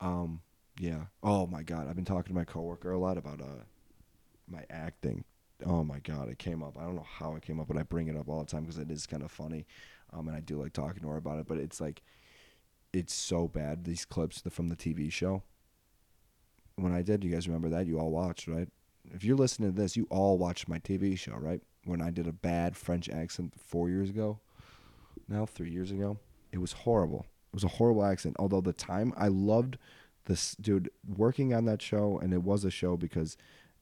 Um, 0.00 0.42
yeah. 0.78 1.06
Oh 1.22 1.46
my 1.46 1.62
god, 1.62 1.88
I've 1.88 1.96
been 1.96 2.04
talking 2.04 2.32
to 2.32 2.38
my 2.38 2.44
coworker 2.44 2.92
a 2.92 2.98
lot 2.98 3.18
about 3.18 3.40
uh 3.40 3.64
my 4.46 4.64
acting. 4.70 5.24
Oh 5.66 5.82
my 5.82 5.98
god, 5.98 6.28
it 6.28 6.38
came 6.38 6.62
up. 6.62 6.76
I 6.78 6.84
don't 6.84 6.96
know 6.96 7.06
how 7.18 7.34
it 7.34 7.42
came 7.42 7.58
up, 7.60 7.68
but 7.68 7.76
I 7.76 7.82
bring 7.82 8.08
it 8.08 8.16
up 8.16 8.28
all 8.28 8.40
the 8.40 8.46
time 8.46 8.62
because 8.62 8.78
it 8.78 8.90
is 8.90 9.06
kind 9.06 9.22
of 9.22 9.30
funny. 9.30 9.66
Um, 10.12 10.28
and 10.28 10.36
I 10.36 10.40
do 10.40 10.60
like 10.62 10.72
talking 10.72 11.02
to 11.02 11.08
her 11.08 11.16
about 11.16 11.38
it. 11.38 11.48
But 11.48 11.58
it's 11.58 11.80
like, 11.80 12.02
it's 12.92 13.12
so 13.12 13.48
bad. 13.48 13.84
These 13.84 14.04
clips 14.04 14.42
from 14.48 14.68
the 14.68 14.76
TV 14.76 15.12
show. 15.12 15.42
When 16.76 16.94
I 16.94 17.02
did, 17.02 17.24
you 17.24 17.30
guys 17.30 17.48
remember 17.48 17.68
that? 17.70 17.86
You 17.86 17.98
all 17.98 18.10
watched, 18.10 18.46
right? 18.46 18.68
If 19.14 19.24
you're 19.24 19.36
listening 19.36 19.72
to 19.72 19.80
this, 19.80 19.96
you 19.96 20.06
all 20.10 20.38
watched 20.38 20.68
my 20.68 20.78
TV 20.78 21.18
show, 21.18 21.36
right? 21.36 21.60
When 21.84 22.02
I 22.02 22.10
did 22.10 22.26
a 22.26 22.32
bad 22.32 22.76
French 22.76 23.08
accent 23.08 23.54
four 23.58 23.88
years 23.88 24.10
ago, 24.10 24.40
now 25.28 25.46
three 25.46 25.70
years 25.70 25.90
ago, 25.90 26.18
it 26.52 26.58
was 26.58 26.72
horrible. 26.72 27.26
It 27.52 27.54
was 27.54 27.64
a 27.64 27.68
horrible 27.68 28.04
accent. 28.04 28.36
Although 28.38 28.60
the 28.60 28.72
time 28.72 29.12
I 29.16 29.28
loved 29.28 29.78
this 30.26 30.54
dude 30.56 30.90
working 31.06 31.54
on 31.54 31.64
that 31.64 31.82
show, 31.82 32.18
and 32.18 32.32
it 32.32 32.42
was 32.42 32.64
a 32.64 32.70
show 32.70 32.96
because 32.96 33.36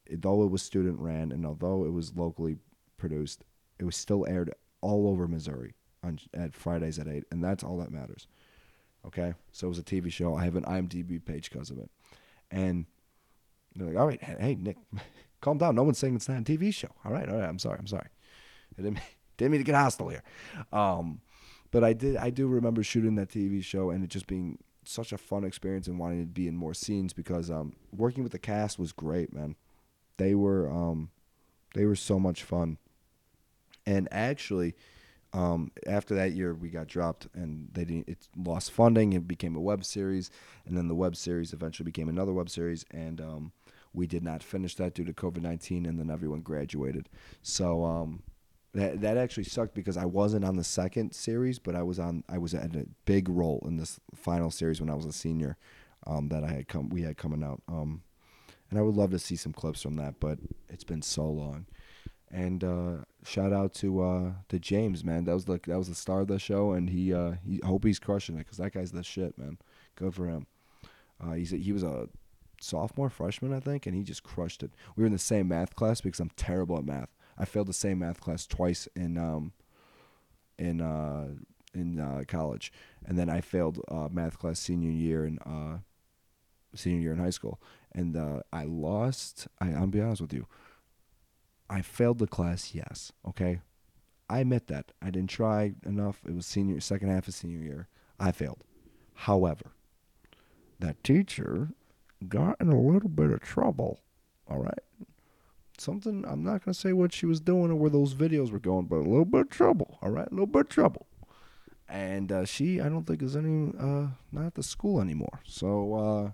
it, 0.06 0.22
though 0.22 0.44
it 0.44 0.50
was 0.50 0.62
student 0.62 1.00
ran 1.00 1.32
and 1.32 1.44
although 1.44 1.84
it 1.84 1.92
was 1.92 2.16
locally 2.16 2.56
produced, 2.96 3.44
it 3.78 3.84
was 3.84 3.96
still 3.96 4.26
aired 4.26 4.52
all 4.80 5.08
over 5.08 5.26
Missouri 5.26 5.74
on 6.02 6.18
at 6.32 6.54
Fridays 6.54 6.98
at 6.98 7.08
eight, 7.08 7.24
and 7.30 7.42
that's 7.42 7.64
all 7.64 7.78
that 7.78 7.90
matters. 7.90 8.28
Okay, 9.04 9.34
so 9.52 9.66
it 9.66 9.70
was 9.70 9.78
a 9.78 9.82
TV 9.82 10.10
show. 10.10 10.34
I 10.34 10.44
have 10.44 10.56
an 10.56 10.64
IMDb 10.64 11.24
page 11.24 11.50
because 11.50 11.70
of 11.70 11.78
it, 11.78 11.90
and 12.50 12.86
they're 13.80 13.92
like, 13.92 14.00
"All 14.00 14.06
right, 14.06 14.22
hey 14.22 14.56
Nick, 14.58 14.76
calm 15.40 15.58
down. 15.58 15.74
No 15.74 15.82
one's 15.82 15.98
saying 15.98 16.16
it's 16.16 16.28
not 16.28 16.38
a 16.38 16.42
TV 16.42 16.72
show. 16.72 16.88
All 17.04 17.12
right, 17.12 17.28
all 17.28 17.36
right. 17.36 17.48
I'm 17.48 17.58
sorry. 17.58 17.78
I'm 17.78 17.86
sorry. 17.86 18.08
I 18.78 18.82
didn't 18.82 19.00
didn't 19.36 19.52
mean 19.52 19.60
to 19.60 19.64
get 19.64 19.74
hostile 19.74 20.08
here." 20.08 20.22
Um, 20.72 21.20
but 21.70 21.84
I 21.84 21.92
did. 21.92 22.16
I 22.16 22.30
do 22.30 22.46
remember 22.46 22.82
shooting 22.82 23.16
that 23.16 23.28
TV 23.28 23.62
show 23.62 23.90
and 23.90 24.02
it 24.04 24.08
just 24.08 24.26
being 24.26 24.58
such 24.88 25.12
a 25.12 25.18
fun 25.18 25.44
experience 25.44 25.88
and 25.88 25.98
wanting 25.98 26.20
to 26.20 26.26
be 26.26 26.48
in 26.48 26.56
more 26.56 26.74
scenes 26.74 27.12
because 27.12 27.50
um, 27.50 27.74
working 27.92 28.22
with 28.22 28.32
the 28.32 28.38
cast 28.38 28.78
was 28.78 28.92
great, 28.92 29.32
man. 29.32 29.56
They 30.16 30.34
were 30.34 30.70
um, 30.70 31.10
they 31.74 31.84
were 31.84 31.96
so 31.96 32.18
much 32.18 32.42
fun, 32.42 32.78
and 33.84 34.08
actually, 34.10 34.74
um, 35.32 35.72
after 35.86 36.14
that 36.14 36.32
year 36.32 36.54
we 36.54 36.70
got 36.70 36.86
dropped 36.86 37.28
and 37.34 37.68
they 37.72 37.84
didn't. 37.84 38.08
It 38.08 38.28
lost 38.36 38.70
funding. 38.70 39.12
It 39.12 39.28
became 39.28 39.56
a 39.56 39.60
web 39.60 39.84
series, 39.84 40.30
and 40.64 40.76
then 40.76 40.88
the 40.88 40.94
web 40.94 41.16
series 41.16 41.52
eventually 41.52 41.84
became 41.84 42.08
another 42.08 42.32
web 42.32 42.48
series, 42.48 42.84
and 42.90 43.20
um, 43.20 43.52
we 43.96 44.06
did 44.06 44.22
not 44.22 44.42
finish 44.42 44.76
that 44.76 44.94
due 44.94 45.04
to 45.04 45.12
COVID 45.12 45.42
nineteen, 45.42 45.86
and 45.86 45.98
then 45.98 46.10
everyone 46.10 46.42
graduated. 46.42 47.08
So 47.42 47.84
um, 47.84 48.22
that 48.74 49.00
that 49.00 49.16
actually 49.16 49.44
sucked 49.44 49.74
because 49.74 49.96
I 49.96 50.04
wasn't 50.04 50.44
on 50.44 50.56
the 50.56 50.64
second 50.64 51.14
series, 51.14 51.58
but 51.58 51.74
I 51.74 51.82
was 51.82 51.98
on. 51.98 52.22
I 52.28 52.38
was 52.38 52.54
at 52.54 52.76
a 52.76 52.86
big 53.04 53.28
role 53.28 53.64
in 53.66 53.78
this 53.78 53.98
final 54.14 54.52
series 54.52 54.80
when 54.80 54.90
I 54.90 54.94
was 54.94 55.06
a 55.06 55.12
senior. 55.12 55.56
Um, 56.08 56.28
that 56.28 56.44
I 56.44 56.52
had 56.52 56.68
come, 56.68 56.88
we 56.88 57.02
had 57.02 57.16
coming 57.16 57.42
out. 57.42 57.62
Um, 57.66 58.02
and 58.70 58.78
I 58.78 58.82
would 58.82 58.94
love 58.94 59.10
to 59.10 59.18
see 59.18 59.34
some 59.34 59.52
clips 59.52 59.82
from 59.82 59.96
that, 59.96 60.20
but 60.20 60.38
it's 60.68 60.84
been 60.84 61.02
so 61.02 61.26
long. 61.26 61.66
And 62.30 62.62
uh, 62.62 62.96
shout 63.24 63.52
out 63.52 63.74
to 63.74 64.02
uh, 64.02 64.32
to 64.48 64.58
James, 64.60 65.02
man. 65.02 65.24
That 65.24 65.34
was 65.34 65.46
the 65.46 65.58
that 65.66 65.78
was 65.78 65.88
the 65.88 65.94
star 65.96 66.20
of 66.20 66.28
the 66.28 66.38
show, 66.38 66.72
and 66.72 66.90
he 66.90 67.12
uh, 67.12 67.32
he 67.44 67.60
hope 67.64 67.84
he's 67.84 67.98
crushing 67.98 68.36
it 68.36 68.44
because 68.44 68.58
that 68.58 68.72
guy's 68.72 68.92
the 68.92 69.02
shit, 69.02 69.36
man. 69.38 69.58
Good 69.96 70.14
for 70.14 70.26
him. 70.26 70.46
Uh, 71.20 71.32
he's 71.32 71.52
a, 71.52 71.56
he 71.56 71.72
was 71.72 71.82
a 71.82 72.08
sophomore, 72.60 73.10
freshman, 73.10 73.52
I 73.52 73.60
think, 73.60 73.86
and 73.86 73.94
he 73.94 74.02
just 74.02 74.22
crushed 74.22 74.62
it. 74.62 74.72
We 74.94 75.02
were 75.02 75.06
in 75.06 75.12
the 75.12 75.18
same 75.18 75.48
math 75.48 75.74
class 75.74 76.00
because 76.00 76.20
I'm 76.20 76.30
terrible 76.36 76.78
at 76.78 76.84
math. 76.84 77.10
I 77.38 77.44
failed 77.44 77.66
the 77.66 77.72
same 77.72 77.98
math 77.98 78.20
class 78.20 78.46
twice 78.46 78.88
in 78.96 79.18
um 79.18 79.52
in 80.58 80.80
uh 80.80 81.34
in 81.74 82.00
uh, 82.00 82.22
college, 82.26 82.72
and 83.04 83.18
then 83.18 83.28
I 83.28 83.42
failed 83.42 83.80
uh, 83.88 84.08
math 84.10 84.38
class 84.38 84.58
senior 84.58 84.90
year 84.90 85.26
in 85.26 85.38
uh 85.40 85.78
senior 86.74 87.00
year 87.00 87.12
in 87.12 87.18
high 87.18 87.30
school, 87.30 87.60
and 87.92 88.16
uh, 88.16 88.40
I 88.52 88.64
lost. 88.64 89.48
I, 89.60 89.72
I'll 89.72 89.86
be 89.86 90.00
honest 90.00 90.22
with 90.22 90.32
you. 90.32 90.46
I 91.68 91.82
failed 91.82 92.18
the 92.18 92.26
class. 92.26 92.74
Yes, 92.74 93.12
okay. 93.26 93.60
I 94.28 94.40
admit 94.40 94.66
that 94.68 94.92
I 95.00 95.10
didn't 95.10 95.30
try 95.30 95.74
enough. 95.84 96.20
It 96.26 96.34
was 96.34 96.46
senior 96.46 96.80
second 96.80 97.10
half 97.10 97.28
of 97.28 97.34
senior 97.34 97.60
year. 97.60 97.88
I 98.18 98.32
failed. 98.32 98.64
However, 99.14 99.72
that 100.78 101.02
teacher 101.04 101.70
got 102.28 102.60
in 102.60 102.68
a 102.68 102.80
little 102.80 103.08
bit 103.08 103.30
of 103.30 103.40
trouble. 103.40 104.00
All 104.48 104.58
right. 104.58 104.78
Something 105.78 106.24
I'm 106.26 106.42
not 106.42 106.64
gonna 106.64 106.74
say 106.74 106.92
what 106.92 107.12
she 107.12 107.26
was 107.26 107.40
doing 107.40 107.70
or 107.70 107.74
where 107.74 107.90
those 107.90 108.14
videos 108.14 108.50
were 108.50 108.58
going, 108.58 108.86
but 108.86 108.96
a 108.96 109.08
little 109.08 109.24
bit 109.24 109.42
of 109.42 109.50
trouble. 109.50 109.98
All 110.00 110.10
right, 110.10 110.26
a 110.26 110.30
little 110.30 110.46
bit 110.46 110.62
of 110.62 110.68
trouble. 110.68 111.06
And 111.88 112.32
uh, 112.32 112.44
she, 112.44 112.80
I 112.80 112.88
don't 112.88 113.06
think 113.06 113.22
is 113.22 113.36
any 113.36 113.72
uh, 113.78 114.08
not 114.32 114.46
at 114.46 114.54
the 114.54 114.62
school 114.62 115.00
anymore. 115.00 115.40
So 115.44 115.94
uh, 115.94 116.30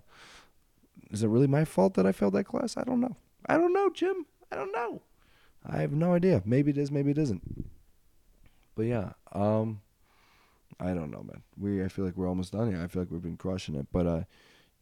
is 1.11 1.23
it 1.23 1.27
really 1.27 1.47
my 1.47 1.65
fault 1.65 1.93
that 1.95 2.05
I 2.07 2.11
failed 2.11 2.33
that 2.33 2.45
class? 2.45 2.77
I 2.77 2.83
don't 2.83 2.99
know. 2.99 3.17
I 3.45 3.57
don't 3.57 3.73
know, 3.73 3.89
Jim. 3.89 4.25
I 4.51 4.55
don't 4.55 4.71
know. 4.71 5.01
I 5.65 5.77
have 5.77 5.91
no 5.91 6.13
idea. 6.13 6.41
Maybe 6.45 6.71
it 6.71 6.77
is, 6.77 6.91
maybe 6.91 7.11
it 7.11 7.17
isn't. 7.17 7.65
But 8.75 8.83
yeah, 8.83 9.13
um 9.31 9.81
I 10.79 10.93
don't 10.93 11.11
know, 11.11 11.23
man. 11.23 11.43
We 11.57 11.83
I 11.83 11.87
feel 11.87 12.05
like 12.05 12.17
we're 12.17 12.27
almost 12.29 12.53
done 12.53 12.71
here. 12.71 12.81
I 12.81 12.87
feel 12.87 13.03
like 13.03 13.11
we've 13.11 13.21
been 13.21 13.37
crushing 13.37 13.75
it. 13.75 13.87
But 13.91 14.07
uh 14.07 14.23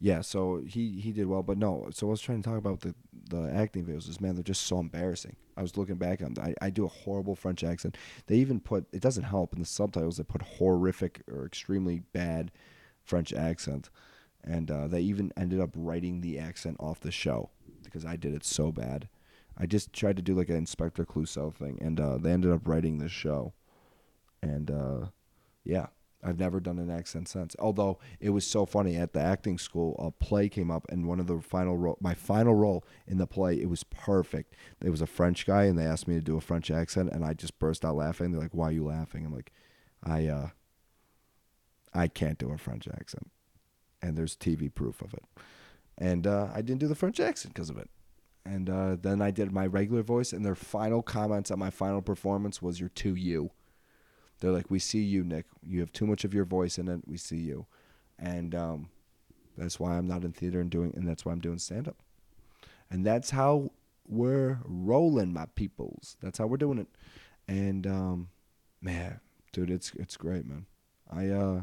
yeah, 0.02 0.20
so 0.20 0.62
he 0.66 1.00
he 1.00 1.12
did 1.12 1.26
well, 1.26 1.42
but 1.42 1.56
no. 1.56 1.88
So 1.92 2.08
I 2.08 2.10
was 2.10 2.20
trying 2.20 2.42
to 2.42 2.48
talk 2.48 2.58
about 2.58 2.80
the 2.80 2.94
the 3.30 3.50
acting 3.54 3.84
videos. 3.84 4.20
Man, 4.20 4.34
they're 4.34 4.42
just 4.42 4.66
so 4.66 4.80
embarrassing. 4.80 5.36
I 5.56 5.62
was 5.62 5.76
looking 5.76 5.96
back 5.96 6.20
on. 6.20 6.34
I 6.40 6.54
I 6.60 6.70
do 6.70 6.84
a 6.84 6.88
horrible 6.88 7.36
French 7.36 7.62
accent. 7.62 7.96
They 8.26 8.36
even 8.36 8.60
put 8.60 8.86
it 8.92 9.00
doesn't 9.00 9.24
help 9.24 9.52
in 9.54 9.60
the 9.60 9.66
subtitles. 9.66 10.16
They 10.16 10.24
put 10.24 10.42
horrific 10.42 11.22
or 11.30 11.46
extremely 11.46 12.00
bad 12.12 12.50
French 13.04 13.32
accent 13.32 13.90
and 14.44 14.70
uh, 14.70 14.88
they 14.88 15.00
even 15.00 15.32
ended 15.36 15.60
up 15.60 15.70
writing 15.74 16.20
the 16.20 16.38
accent 16.38 16.76
off 16.80 17.00
the 17.00 17.10
show 17.10 17.50
because 17.84 18.04
I 18.04 18.16
did 18.16 18.34
it 18.34 18.44
so 18.44 18.72
bad. 18.72 19.08
I 19.56 19.66
just 19.66 19.92
tried 19.92 20.16
to 20.16 20.22
do 20.22 20.34
like 20.34 20.48
an 20.48 20.56
Inspector 20.56 21.04
Clouseau 21.04 21.54
thing, 21.54 21.78
and 21.80 22.00
uh, 22.00 22.18
they 22.18 22.32
ended 22.32 22.50
up 22.50 22.66
writing 22.66 22.98
the 22.98 23.08
show. 23.08 23.52
And 24.42 24.70
uh, 24.70 25.06
yeah, 25.62 25.86
I've 26.22 26.38
never 26.38 26.60
done 26.60 26.78
an 26.78 26.90
accent 26.90 27.28
since. 27.28 27.56
Although 27.58 27.98
it 28.20 28.30
was 28.30 28.46
so 28.46 28.64
funny 28.64 28.96
at 28.96 29.12
the 29.12 29.20
acting 29.20 29.58
school, 29.58 29.96
a 29.98 30.10
play 30.10 30.48
came 30.48 30.70
up, 30.70 30.86
and 30.88 31.06
one 31.06 31.18
of 31.18 31.26
the 31.26 31.40
final 31.40 31.76
role, 31.76 31.98
my 32.00 32.14
final 32.14 32.54
role 32.54 32.84
in 33.06 33.18
the 33.18 33.26
play, 33.26 33.60
it 33.60 33.68
was 33.68 33.84
perfect. 33.84 34.54
It 34.80 34.90
was 34.90 35.02
a 35.02 35.06
French 35.06 35.46
guy, 35.46 35.64
and 35.64 35.78
they 35.78 35.86
asked 35.86 36.06
me 36.06 36.14
to 36.14 36.20
do 36.20 36.36
a 36.36 36.40
French 36.40 36.70
accent, 36.70 37.10
and 37.12 37.24
I 37.24 37.34
just 37.34 37.58
burst 37.58 37.84
out 37.84 37.96
laughing. 37.96 38.30
They're 38.30 38.40
like, 38.40 38.54
"Why 38.54 38.68
are 38.68 38.72
you 38.72 38.84
laughing?" 38.84 39.26
I'm 39.26 39.34
like, 39.34 39.52
"I 40.02 40.26
uh, 40.28 40.48
I 41.92 42.08
can't 42.08 42.38
do 42.38 42.50
a 42.50 42.58
French 42.58 42.86
accent." 42.88 43.30
and 44.02 44.18
there's 44.18 44.36
TV 44.36 44.72
proof 44.72 45.00
of 45.00 45.14
it. 45.14 45.24
And 45.96 46.26
uh, 46.26 46.48
I 46.52 46.62
didn't 46.62 46.80
do 46.80 46.88
the 46.88 46.94
French 46.94 47.20
accent 47.20 47.54
because 47.54 47.70
of 47.70 47.78
it. 47.78 47.88
And 48.44 48.68
uh, 48.68 48.96
then 49.00 49.22
I 49.22 49.30
did 49.30 49.52
my 49.52 49.66
regular 49.66 50.02
voice, 50.02 50.32
and 50.32 50.44
their 50.44 50.56
final 50.56 51.00
comments 51.00 51.50
on 51.52 51.60
my 51.60 51.70
final 51.70 52.02
performance 52.02 52.60
was, 52.60 52.80
"You're 52.80 52.88
too 52.88 53.14
you." 53.14 53.52
They're 54.42 54.50
like, 54.50 54.70
"We 54.70 54.80
see 54.80 55.00
you, 55.02 55.22
Nick. 55.22 55.46
You 55.64 55.78
have 55.80 55.92
too 55.92 56.04
much 56.04 56.24
of 56.24 56.34
your 56.34 56.44
voice 56.44 56.76
in 56.76 56.88
it. 56.88 57.06
We 57.06 57.16
see 57.16 57.36
you," 57.36 57.66
and 58.18 58.56
um, 58.56 58.88
that's 59.56 59.78
why 59.78 59.96
I'm 59.96 60.08
not 60.08 60.24
in 60.24 60.32
theater 60.32 60.60
and 60.60 60.68
doing, 60.68 60.92
and 60.96 61.08
that's 61.08 61.24
why 61.24 61.30
I'm 61.30 61.40
doing 61.40 61.58
stand 61.58 61.86
up. 61.86 61.96
And 62.90 63.06
that's 63.06 63.30
how 63.30 63.70
we're 64.08 64.58
rolling, 64.64 65.32
my 65.32 65.46
peoples. 65.54 66.16
That's 66.20 66.38
how 66.38 66.46
we're 66.46 66.56
doing 66.56 66.78
it. 66.78 66.88
And 67.46 67.86
um, 67.86 68.28
man, 68.80 69.20
dude, 69.52 69.70
it's 69.70 69.92
it's 69.94 70.16
great, 70.16 70.44
man. 70.44 70.66
I 71.08 71.28
uh, 71.28 71.62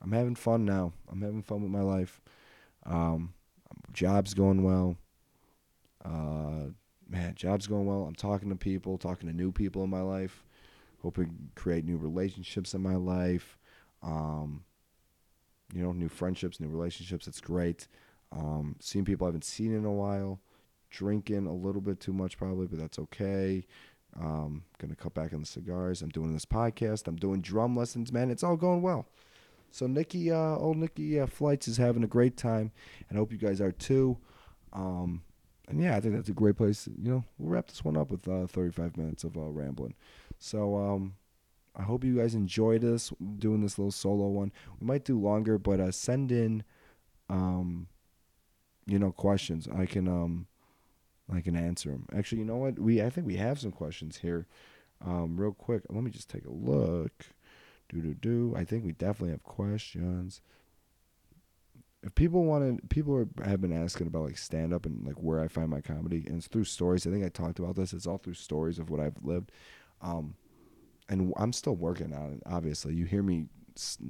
I'm 0.00 0.12
having 0.12 0.36
fun 0.36 0.64
now. 0.64 0.92
I'm 1.10 1.22
having 1.22 1.42
fun 1.42 1.62
with 1.62 1.72
my 1.72 1.82
life. 1.82 2.20
Um, 2.86 3.34
job's 3.92 4.32
going 4.32 4.62
well. 4.62 4.96
Uh, 6.04 6.70
man, 7.08 7.34
job's 7.34 7.66
going 7.66 7.86
well. 7.86 8.04
I'm 8.04 8.14
talking 8.14 8.48
to 8.50 8.56
people, 8.56 8.96
talking 8.96 9.28
to 9.28 9.34
new 9.34 9.50
people 9.50 9.82
in 9.82 9.90
my 9.90 10.00
life, 10.00 10.44
hoping 11.02 11.26
to 11.26 11.60
create 11.60 11.84
new 11.84 11.96
relationships 11.96 12.74
in 12.74 12.82
my 12.82 12.96
life. 12.96 13.58
Um, 14.02 14.64
you 15.74 15.82
know, 15.82 15.92
new 15.92 16.08
friendships, 16.08 16.60
new 16.60 16.68
relationships. 16.68 17.28
It's 17.28 17.40
great. 17.40 17.86
Um, 18.32 18.76
seeing 18.80 19.04
people 19.04 19.26
I 19.26 19.28
haven't 19.28 19.44
seen 19.44 19.74
in 19.74 19.84
a 19.84 19.92
while. 19.92 20.40
Drinking 20.90 21.46
a 21.46 21.54
little 21.54 21.80
bit 21.80 22.00
too 22.00 22.12
much 22.12 22.36
probably, 22.36 22.66
but 22.66 22.80
that's 22.80 22.98
okay. 22.98 23.64
Um, 24.18 24.64
gonna 24.78 24.96
cut 24.96 25.14
back 25.14 25.32
on 25.32 25.40
the 25.40 25.46
cigars. 25.46 26.02
I'm 26.02 26.08
doing 26.08 26.32
this 26.32 26.44
podcast. 26.44 27.06
I'm 27.06 27.16
doing 27.16 27.40
drum 27.40 27.76
lessons, 27.76 28.12
man. 28.12 28.30
It's 28.30 28.42
all 28.42 28.56
going 28.56 28.82
well. 28.82 29.06
So 29.70 29.86
Nikki, 29.86 30.32
uh, 30.32 30.56
old 30.56 30.78
Nikki 30.78 31.20
uh, 31.20 31.26
Flights 31.26 31.68
is 31.68 31.76
having 31.76 32.02
a 32.02 32.08
great 32.08 32.36
time, 32.36 32.72
and 33.08 33.16
I 33.16 33.20
hope 33.20 33.30
you 33.30 33.38
guys 33.38 33.60
are 33.60 33.70
too. 33.70 34.18
Um, 34.72 35.22
and 35.68 35.80
yeah, 35.80 35.96
I 35.96 36.00
think 36.00 36.14
that's 36.16 36.28
a 36.28 36.32
great 36.32 36.56
place. 36.56 36.88
You 37.00 37.10
know, 37.10 37.24
we'll 37.38 37.52
wrap 37.52 37.68
this 37.68 37.84
one 37.84 37.96
up 37.96 38.10
with 38.10 38.26
uh, 38.28 38.46
35 38.48 38.96
minutes 38.96 39.22
of 39.22 39.36
uh, 39.36 39.42
rambling. 39.42 39.94
So 40.40 40.76
um, 40.76 41.14
I 41.76 41.82
hope 41.82 42.02
you 42.02 42.16
guys 42.16 42.34
enjoyed 42.34 42.80
this 42.80 43.12
doing 43.38 43.60
this 43.60 43.78
little 43.78 43.92
solo 43.92 44.26
one. 44.26 44.50
We 44.80 44.86
might 44.86 45.04
do 45.04 45.20
longer, 45.20 45.58
but 45.58 45.78
uh, 45.78 45.92
send 45.92 46.32
in, 46.32 46.64
um, 47.28 47.86
you 48.86 48.98
know, 48.98 49.12
questions. 49.12 49.68
I 49.68 49.86
can, 49.86 50.08
um, 50.08 50.46
I 51.32 51.42
can 51.42 51.54
answer 51.56 51.90
them. 51.90 52.06
Actually, 52.16 52.38
you 52.38 52.46
know 52.46 52.56
what? 52.56 52.78
We 52.78 53.02
I 53.02 53.10
think 53.10 53.26
we 53.26 53.36
have 53.36 53.60
some 53.60 53.70
questions 53.70 54.16
here. 54.16 54.46
Um, 55.04 55.36
real 55.36 55.52
quick, 55.52 55.82
let 55.88 56.02
me 56.02 56.10
just 56.10 56.28
take 56.28 56.44
a 56.44 56.50
look. 56.50 57.12
Do 57.88 58.00
do 58.00 58.14
do. 58.14 58.54
I 58.56 58.64
think 58.64 58.84
we 58.84 58.92
definitely 58.92 59.30
have 59.30 59.42
questions. 59.42 60.40
If 62.02 62.14
people 62.14 62.44
want 62.44 62.80
to, 62.80 62.86
people 62.88 63.14
are, 63.14 63.28
have 63.44 63.60
been 63.60 63.72
asking 63.74 64.06
about 64.06 64.24
like 64.24 64.38
stand 64.38 64.72
up 64.72 64.86
and 64.86 65.06
like 65.06 65.16
where 65.16 65.40
I 65.40 65.48
find 65.48 65.68
my 65.68 65.82
comedy, 65.82 66.24
and 66.26 66.38
it's 66.38 66.46
through 66.48 66.64
stories. 66.64 67.06
I 67.06 67.10
think 67.10 67.24
I 67.24 67.28
talked 67.28 67.58
about 67.58 67.76
this. 67.76 67.92
It's 67.92 68.06
all 68.06 68.18
through 68.18 68.34
stories 68.34 68.78
of 68.78 68.88
what 68.88 69.00
I've 69.00 69.22
lived. 69.22 69.52
Um, 70.02 70.34
and 71.08 71.32
I'm 71.36 71.52
still 71.52 71.74
working 71.76 72.12
on 72.14 72.34
it. 72.34 72.42
Obviously, 72.46 72.94
you 72.94 73.04
hear 73.04 73.22
me. 73.22 73.46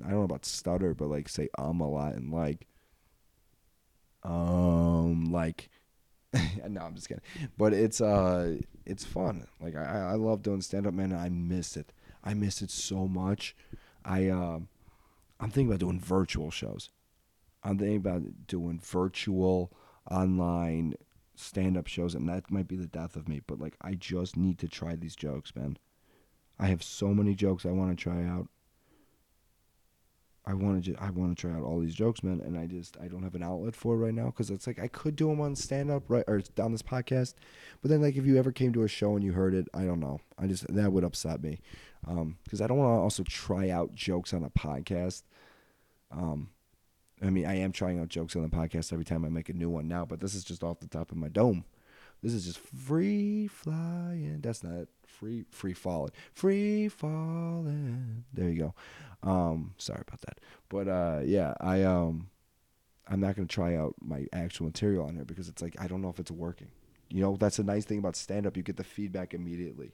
I 0.05 0.11
don't 0.11 0.19
know 0.19 0.23
about 0.23 0.45
stutter, 0.45 0.95
but 0.95 1.09
like 1.09 1.29
say 1.29 1.49
um 1.59 1.81
a 1.81 1.89
lot 1.89 2.15
and 2.15 2.33
like 2.33 2.67
um 4.23 5.31
like 5.31 5.71
no, 6.69 6.81
I'm 6.81 6.95
just 6.95 7.09
kidding. 7.09 7.23
But 7.57 7.73
it's 7.73 8.01
uh 8.01 8.57
it's 8.87 9.05
fun. 9.05 9.47
Like 9.61 9.77
I 9.77 10.11
I 10.13 10.15
love 10.15 10.43
doing 10.43 10.61
stand 10.61 10.87
up, 10.87 10.95
man. 10.95 11.13
I 11.13 11.29
miss 11.29 11.77
it. 11.77 11.93
I 12.23 12.35
miss 12.35 12.63
it 12.63 12.71
so 12.71 13.09
much. 13.09 13.57
I 14.05 14.29
uh, 14.29 14.61
I'm 15.41 15.51
thinking 15.51 15.69
about 15.69 15.81
doing 15.81 16.01
virtual 16.01 16.51
shows. 16.51 16.91
I'm 17.63 17.79
thinking 17.79 17.97
about 17.97 18.47
doing 18.47 18.81
virtual 18.83 19.73
online 20.11 20.95
stand 21.41 21.77
up 21.77 21.87
shows 21.87 22.15
and 22.15 22.29
that 22.29 22.51
might 22.51 22.69
be 22.69 22.77
the 22.77 22.87
death 22.87 23.17
of 23.17 23.29
me, 23.29 23.41
but 23.47 23.61
like 23.61 23.75
I 23.81 23.95
just 23.95 24.37
need 24.37 24.59
to 24.59 24.69
try 24.69 24.97
these 24.97 25.17
jokes, 25.17 25.55
man. 25.55 25.77
I 26.59 26.67
have 26.67 26.83
so 26.83 27.09
many 27.09 27.35
jokes 27.35 27.65
I 27.65 27.71
want 27.71 27.97
to 27.97 28.03
try 28.03 28.25
out. 28.25 28.49
I 30.47 30.55
want 30.55 30.85
to 30.85 30.97
I 30.99 31.11
want 31.11 31.37
to 31.37 31.41
try 31.41 31.55
out 31.55 31.63
all 31.63 31.81
these 31.81 31.95
jokes, 31.95 32.23
man, 32.23 32.41
and 32.41 32.59
I 32.59 32.67
just 32.67 32.97
I 33.01 33.09
don't 33.09 33.23
have 33.23 33.35
an 33.35 33.43
outlet 33.43 33.77
for 33.77 33.97
right 33.97 34.15
now 34.15 34.27
because 34.27 34.51
it's 34.51 34.67
like 34.67 34.79
I 34.79 34.89
could 34.89 35.15
do 35.15 35.29
them 35.29 35.41
on 35.41 35.55
stand 35.55 35.91
up 35.91 36.05
right 36.09 36.25
or 36.27 36.43
on 36.59 36.73
this 36.73 36.83
podcast, 36.83 37.35
but 37.81 37.91
then 37.91 38.03
like 38.03 38.17
if 38.17 38.27
you 38.27 38.37
ever 38.37 38.51
came 38.53 38.73
to 38.73 38.83
a 38.83 38.89
show 38.89 39.15
and 39.15 39.25
you 39.25 39.33
heard 39.33 39.55
it, 39.55 39.69
I 39.75 39.85
don't 39.85 40.01
know, 40.01 40.21
I 40.39 40.47
just 40.47 40.67
that 40.75 40.93
would 40.93 41.05
upset 41.05 41.43
me 41.43 41.61
because 42.03 42.61
um, 42.61 42.65
I 42.65 42.67
don't 42.67 42.79
want 42.79 42.99
to 42.99 43.03
also 43.03 43.23
try 43.23 43.69
out 43.69 43.95
jokes 43.95 44.33
on 44.33 44.43
a 44.43 44.51
podcast. 44.51 45.23
Um, 46.11 46.51
I 47.23 47.31
mean, 47.31 47.47
I 47.47 47.57
am 47.59 47.73
trying 47.73 48.01
out 48.01 48.09
jokes 48.09 48.35
on 48.35 48.43
the 48.43 48.49
podcast 48.49 48.93
every 48.93 49.05
time 49.05 49.25
I 49.25 49.29
make 49.29 49.49
a 49.49 49.55
new 49.55 49.69
one 49.69 49.89
now, 49.89 50.05
but 50.05 50.21
this 50.21 50.35
is 50.35 50.45
just 50.45 50.63
off 50.63 50.81
the 50.81 50.89
top 50.89 51.11
of 51.11 51.19
my 51.19 51.29
dome. 51.29 51.65
This 52.23 52.35
is 52.35 52.45
just 52.45 52.59
free 52.59 53.47
flying. 53.47 54.41
That's 54.43 54.63
not. 54.63 54.89
Free 55.07 55.45
free 55.51 55.75
falling. 55.75 56.13
Free 56.33 56.89
falling. 56.89 58.25
There 58.33 58.49
you 58.49 58.59
go. 59.23 59.29
Um, 59.29 59.75
sorry 59.79 60.03
about 60.07 60.21
that. 60.23 60.39
But 60.69 60.89
uh, 60.89 61.21
yeah, 61.25 61.55
I 61.61 61.83
um, 61.83 62.31
I'm 63.09 63.21
not 63.21 63.37
gonna 63.37 63.49
try 63.49 63.77
out 63.77 63.95
my 64.01 64.27
actual 64.33 64.67
material 64.67 65.07
on 65.07 65.15
here 65.15 65.25
because 65.25 65.49
it's 65.49 65.63
like 65.63 65.77
I 65.81 65.87
don't 65.87 66.03
know 66.03 66.09
if 66.09 66.19
it's 66.19 66.31
working. 66.31 66.69
You 67.09 67.23
know, 67.23 67.37
that's 67.37 67.59
a 67.59 67.65
nice 67.65 67.85
thing 67.85 67.99
about 67.99 68.17
stand 68.17 68.47
up. 68.47 68.57
You 68.57 68.63
get 68.63 68.77
the 68.77 68.85
feedback 68.85 69.35
immediately. 69.35 69.93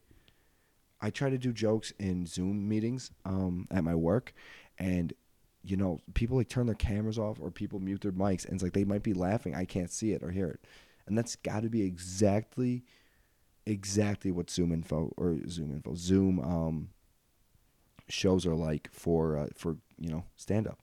I 1.01 1.11
try 1.11 1.31
to 1.31 1.39
do 1.39 1.53
jokes 1.53 1.93
in 1.99 2.27
Zoom 2.27 2.69
meetings 2.69 3.11
um, 3.25 3.67
at 3.71 3.85
my 3.85 3.95
work, 3.95 4.35
and 4.79 5.13
you 5.67 5.77
know, 5.77 6.01
people 6.15 6.37
like 6.37 6.49
turn 6.49 6.67
their 6.67 6.75
cameras 6.75 7.19
off 7.19 7.39
or 7.41 7.51
people 7.51 7.81
mute 7.81 8.01
their 8.01 8.13
mics, 8.13 8.45
and 8.45 8.55
it's 8.55 8.63
like 8.63 8.73
they 8.73 8.85
might 8.85 9.03
be 9.03 9.15
laughing. 9.15 9.55
I 9.55 9.65
can't 9.65 9.91
see 9.91 10.13
it 10.13 10.23
or 10.23 10.31
hear 10.31 10.49
it, 10.49 10.61
and 11.07 11.17
that's 11.17 11.37
got 11.37 11.63
to 11.63 11.69
be 11.69 11.83
exactly, 11.83 12.85
exactly 13.65 14.31
what 14.31 14.51
Zoom 14.51 14.73
info 14.73 15.13
or 15.17 15.37
Zoom 15.49 15.73
info 15.73 15.95
Zoom 15.95 16.41
um, 16.41 16.89
shows 18.09 18.47
are 18.47 18.55
like 18.55 18.89
for 18.93 19.37
uh, 19.37 19.49
for 19.55 19.77
you 19.99 20.11
know 20.11 20.25
stand 20.37 20.67
up. 20.67 20.79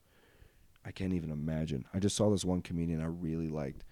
I 0.84 0.90
can't 0.90 1.14
even 1.14 1.30
imagine. 1.30 1.86
I 1.94 1.98
just 1.98 2.16
saw 2.16 2.30
this 2.30 2.44
one 2.44 2.60
comedian 2.60 3.00
I 3.00 3.06
really 3.06 3.48
liked. 3.48 3.84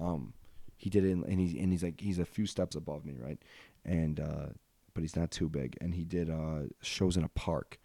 Um, 0.00 0.32
he 0.76 0.88
did 0.88 1.04
it, 1.04 1.10
in, 1.10 1.24
and 1.24 1.40
he's 1.40 1.54
and 1.54 1.72
he's 1.72 1.82
like 1.82 2.00
he's 2.00 2.18
a 2.18 2.24
few 2.24 2.46
steps 2.46 2.76
above 2.76 3.04
me, 3.04 3.16
right? 3.20 3.38
And 3.84 4.20
uh, 4.20 4.46
but 4.94 5.02
he's 5.02 5.16
not 5.16 5.30
too 5.30 5.48
big. 5.48 5.76
And 5.80 5.94
he 5.94 6.04
did 6.04 6.30
uh, 6.30 6.62
shows 6.80 7.16
in 7.16 7.24
a 7.24 7.28
park, 7.28 7.78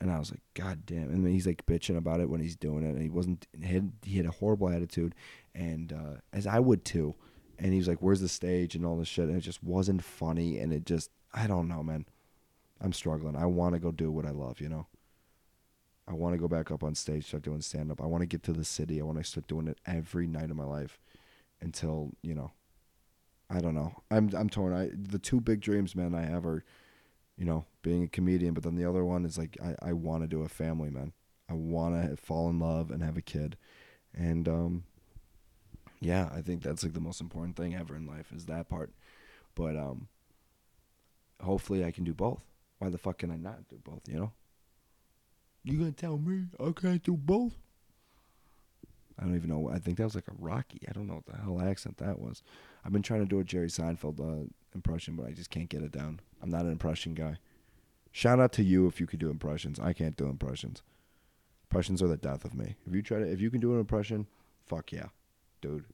and 0.00 0.10
I 0.10 0.18
was 0.18 0.30
like, 0.30 0.42
God 0.54 0.86
damn! 0.86 1.10
And 1.10 1.24
then 1.24 1.32
he's 1.32 1.46
like 1.46 1.66
bitching 1.66 1.96
about 1.96 2.20
it 2.20 2.30
when 2.30 2.40
he's 2.40 2.56
doing 2.56 2.84
it, 2.84 2.90
and 2.90 3.02
he 3.02 3.10
wasn't. 3.10 3.46
He 3.62 3.74
had, 3.74 3.92
he 4.02 4.16
had 4.16 4.26
a 4.26 4.30
horrible 4.30 4.68
attitude, 4.68 5.14
and 5.54 5.92
uh, 5.92 6.20
as 6.32 6.46
I 6.46 6.58
would 6.60 6.84
too. 6.84 7.14
And 7.58 7.72
he 7.72 7.78
was 7.78 7.88
like, 7.88 8.00
"Where's 8.00 8.20
the 8.20 8.28
stage?" 8.28 8.74
and 8.74 8.86
all 8.86 8.96
this 8.96 9.08
shit, 9.08 9.28
and 9.28 9.36
it 9.36 9.42
just 9.42 9.62
wasn't 9.62 10.02
funny, 10.02 10.58
and 10.58 10.72
it 10.72 10.86
just 10.86 11.10
I 11.34 11.46
don't 11.46 11.68
know, 11.68 11.82
man. 11.82 12.06
I'm 12.80 12.92
struggling. 12.92 13.36
I 13.36 13.46
want 13.46 13.74
to 13.74 13.78
go 13.78 13.92
do 13.92 14.10
what 14.10 14.24
I 14.24 14.30
love, 14.30 14.60
you 14.60 14.68
know. 14.68 14.86
I 16.08 16.14
want 16.14 16.34
to 16.34 16.40
go 16.40 16.48
back 16.48 16.70
up 16.70 16.82
on 16.82 16.94
stage, 16.94 17.26
start 17.26 17.42
doing 17.42 17.60
stand 17.60 17.92
up. 17.92 18.00
I 18.00 18.06
want 18.06 18.22
to 18.22 18.26
get 18.26 18.42
to 18.44 18.52
the 18.52 18.64
city. 18.64 19.00
I 19.00 19.04
want 19.04 19.18
to 19.18 19.24
start 19.24 19.46
doing 19.46 19.68
it 19.68 19.78
every 19.86 20.26
night 20.26 20.50
of 20.50 20.56
my 20.56 20.64
life 20.64 20.98
until, 21.60 22.10
you 22.22 22.34
know, 22.34 22.52
I 23.48 23.60
don't 23.60 23.74
know. 23.74 23.92
I'm 24.10 24.30
I'm 24.34 24.48
torn. 24.48 24.72
I 24.72 24.90
the 24.92 25.18
two 25.18 25.40
big 25.40 25.60
dreams, 25.60 25.94
man, 25.94 26.14
I 26.14 26.22
have 26.22 26.46
are, 26.46 26.64
you 27.40 27.46
know, 27.46 27.64
being 27.80 28.04
a 28.04 28.08
comedian, 28.08 28.52
but 28.52 28.62
then 28.62 28.76
the 28.76 28.84
other 28.84 29.02
one 29.02 29.24
is 29.24 29.38
like 29.38 29.56
I, 29.64 29.74
I 29.88 29.92
want 29.94 30.22
to 30.22 30.28
do 30.28 30.42
a 30.42 30.48
family, 30.48 30.90
man. 30.90 31.14
I 31.48 31.54
want 31.54 31.94
to 32.10 32.14
fall 32.18 32.50
in 32.50 32.60
love 32.60 32.90
and 32.90 33.02
have 33.02 33.16
a 33.16 33.22
kid. 33.22 33.56
And 34.14 34.46
um 34.46 34.84
yeah, 36.00 36.28
I 36.34 36.42
think 36.42 36.62
that's 36.62 36.82
like 36.82 36.92
the 36.92 37.00
most 37.00 37.20
important 37.20 37.56
thing 37.56 37.74
ever 37.74 37.96
in 37.96 38.06
life 38.06 38.30
is 38.30 38.44
that 38.44 38.68
part. 38.68 38.92
But 39.54 39.74
um 39.74 40.08
hopefully 41.42 41.82
I 41.82 41.92
can 41.92 42.04
do 42.04 42.12
both. 42.12 42.44
Why 42.78 42.90
the 42.90 42.98
fuck 42.98 43.16
can 43.18 43.30
I 43.30 43.36
not 43.36 43.68
do 43.68 43.78
both, 43.82 44.02
you 44.06 44.18
know? 44.18 44.32
You 45.64 45.78
gonna 45.78 45.92
tell 45.92 46.18
me 46.18 46.44
I 46.62 46.72
can't 46.72 47.02
do 47.02 47.16
both? 47.16 47.54
I 49.18 49.24
don't 49.24 49.36
even 49.36 49.48
know. 49.48 49.70
I 49.70 49.78
think 49.78 49.96
that 49.96 50.04
was 50.04 50.14
like 50.14 50.28
a 50.28 50.34
Rocky. 50.38 50.82
I 50.86 50.92
don't 50.92 51.06
know 51.06 51.14
what 51.14 51.26
the 51.26 51.42
hell 51.42 51.62
accent 51.62 51.96
that 51.98 52.18
was. 52.18 52.42
I've 52.84 52.92
been 52.92 53.02
trying 53.02 53.20
to 53.20 53.26
do 53.26 53.40
a 53.40 53.44
Jerry 53.44 53.68
Seinfeld 53.68 54.20
uh, 54.20 54.46
impression, 54.74 55.16
but 55.16 55.26
I 55.26 55.32
just 55.32 55.50
can't 55.50 55.68
get 55.68 55.82
it 55.82 55.92
down. 55.92 56.20
I'm 56.42 56.50
not 56.50 56.64
an 56.64 56.72
impression 56.72 57.14
guy. 57.14 57.38
Shout 58.12 58.40
out 58.40 58.52
to 58.52 58.62
you 58.62 58.86
if 58.86 59.00
you 59.00 59.06
could 59.06 59.20
do 59.20 59.30
impressions. 59.30 59.78
I 59.78 59.92
can't 59.92 60.16
do 60.16 60.26
impressions. 60.26 60.82
Impressions 61.64 62.02
are 62.02 62.08
the 62.08 62.16
death 62.16 62.44
of 62.44 62.54
me. 62.54 62.76
If 62.86 62.94
you 62.94 63.02
try 63.02 63.18
to, 63.18 63.30
if 63.30 63.40
you 63.40 63.50
can 63.50 63.60
do 63.60 63.72
an 63.74 63.80
impression, 63.80 64.26
fuck 64.66 64.92
yeah, 64.92 65.08
dude. 65.60 65.84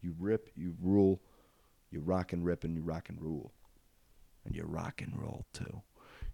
You 0.00 0.14
rip, 0.18 0.50
you 0.56 0.74
rule, 0.80 1.20
you 1.90 2.00
rock 2.00 2.32
and 2.32 2.44
rip, 2.44 2.64
and 2.64 2.74
you 2.74 2.82
rock 2.82 3.08
and 3.08 3.20
rule, 3.20 3.52
and 4.44 4.54
you 4.54 4.64
rock 4.64 5.02
and 5.02 5.20
roll 5.20 5.44
too 5.52 5.82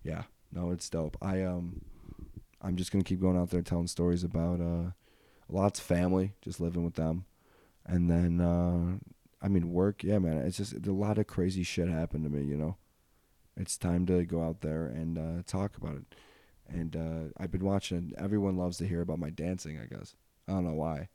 yeah, 0.02 0.24
no, 0.52 0.70
it's 0.70 0.88
dope. 0.88 1.16
I 1.20 1.42
um, 1.42 1.82
I'm 2.60 2.76
just 2.76 2.92
gonna 2.92 3.04
keep 3.04 3.20
going 3.20 3.36
out 3.36 3.50
there 3.50 3.62
telling 3.62 3.86
stories 3.86 4.24
about 4.24 4.60
uh, 4.60 4.90
lots 5.48 5.78
of 5.78 5.86
family, 5.86 6.32
just 6.42 6.60
living 6.60 6.84
with 6.84 6.94
them, 6.94 7.24
and 7.86 8.10
then 8.10 8.40
uh, 8.40 8.98
I 9.42 9.48
mean 9.48 9.72
work. 9.72 10.02
Yeah, 10.02 10.18
man, 10.18 10.38
it's 10.38 10.58
just 10.58 10.74
a 10.86 10.92
lot 10.92 11.18
of 11.18 11.26
crazy 11.26 11.62
shit 11.62 11.88
happened 11.88 12.24
to 12.24 12.30
me. 12.30 12.44
You 12.44 12.56
know, 12.56 12.76
it's 13.56 13.76
time 13.76 14.06
to 14.06 14.24
go 14.24 14.42
out 14.42 14.60
there 14.60 14.86
and 14.86 15.18
uh, 15.18 15.42
talk 15.46 15.76
about 15.76 15.96
it. 15.96 16.14
And 16.68 16.94
uh, 16.94 17.32
I've 17.36 17.50
been 17.50 17.64
watching. 17.64 18.12
Everyone 18.16 18.56
loves 18.56 18.76
to 18.78 18.86
hear 18.86 19.00
about 19.00 19.18
my 19.18 19.30
dancing. 19.30 19.78
I 19.78 19.86
guess 19.86 20.14
I 20.46 20.52
don't 20.52 20.66
know 20.66 20.74
why. 20.74 21.08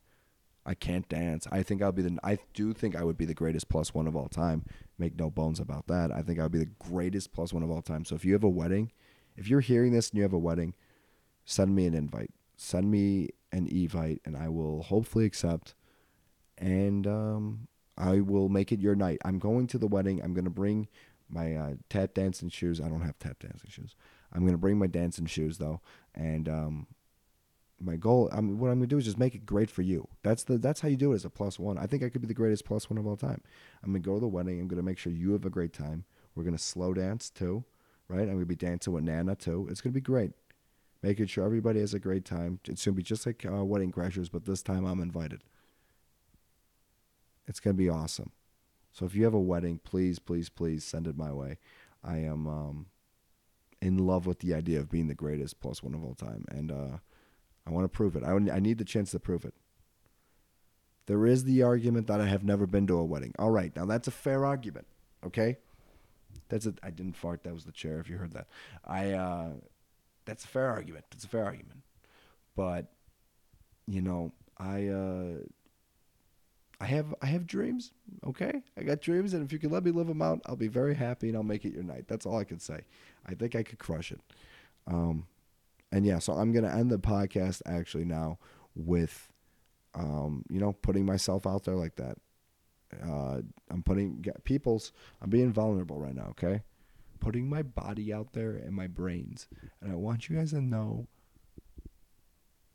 I 0.66 0.74
can't 0.74 1.08
dance. 1.08 1.48
I 1.52 1.62
think 1.62 1.84
I'll 1.84 1.92
be 1.92 2.02
the. 2.02 2.18
I 2.24 2.40
do 2.54 2.74
think 2.74 2.96
I 2.96 3.04
would 3.04 3.18
be 3.18 3.26
the 3.26 3.36
greatest 3.36 3.70
plus 3.70 3.94
one 3.94 4.08
of 4.08 4.16
all 4.16 4.28
time. 4.28 4.66
Make 4.98 5.18
no 5.18 5.30
bones 5.30 5.60
about 5.60 5.88
that. 5.88 6.12
I 6.12 6.22
think 6.24 6.40
I 6.40 6.44
would 6.44 6.52
be 6.52 6.60
the 6.60 6.72
greatest 6.80 7.32
plus 7.34 7.54
one 7.54 7.62
of 7.62 7.70
all 7.70 7.84
time. 7.84 8.04
So 8.04 8.16
if 8.16 8.26
you 8.26 8.34
have 8.34 8.44
a 8.44 8.50
wedding, 8.50 8.92
if 9.38 9.48
you're 9.48 9.60
hearing 9.60 9.94
this 9.94 10.10
and 10.10 10.18
you 10.18 10.24
have 10.24 10.34
a 10.34 10.40
wedding, 10.40 10.74
send 11.46 11.76
me 11.76 11.86
an 11.86 11.94
invite. 11.94 12.32
Send 12.58 12.90
me 12.90 13.30
an 13.52 13.68
evite, 13.68 14.20
and 14.26 14.36
I 14.36 14.50
will 14.50 14.84
hopefully 14.84 15.26
accept. 15.26 15.76
And 16.58 17.06
um, 17.06 17.68
I 17.98 18.20
will 18.20 18.50
make 18.50 18.72
it 18.72 18.80
your 18.80 18.96
night. 18.96 19.20
I'm 19.24 19.40
going 19.40 19.68
to 19.68 19.78
the 19.78 19.88
wedding. 19.88 20.22
I'm 20.22 20.34
gonna 20.34 20.50
bring 20.50 20.88
my 21.30 21.56
uh, 21.56 21.74
tap 21.90 22.14
dancing 22.14 22.50
shoes. 22.50 22.80
I 22.80 22.90
don't 22.90 23.02
have 23.02 23.18
tap 23.20 23.40
dancing 23.40 23.70
shoes. 23.70 23.96
I'm 24.34 24.46
gonna 24.46 24.58
bring 24.58 24.78
my 24.78 24.88
dancing 24.88 25.26
shoes 25.26 25.58
though, 25.58 25.82
and 26.14 26.50
um, 26.50 26.88
my 27.80 27.96
goal. 27.96 28.30
I 28.32 28.42
mean, 28.42 28.60
what 28.60 28.70
I'm 28.70 28.80
gonna 28.80 28.88
do 28.88 28.98
is 28.98 29.06
just 29.06 29.18
make 29.18 29.36
it 29.36 29.46
great 29.46 29.70
for 29.70 29.82
you. 29.82 30.08
That's 30.24 30.44
the 30.44 30.58
that's 30.58 30.82
how 30.82 30.88
you 30.88 30.98
do 30.98 31.12
it 31.12 31.16
as 31.16 31.26
a 31.26 31.30
plus 31.30 31.60
one. 31.60 31.78
I 31.78 31.88
think 31.88 32.04
I 32.04 32.10
could 32.10 32.22
be 32.22 32.28
the 32.28 32.34
greatest 32.34 32.66
plus 32.66 32.90
one 32.90 32.98
of 32.98 33.08
all 33.08 33.18
time. 33.18 33.42
I'm 33.84 33.92
gonna 33.92 34.00
go 34.00 34.16
to 34.16 34.20
the 34.20 34.28
wedding. 34.28 34.60
I'm 34.60 34.68
gonna 34.68 34.82
make 34.82 34.98
sure 34.98 35.12
you 35.12 35.32
have 35.34 35.46
a 35.46 35.50
great 35.50 35.74
time. 35.74 36.06
We're 36.36 36.44
gonna 36.44 36.58
slow 36.58 36.94
dance 36.94 37.30
too, 37.30 37.64
right? 38.08 38.22
I'm 38.22 38.34
gonna 38.34 38.46
be 38.46 38.56
dancing 38.56 38.94
with 38.94 39.04
Nana 39.04 39.36
too. 39.36 39.68
It's 39.70 39.82
gonna 39.82 39.94
be 39.94 40.02
great. 40.02 40.32
Making 41.02 41.28
sure 41.28 41.46
everybody 41.46 41.80
has 41.82 41.94
a 41.94 42.00
great 42.00 42.26
time. 42.26 42.60
It's 42.68 42.84
gonna 42.84 42.96
be 42.96 43.04
just 43.04 43.26
like 43.26 43.46
uh, 43.46 43.64
Wedding 43.64 43.92
Crashers, 43.92 44.30
but 44.32 44.46
this 44.46 44.64
time 44.64 44.86
I'm 44.86 45.02
invited. 45.02 45.42
It's 47.48 47.60
gonna 47.60 47.76
be 47.76 47.90
awesome. 47.90 48.32
So 48.92 49.06
if 49.06 49.14
you 49.14 49.26
have 49.26 49.34
a 49.34 49.40
wedding, 49.40 49.80
please, 49.84 50.20
please, 50.20 50.48
please 50.48 50.86
send 50.86 51.06
it 51.06 51.18
my 51.18 51.32
way. 51.32 51.58
I 52.04 52.18
am 52.18 52.48
um, 52.48 52.86
in 53.82 53.98
love 53.98 54.26
with 54.26 54.40
the 54.40 54.54
idea 54.54 54.80
of 54.80 54.90
being 54.90 55.08
the 55.08 55.14
greatest 55.14 55.60
plus 55.60 55.84
one 55.84 55.94
of 55.94 56.04
all 56.04 56.16
time, 56.16 56.46
and 56.50 56.72
uh, 56.72 56.98
I 57.68 57.72
want 57.72 57.84
to 57.84 57.90
prove 57.90 58.16
it. 58.16 58.24
I, 58.24 58.32
I 58.32 58.60
need 58.60 58.78
the 58.78 58.86
chance 58.86 59.12
to 59.12 59.20
prove 59.20 59.44
it. 59.44 59.54
There 61.08 61.26
is 61.26 61.44
the 61.44 61.62
argument 61.62 62.08
that 62.08 62.22
I 62.22 62.26
have 62.26 62.44
never 62.44 62.66
been 62.66 62.88
to 62.88 62.98
a 62.98 63.04
wedding. 63.04 63.34
All 63.38 63.52
right, 63.52 63.76
now 63.76 63.86
that's 63.86 64.08
a 64.08 64.12
fair 64.12 64.46
argument. 64.46 64.88
Okay, 65.26 65.58
that's 66.50 66.66
a. 66.66 66.74
I 66.82 66.90
didn't 66.90 67.18
fart. 67.18 67.44
That 67.44 67.54
was 67.54 67.66
the 67.66 67.72
chair. 67.72 68.00
If 68.00 68.10
you 68.10 68.18
heard 68.18 68.34
that, 68.34 68.48
I. 68.84 69.12
Uh, 69.12 69.50
that's 70.26 70.46
a 70.46 70.48
fair 70.48 70.70
argument. 70.70 71.06
It's 71.12 71.26
a 71.26 71.28
fair 71.28 71.44
argument, 71.46 71.82
but 72.56 72.94
you 73.88 74.02
know, 74.02 74.32
I. 74.58 74.88
Uh, 74.88 75.44
I 76.86 76.88
have 76.90 77.16
I 77.20 77.26
have 77.26 77.48
dreams. 77.48 77.94
Okay, 78.28 78.62
I 78.78 78.84
got 78.84 79.02
dreams, 79.02 79.34
and 79.34 79.44
if 79.44 79.52
you 79.52 79.58
can 79.58 79.72
let 79.72 79.84
me 79.84 79.90
live 79.90 80.06
them 80.06 80.22
out, 80.22 80.40
I'll 80.46 80.56
be 80.56 80.68
very 80.68 80.94
happy, 80.94 81.30
and 81.30 81.36
I'll 81.36 81.42
make 81.42 81.66
it 81.66 81.74
your 81.74 81.82
night. 81.82 82.06
That's 82.08 82.28
all 82.28 82.38
I 82.38 82.44
can 82.44 82.60
say. 82.60 82.82
I 83.26 83.34
think 83.34 83.56
I 83.56 83.64
could 83.64 83.80
crush 83.80 84.12
it. 84.12 84.22
Um, 84.86 85.26
and 85.92 86.06
yeah, 86.06 86.20
so 86.20 86.34
I'm 86.34 86.52
gonna 86.52 86.70
end 86.70 86.92
the 86.92 87.00
podcast 87.00 87.64
actually 87.66 88.06
now 88.06 88.38
with, 88.76 89.32
um, 89.96 90.46
you 90.48 90.60
know, 90.60 90.74
putting 90.74 91.08
myself 91.08 91.48
out 91.48 91.64
there 91.64 91.74
like 91.76 91.96
that. 91.96 92.20
Uh, 93.04 93.42
I'm 93.72 93.82
putting 93.84 94.24
people's. 94.44 94.92
I'm 95.24 95.32
being 95.32 95.52
vulnerable 95.52 96.00
right 96.00 96.16
now. 96.16 96.28
Okay, 96.30 96.62
putting 97.20 97.50
my 97.50 97.64
body 97.64 98.14
out 98.14 98.34
there 98.34 98.52
and 98.52 98.74
my 98.74 98.86
brains, 98.86 99.48
and 99.82 99.92
I 99.92 99.96
want 99.96 100.30
you 100.30 100.38
guys 100.38 100.52
to 100.52 100.62
know 100.62 101.08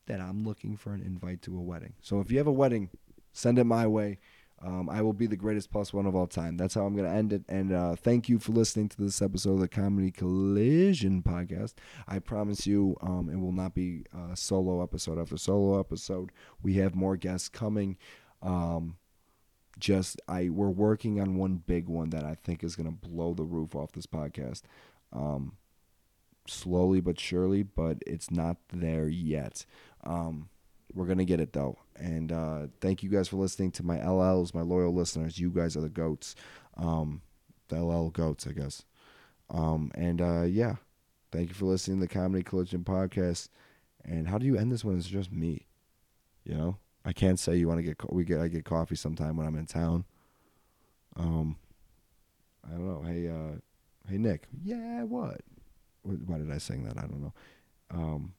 that 0.07 0.21
I'm 0.21 0.43
looking 0.43 0.77
for 0.77 0.93
an 0.95 1.01
invite 1.01 1.43
to 1.43 1.57
a 1.57 1.61
wedding. 1.61 1.93
So 2.01 2.19
if 2.19 2.33
you 2.33 2.39
have 2.39 2.49
a 2.49 2.53
wedding, 2.53 2.91
send 3.33 3.59
it 3.59 3.65
my 3.65 3.87
way. 3.87 4.19
Um, 4.63 4.91
I 4.91 5.01
will 5.01 5.15
be 5.15 5.27
the 5.27 5.37
greatest 5.37 5.71
plus 5.71 5.95
one 5.95 6.05
of 6.05 6.15
all 6.15 6.27
time. 6.27 6.59
That's 6.59 6.75
how 6.75 6.85
I'm 6.85 6.95
going 6.95 7.09
to 7.09 7.15
end 7.15 7.33
it. 7.33 7.45
And 7.49 7.73
uh, 7.73 7.97
thank 7.97 8.29
you 8.29 8.39
for 8.39 8.53
listening 8.53 8.91
to 8.91 9.01
this 9.01 9.23
episode 9.23 9.55
of 9.55 9.61
the 9.61 9.69
Comedy 9.69 10.11
Collision 10.11 11.23
podcast. 11.23 11.75
I 12.07 12.19
promise 12.19 12.67
you, 12.67 12.97
um, 13.01 13.31
it 13.33 13.41
will 13.41 13.53
not 13.53 13.75
be 13.75 14.05
a 14.13 14.37
solo 14.37 14.83
episode 14.83 15.19
after 15.19 15.39
solo 15.39 15.81
episode. 15.81 16.31
We 16.63 16.75
have 16.75 16.95
more 16.95 17.17
guests 17.17 17.49
coming. 17.49 17.97
Um, 18.43 18.97
just 19.79 20.21
I 20.29 20.51
we're 20.51 20.69
working 20.69 21.21
on 21.21 21.37
one 21.37 21.63
big 21.67 21.89
one 21.89 22.11
that 22.11 22.25
I 22.25 22.35
think 22.35 22.63
is 22.63 22.77
going 22.77 22.87
to 22.87 23.09
blow 23.09 23.33
the 23.33 23.45
roof 23.45 23.75
off 23.75 23.93
this 23.93 24.07
podcast. 24.07 24.63
Um, 25.11 25.57
slowly 26.47 27.01
but 27.01 27.19
surely, 27.19 27.63
but 27.63 27.99
it's 28.07 28.31
not 28.31 28.59
there 28.73 29.09
yet. 29.09 29.65
We're 30.95 31.07
gonna 31.07 31.25
get 31.25 31.41
it 31.41 31.53
though. 31.53 31.79
And 31.97 32.33
uh, 32.33 32.67
thank 32.81 33.03
you 33.03 33.11
guys 33.11 33.29
for 33.29 33.37
listening 33.37 33.71
to 33.73 33.83
my 33.85 33.99
LLs, 33.99 34.55
my 34.55 34.63
loyal 34.63 34.95
listeners. 34.95 35.39
You 35.39 35.51
guys 35.51 35.77
are 35.77 35.83
the 35.83 35.89
goats, 35.89 36.35
um, 36.77 37.23
the 37.69 37.83
LL 37.83 38.11
goats, 38.11 38.47
I 38.47 38.53
guess. 38.53 38.85
Um, 39.51 39.91
and 39.95 40.21
uh, 40.21 40.43
yeah, 40.43 40.77
thank 41.33 41.49
you 41.49 41.55
for 41.55 41.67
listening 41.67 41.99
to 41.99 42.07
the 42.07 42.13
Comedy 42.13 42.43
Collision 42.43 42.85
podcast. 42.85 43.49
And 44.05 44.29
how 44.29 44.39
do 44.39 44.47
you 44.47 44.57
end 44.57 44.73
this 44.73 44.85
when 44.85 44.97
it's 44.97 45.09
just 45.09 45.31
me? 45.31 45.67
You 46.45 46.55
know, 46.55 46.77
I 47.05 47.13
can't 47.13 47.39
say 47.39 47.57
you 47.57 47.69
want 47.69 47.79
to 47.79 47.83
get 47.83 48.13
we 48.13 48.25
get 48.25 48.41
I 48.41 48.49
get 48.49 48.65
coffee 48.65 48.97
sometime 48.97 49.37
when 49.37 49.47
I'm 49.47 49.57
in 49.57 49.67
town. 49.67 50.05
Um, 51.17 51.57
I 52.67 52.71
don't 52.73 52.87
know. 52.87 53.03
Hey, 53.03 53.29
uh, 53.29 53.59
hey 54.09 54.19
Nick. 54.19 54.45
Yeah, 54.63 55.03
what? 55.03 55.41
Why 56.03 56.39
did 56.39 56.51
I 56.51 56.59
sing 56.59 56.85
that? 56.85 56.97
I 56.97 57.03
don't 57.03 57.21
know. 57.21 57.35
Um, 57.91 58.33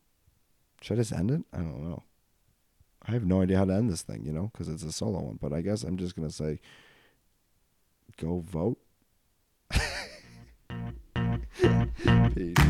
should 0.82 0.98
I 0.98 1.02
just 1.02 1.14
end 1.14 1.30
it? 1.32 1.44
I 1.54 1.58
don't 1.58 1.84
know. 1.84 2.04
I 3.08 3.12
have 3.12 3.26
no 3.26 3.42
idea 3.42 3.58
how 3.58 3.66
to 3.66 3.74
end 3.74 3.90
this 3.90 4.04
thing, 4.04 4.24
you 4.26 4.32
know, 4.32 4.52
because 4.52 4.68
it's 4.68 4.84
a 4.84 4.92
solo 4.92 5.20
one. 5.22 5.40
But 5.42 5.54
I 5.54 5.62
guess 5.62 5.84
I'm 5.84 5.98
just 5.98 6.16
gonna 6.16 6.30
say, 6.30 6.60
go 8.18 8.40
vote. 8.40 8.78
Peace. 12.36 12.61